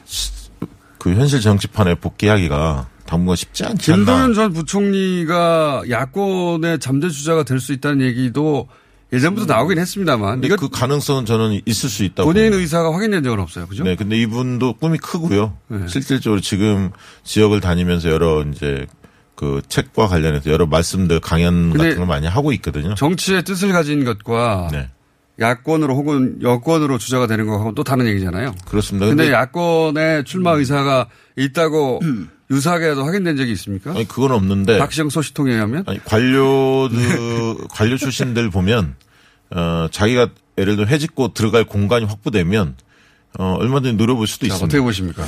그 0.97 1.14
현실 1.14 1.41
정치판에 1.41 1.95
복귀하기가 1.95 2.88
당분간 3.05 3.36
쉽지 3.36 3.64
않지 3.66 3.91
않나. 3.93 3.97
김동연 4.05 4.34
전 4.34 4.53
부총리가 4.53 5.84
야권의 5.89 6.80
잠재 6.80 7.10
주자가 7.10 7.43
될 7.43 7.60
수 7.60 7.72
있다는 7.74 8.01
얘기도 8.05 8.68
예전부터 9.14 9.45
나오긴 9.53 9.78
했습니다만. 9.80 10.41
근데 10.41 10.55
그 10.58 10.68
가능성은 10.70 11.26
저는 11.26 11.62
있을 11.66 11.89
수 11.89 12.03
있다고. 12.03 12.34
본인. 12.34 12.51
의사가 12.53 12.93
확인된 12.93 13.24
적은 13.24 13.39
없어요. 13.39 13.66
그죠? 13.68 13.84
네, 13.86 13.95
근데 13.95 14.18
이분도 14.18 14.74
꿈이 14.74 14.97
크고요. 14.97 15.55
네. 15.70 15.88
실질적으로 15.88 16.41
지금 16.41 16.91
지역을 17.24 17.62
다니면서 17.62 18.10
여러 18.10 18.43
이제 18.43 18.86
그 19.38 19.62
책과 19.70 20.08
관련해서 20.08 20.50
여러 20.50 20.66
말씀들 20.66 21.20
강연 21.20 21.72
같은 21.72 21.98
걸 21.98 22.08
많이 22.08 22.26
하고 22.26 22.52
있거든요. 22.54 22.96
정치의 22.96 23.44
뜻을 23.44 23.72
가진 23.72 24.04
것과 24.04 24.70
네. 24.72 24.90
야권으로 25.40 25.96
혹은 25.96 26.42
여권으로 26.42 26.98
주자가 26.98 27.28
되는 27.28 27.46
거하고 27.46 27.76
또 27.76 27.84
다른 27.84 28.08
얘기잖아요. 28.08 28.56
그렇습니다. 28.66 29.06
근데, 29.06 29.26
근데, 29.26 29.36
야권의 29.36 30.24
출마 30.26 30.54
의사가 30.54 31.10
있다고 31.38 32.02
유사하게도 32.50 33.06
확인된 33.06 33.38
적이 33.38 33.52
있습니까? 33.52 33.92
아니 33.92 34.08
그건 34.08 34.32
없는데 34.32 34.80
박시영 34.80 35.12
소식통에 35.12 35.54
의하면 35.54 35.84
아니 35.86 36.04
관료들 36.04 37.68
관료 37.70 37.96
출신들 37.96 38.50
보면 38.50 38.96
어 39.52 39.88
자기가 39.92 40.30
예를 40.58 40.78
들어 40.78 40.88
해집고 40.88 41.36
들어갈 41.36 41.64
공간이 41.64 42.06
확보되면 42.06 42.76
어 43.38 43.56
얼마든지 43.60 43.98
누려볼 43.98 44.26
수도 44.26 44.48
자, 44.48 44.56
있습니다. 44.56 44.66
어떻게 44.66 44.82
보십니까? 44.82 45.24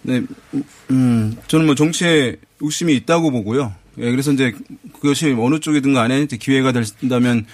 네, 0.00 0.22
음, 0.90 1.36
저는 1.46 1.66
뭐 1.66 1.74
정치에 1.74 2.36
욕심이 2.64 2.94
있다고 2.94 3.30
보고요. 3.30 3.74
예, 3.98 4.10
그래서 4.10 4.32
이제 4.32 4.54
그것이 4.94 5.34
어느 5.38 5.60
쪽이든 5.60 5.94
간에 5.94 6.26
기회가 6.26 6.72
된다면 6.72 7.46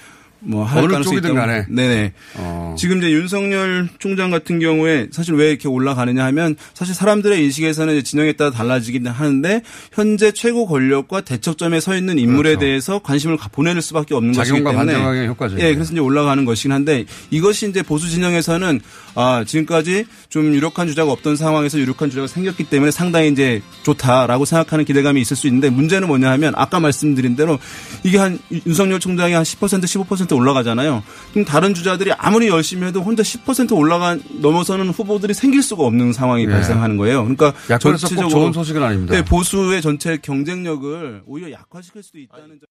뭐할 0.43 0.83
어느 0.83 1.03
쪽이든. 1.03 1.35
간에. 1.35 1.65
네네. 1.69 2.13
어. 2.35 2.75
지금 2.77 2.97
이제 2.97 3.11
윤석열 3.11 3.87
총장 3.99 4.31
같은 4.31 4.59
경우에 4.59 5.07
사실 5.11 5.35
왜 5.35 5.49
이렇게 5.49 5.67
올라가느냐 5.67 6.23
하면 6.25 6.55
사실 6.73 6.95
사람들의 6.95 7.43
인식에서는 7.43 8.03
진영에 8.03 8.33
따라 8.33 8.49
달라지긴 8.51 9.05
하는데 9.07 9.61
현재 9.93 10.31
최고 10.31 10.65
권력과 10.65 11.21
대척점에 11.21 11.79
서 11.79 11.95
있는 11.95 12.17
인물에 12.17 12.51
그렇죠. 12.51 12.59
대해서 12.59 12.99
관심을 12.99 13.37
가- 13.37 13.49
보내는 13.49 13.81
수밖에 13.81 14.15
없는 14.15 14.33
것이기 14.33 14.63
때문에 14.63 15.27
효과죠. 15.27 15.57
예, 15.59 15.73
그래서 15.73 15.91
이제 15.91 15.99
올라가는 16.01 16.43
것이긴 16.43 16.71
한데 16.71 17.05
이것이 17.29 17.69
이제 17.69 17.83
보수 17.83 18.09
진영에서는 18.09 18.79
아, 19.13 19.43
지금까지 19.45 20.05
좀 20.29 20.53
유력한 20.53 20.87
주자가 20.87 21.11
없던 21.11 21.35
상황에서 21.35 21.77
유력한 21.79 22.09
주자가 22.09 22.27
생겼기 22.27 22.63
때문에 22.65 22.91
상당히 22.91 23.29
이제 23.29 23.61
좋다라고 23.83 24.45
생각하는 24.45 24.85
기대감이 24.85 25.19
있을 25.21 25.35
수 25.35 25.47
있는데 25.47 25.69
문제는 25.69 26.07
뭐냐 26.07 26.31
하면 26.31 26.53
아까 26.55 26.79
말씀드린 26.79 27.35
대로 27.35 27.59
이게 28.03 28.17
한 28.17 28.39
윤석열 28.65 28.99
총장이 28.99 29.33
한 29.33 29.43
10% 29.43 29.83
15% 29.83 30.30
올라가잖아요. 30.35 31.03
그럼 31.31 31.45
다른 31.45 31.73
주자들이 31.73 32.11
아무리 32.13 32.47
열심히 32.47 32.87
해도 32.87 33.01
혼자 33.01 33.23
10% 33.23 33.75
올라가 33.77 34.17
넘어서는 34.39 34.89
후보들이 34.89 35.33
생길 35.33 35.61
수가 35.61 35.83
없는 35.83 36.13
상황이 36.13 36.43
예. 36.43 36.47
발생하는 36.47 36.97
거예요. 36.97 37.23
그러니까 37.23 37.53
전체적으로 37.79 38.29
좋은 38.29 38.53
소식은 38.53 38.83
아닙니다. 38.83 39.13
네, 39.13 39.23
보수의 39.23 39.81
전체 39.81 40.17
경쟁력을 40.17 41.23
오히려 41.25 41.51
약화시킬 41.51 42.03
수도 42.03 42.19
있다는 42.19 42.59
점. 42.59 42.67